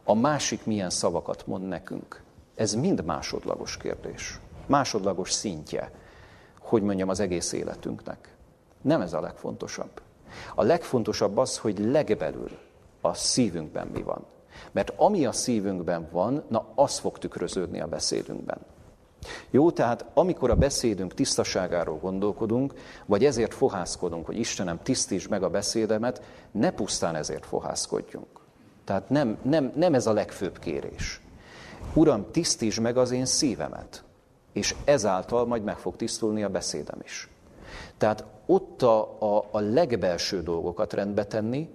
a 0.04 0.14
másik 0.14 0.66
milyen 0.66 0.90
szavakat 0.90 1.46
mond 1.46 1.68
nekünk, 1.68 2.22
ez 2.54 2.74
mind 2.74 3.04
másodlagos 3.04 3.76
kérdés. 3.76 4.40
Másodlagos 4.66 5.32
szintje, 5.32 5.90
hogy 6.58 6.82
mondjam, 6.82 7.08
az 7.08 7.20
egész 7.20 7.52
életünknek. 7.52 8.34
Nem 8.82 9.00
ez 9.00 9.12
a 9.12 9.20
legfontosabb. 9.20 10.00
A 10.54 10.62
legfontosabb 10.62 11.36
az, 11.36 11.58
hogy 11.58 11.78
legbelül 11.78 12.50
a 13.00 13.14
szívünkben 13.14 13.86
mi 13.86 14.02
van. 14.02 14.24
Mert 14.72 14.92
ami 14.96 15.26
a 15.26 15.32
szívünkben 15.32 16.08
van, 16.10 16.44
na 16.48 16.66
az 16.74 16.98
fog 16.98 17.18
tükröződni 17.18 17.80
a 17.80 17.86
beszédünkben. 17.86 18.58
Jó, 19.50 19.70
tehát 19.70 20.04
amikor 20.14 20.50
a 20.50 20.54
beszédünk 20.54 21.14
tisztaságáról 21.14 21.98
gondolkodunk, 21.98 22.74
vagy 23.06 23.24
ezért 23.24 23.54
fohászkodunk, 23.54 24.26
hogy 24.26 24.38
Istenem, 24.38 24.82
tisztíts 24.82 25.28
meg 25.28 25.42
a 25.42 25.50
beszédemet, 25.50 26.22
ne 26.50 26.70
pusztán 26.70 27.14
ezért 27.14 27.46
fohászkodjunk. 27.46 28.40
Tehát 28.84 29.08
nem, 29.08 29.38
nem, 29.42 29.72
nem 29.74 29.94
ez 29.94 30.06
a 30.06 30.12
legfőbb 30.12 30.58
kérés. 30.58 31.20
Uram, 31.94 32.30
tisztíts 32.30 32.80
meg 32.80 32.96
az 32.96 33.10
én 33.10 33.26
szívemet, 33.26 34.04
és 34.52 34.74
ezáltal 34.84 35.46
majd 35.46 35.62
meg 35.62 35.78
fog 35.78 35.96
tisztulni 35.96 36.42
a 36.42 36.48
beszédem 36.48 36.98
is. 37.04 37.28
Tehát 37.98 38.24
ott 38.46 38.82
a, 38.82 39.16
a, 39.18 39.48
a 39.50 39.60
legbelső 39.60 40.42
dolgokat 40.42 40.92
rendbe 40.92 41.24
tenni, 41.24 41.68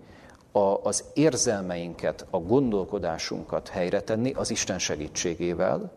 a, 0.52 0.80
az 0.84 1.04
érzelmeinket, 1.14 2.26
a 2.30 2.38
gondolkodásunkat 2.38 3.68
helyre 3.68 4.02
tenni 4.02 4.32
az 4.32 4.50
Isten 4.50 4.80
segítségével, 4.80 5.92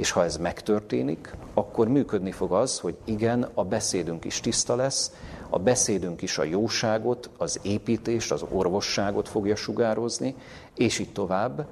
és 0.00 0.10
ha 0.10 0.24
ez 0.24 0.36
megtörténik, 0.36 1.34
akkor 1.54 1.88
működni 1.88 2.32
fog 2.32 2.52
az, 2.52 2.78
hogy 2.78 2.96
igen, 3.04 3.48
a 3.54 3.64
beszédünk 3.64 4.24
is 4.24 4.40
tiszta 4.40 4.76
lesz, 4.76 5.12
a 5.50 5.58
beszédünk 5.58 6.22
is 6.22 6.38
a 6.38 6.44
jóságot, 6.44 7.30
az 7.38 7.60
építést, 7.62 8.32
az 8.32 8.44
orvosságot 8.50 9.28
fogja 9.28 9.56
sugározni, 9.56 10.34
és 10.76 10.98
így 10.98 11.12
tovább. 11.12 11.66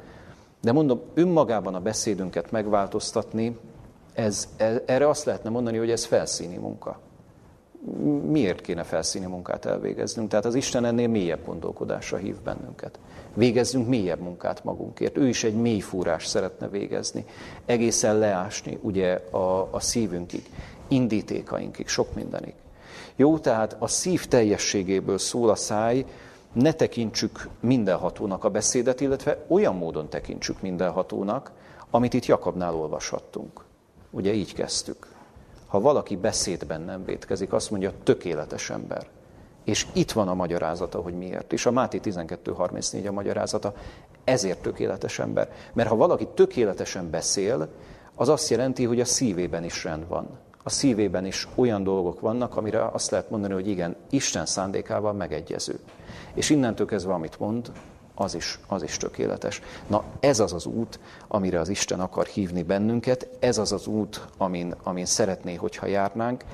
De 0.60 0.72
mondom, 0.72 1.00
önmagában 1.14 1.74
a 1.74 1.80
beszédünket 1.80 2.50
megváltoztatni, 2.50 3.58
ez, 4.12 4.48
e, 4.56 4.82
erre 4.86 5.08
azt 5.08 5.24
lehetne 5.24 5.50
mondani, 5.50 5.76
hogy 5.76 5.90
ez 5.90 6.04
felszíni 6.04 6.56
munka. 6.56 7.00
Miért 8.22 8.60
kéne 8.60 8.82
felszíni 8.82 9.26
munkát 9.26 9.64
elvégeznünk? 9.64 10.28
Tehát 10.28 10.44
az 10.44 10.54
Isten 10.54 10.84
ennél 10.84 11.08
mélyebb 11.08 11.44
gondolkodásra 11.46 12.16
hív 12.16 12.36
bennünket. 12.44 12.98
Végezzünk 13.38 13.88
mélyebb 13.88 14.20
munkát 14.20 14.64
magunkért. 14.64 15.16
Ő 15.16 15.28
is 15.28 15.44
egy 15.44 15.54
mély 15.54 15.80
fúrás 15.80 16.26
szeretne 16.26 16.68
végezni. 16.68 17.24
Egészen 17.66 18.18
leásni 18.18 18.78
ugye 18.82 19.12
a, 19.30 19.68
a 19.70 19.80
szívünkig, 19.80 20.42
indítékainkig, 20.88 21.88
sok 21.88 22.14
mindenig. 22.14 22.54
Jó, 23.16 23.38
tehát 23.38 23.76
a 23.78 23.86
szív 23.86 24.26
teljességéből 24.26 25.18
szól 25.18 25.48
a 25.48 25.54
száj, 25.54 26.04
ne 26.52 26.72
tekintsük 26.72 27.48
mindenhatónak 27.60 28.44
a 28.44 28.50
beszédet, 28.50 29.00
illetve 29.00 29.44
olyan 29.48 29.76
módon 29.76 30.08
tekintsük 30.08 30.60
mindenhatónak, 30.60 31.52
amit 31.90 32.14
itt 32.14 32.26
Jakabnál 32.26 32.74
olvashattunk. 32.74 33.64
Ugye 34.10 34.32
így 34.32 34.54
kezdtük. 34.54 35.06
Ha 35.66 35.80
valaki 35.80 36.16
beszédben 36.16 36.80
nem 36.80 37.04
vétkezik, 37.04 37.52
azt 37.52 37.70
mondja, 37.70 37.92
tökéletes 38.02 38.70
ember. 38.70 39.06
És 39.68 39.86
itt 39.92 40.12
van 40.12 40.28
a 40.28 40.34
magyarázata, 40.34 41.00
hogy 41.00 41.14
miért. 41.14 41.52
És 41.52 41.66
a 41.66 41.70
Máté 41.70 42.00
12.34 42.04 43.08
a 43.08 43.12
magyarázata, 43.12 43.74
ezért 44.24 44.62
tökéletes 44.62 45.18
ember. 45.18 45.52
Mert 45.72 45.88
ha 45.88 45.96
valaki 45.96 46.28
tökéletesen 46.34 47.10
beszél, 47.10 47.68
az 48.14 48.28
azt 48.28 48.50
jelenti, 48.50 48.84
hogy 48.84 49.00
a 49.00 49.04
szívében 49.04 49.64
is 49.64 49.84
rend 49.84 50.08
van. 50.08 50.28
A 50.62 50.70
szívében 50.70 51.26
is 51.26 51.48
olyan 51.54 51.82
dolgok 51.82 52.20
vannak, 52.20 52.56
amire 52.56 52.86
azt 52.86 53.10
lehet 53.10 53.30
mondani, 53.30 53.52
hogy 53.52 53.68
igen, 53.68 53.96
Isten 54.10 54.46
szándékával 54.46 55.12
megegyező. 55.12 55.78
És 56.34 56.50
innentől 56.50 56.86
kezdve, 56.86 57.12
amit 57.12 57.38
mond, 57.38 57.72
az 58.14 58.34
is, 58.34 58.58
az 58.66 58.82
is 58.82 58.96
tökéletes. 58.96 59.62
Na 59.86 60.04
ez 60.20 60.40
az 60.40 60.52
az 60.52 60.66
út, 60.66 60.98
amire 61.26 61.60
az 61.60 61.68
Isten 61.68 62.00
akar 62.00 62.26
hívni 62.26 62.62
bennünket, 62.62 63.28
ez 63.38 63.58
az 63.58 63.72
az 63.72 63.86
út, 63.86 64.24
amin, 64.36 64.74
amin 64.82 65.06
szeretné, 65.06 65.54
hogyha 65.54 65.86
járnánk. 65.86 66.44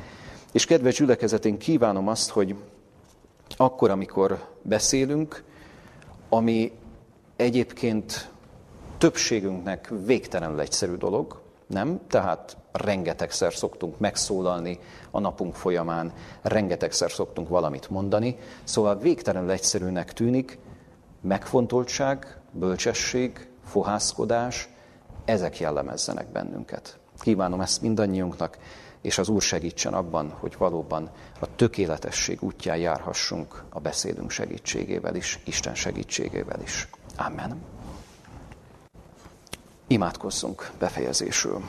És 0.52 0.66
kedves 0.66 0.96
gyülekezetén 0.96 1.58
kívánom 1.58 2.08
azt, 2.08 2.30
hogy 2.30 2.56
akkor, 3.56 3.90
amikor 3.90 4.48
beszélünk, 4.62 5.44
ami 6.28 6.72
egyébként 7.36 8.30
többségünknek 8.98 9.92
végtelenül 10.04 10.60
egyszerű 10.60 10.94
dolog, 10.94 11.42
nem? 11.66 12.00
Tehát 12.08 12.56
rengetegszer 12.72 13.52
szoktunk 13.52 13.98
megszólalni 13.98 14.78
a 15.10 15.20
napunk 15.20 15.54
folyamán, 15.54 16.12
rengetegszer 16.42 17.10
szoktunk 17.10 17.48
valamit 17.48 17.90
mondani, 17.90 18.36
szóval 18.64 18.98
végtelenül 18.98 19.50
egyszerűnek 19.50 20.12
tűnik, 20.12 20.58
megfontoltság, 21.20 22.40
bölcsesség, 22.50 23.48
fohászkodás, 23.64 24.68
ezek 25.24 25.58
jellemezzenek 25.58 26.26
bennünket. 26.32 26.98
Kívánom 27.18 27.60
ezt 27.60 27.82
mindannyiunknak, 27.82 28.58
és 29.04 29.18
az 29.18 29.28
Úr 29.28 29.42
segítsen 29.42 29.94
abban, 29.94 30.30
hogy 30.30 30.54
valóban 30.58 31.10
a 31.40 31.54
tökéletesség 31.56 32.42
útján 32.42 32.76
járhassunk 32.76 33.64
a 33.68 33.80
beszédünk 33.80 34.30
segítségével 34.30 35.14
is, 35.14 35.38
Isten 35.44 35.74
segítségével 35.74 36.60
is. 36.62 36.88
Amen. 37.16 37.62
Imádkozzunk 39.86 40.70
befejezésül. 40.78 41.62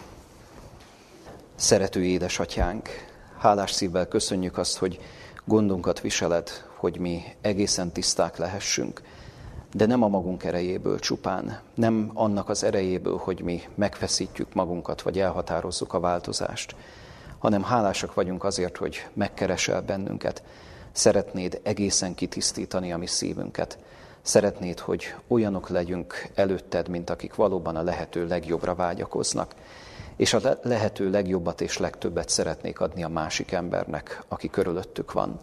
Szerető 1.56 2.04
édesatyánk, 2.04 2.90
hálás 3.38 3.72
szívvel 3.72 4.08
köszönjük 4.08 4.58
azt, 4.58 4.78
hogy 4.78 5.00
gondunkat 5.46 6.02
viseled, 6.02 6.50
hogy 6.76 7.00
mi 7.00 7.24
egészen 7.42 7.92
tiszták 7.92 8.38
lehessünk, 8.38 9.02
de 9.74 9.86
nem 9.86 10.04
a 10.04 10.08
magunk 10.08 10.44
erejéből 10.44 11.00
csupán, 11.00 11.60
nem 11.74 12.12
annak 12.14 12.50
az 12.50 12.64
erejéből, 12.64 13.18
hogy 13.18 13.42
mi 13.42 13.62
megfeszítjük 13.76 14.54
magunkat, 14.54 15.02
vagy 15.02 15.20
elhatározzuk 15.20 15.94
a 15.94 16.00
változást, 16.00 16.76
hanem 17.40 17.64
hálásak 17.64 18.14
vagyunk 18.14 18.44
azért, 18.44 18.78
hogy 18.78 19.08
megkeresel 19.14 19.82
bennünket, 19.82 20.44
szeretnéd 20.92 21.60
egészen 21.64 22.16
kitisztítani 22.16 22.92
a 22.92 22.98
mi 22.98 23.08
szívünket, 23.08 23.78
szeretnéd, 24.22 24.80
hogy 24.80 25.16
olyanok 25.28 25.70
legyünk 25.70 26.30
előtted, 26.36 26.88
mint 26.88 27.10
akik 27.10 27.36
valóban 27.36 27.76
a 27.76 27.84
lehető 27.84 28.28
legjobbra 28.28 28.76
vágyakoznak, 28.76 29.56
és 30.16 30.34
a 30.34 30.58
lehető 30.62 31.10
legjobbat 31.10 31.62
és 31.62 31.78
legtöbbet 31.78 32.30
szeretnék 32.30 32.80
adni 32.80 33.04
a 33.04 33.10
másik 33.10 33.52
embernek, 33.52 34.24
aki 34.28 34.50
körülöttük 34.50 35.12
van. 35.12 35.40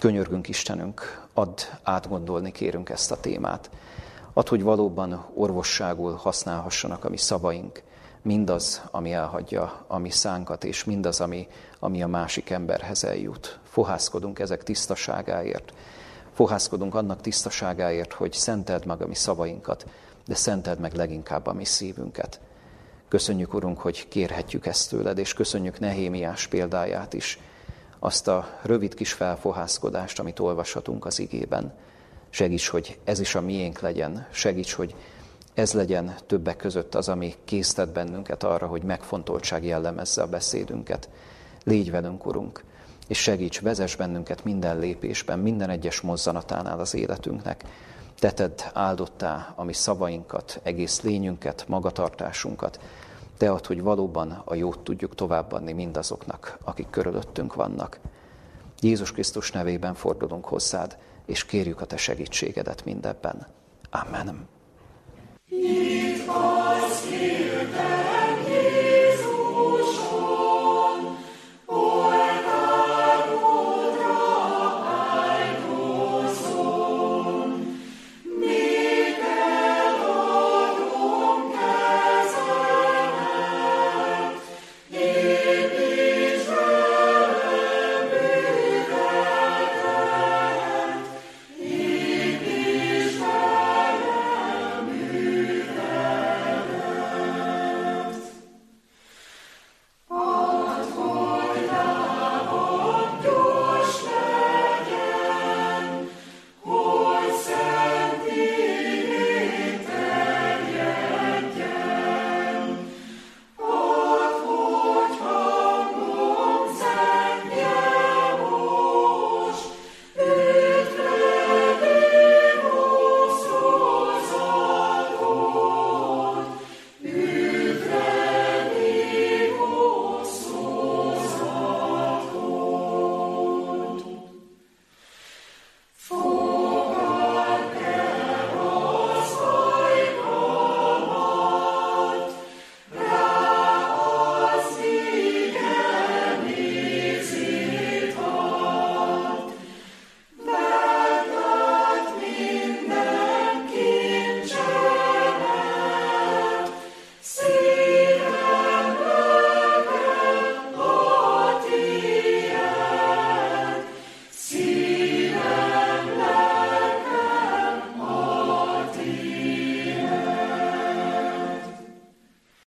Könyörgünk 0.00 0.48
Istenünk, 0.48 1.26
add 1.34 1.60
átgondolni 1.82 2.52
kérünk 2.52 2.88
ezt 2.88 3.10
a 3.10 3.20
témát. 3.20 3.70
Add, 4.32 4.48
hogy 4.48 4.62
valóban 4.62 5.26
orvosságul 5.34 6.14
használhassanak 6.14 7.04
a 7.04 7.08
mi 7.08 7.16
szavaink, 7.16 7.82
mindaz, 8.22 8.82
ami 8.90 9.12
elhagyja 9.12 9.84
a 9.86 9.98
mi 9.98 10.10
szánkat, 10.10 10.64
és 10.64 10.84
mindaz, 10.84 11.20
ami, 11.20 11.48
ami 11.78 12.02
a 12.02 12.06
másik 12.06 12.50
emberhez 12.50 13.04
eljut. 13.04 13.58
Fohászkodunk 13.64 14.38
ezek 14.38 14.62
tisztaságáért. 14.62 15.72
Fohászkodunk 16.32 16.94
annak 16.94 17.20
tisztaságáért, 17.20 18.12
hogy 18.12 18.32
szenteld 18.32 18.86
meg 18.86 19.02
a 19.02 19.06
mi 19.06 19.14
szavainkat, 19.14 19.86
de 20.26 20.34
szenteld 20.34 20.78
meg 20.78 20.94
leginkább 20.94 21.46
a 21.46 21.52
mi 21.52 21.64
szívünket. 21.64 22.40
Köszönjük, 23.08 23.54
Urunk, 23.54 23.78
hogy 23.78 24.08
kérhetjük 24.08 24.66
ezt 24.66 24.90
tőled, 24.90 25.18
és 25.18 25.34
köszönjük 25.34 25.78
Nehémiás 25.78 26.46
példáját 26.46 27.12
is, 27.12 27.38
azt 27.98 28.28
a 28.28 28.58
rövid 28.62 28.94
kis 28.94 29.12
felfohászkodást, 29.12 30.18
amit 30.18 30.38
olvashatunk 30.38 31.04
az 31.04 31.18
igében. 31.18 31.72
Segíts, 32.30 32.68
hogy 32.68 32.98
ez 33.04 33.20
is 33.20 33.34
a 33.34 33.40
miénk 33.40 33.80
legyen, 33.80 34.26
segíts, 34.30 34.72
hogy 34.72 34.94
ez 35.54 35.72
legyen 35.72 36.14
többek 36.26 36.56
között 36.56 36.94
az, 36.94 37.08
ami 37.08 37.34
késztet 37.44 37.92
bennünket 37.92 38.42
arra, 38.42 38.66
hogy 38.66 38.82
megfontoltság 38.82 39.64
jellemezze 39.64 40.22
a 40.22 40.26
beszédünket. 40.26 41.08
Légy 41.64 41.90
velünk, 41.90 42.26
Urunk, 42.26 42.64
és 43.08 43.18
segíts, 43.18 43.60
vezess 43.60 43.96
bennünket 43.96 44.44
minden 44.44 44.78
lépésben, 44.78 45.38
minden 45.38 45.70
egyes 45.70 46.00
mozzanatánál 46.00 46.80
az 46.80 46.94
életünknek. 46.94 47.64
Teted 48.18 48.70
áldottá 48.72 49.52
a 49.56 49.64
mi 49.64 49.72
szavainkat, 49.72 50.60
egész 50.62 51.00
lényünket, 51.00 51.64
magatartásunkat. 51.68 52.80
Te 53.36 53.50
ad, 53.50 53.66
hogy 53.66 53.82
valóban 53.82 54.42
a 54.44 54.54
jót 54.54 54.78
tudjuk 54.78 55.14
továbbadni 55.14 55.72
mindazoknak, 55.72 56.58
akik 56.64 56.90
körülöttünk 56.90 57.54
vannak. 57.54 58.00
Jézus 58.80 59.12
Krisztus 59.12 59.52
nevében 59.52 59.94
fordulunk 59.94 60.44
hozzád, 60.44 60.98
és 61.26 61.44
kérjük 61.44 61.80
a 61.80 61.86
Te 61.86 61.96
segítségedet 61.96 62.84
mindebben. 62.84 63.46
Amen. 63.90 64.48
It 65.52 66.28
was 66.28 67.04
here 67.06 67.66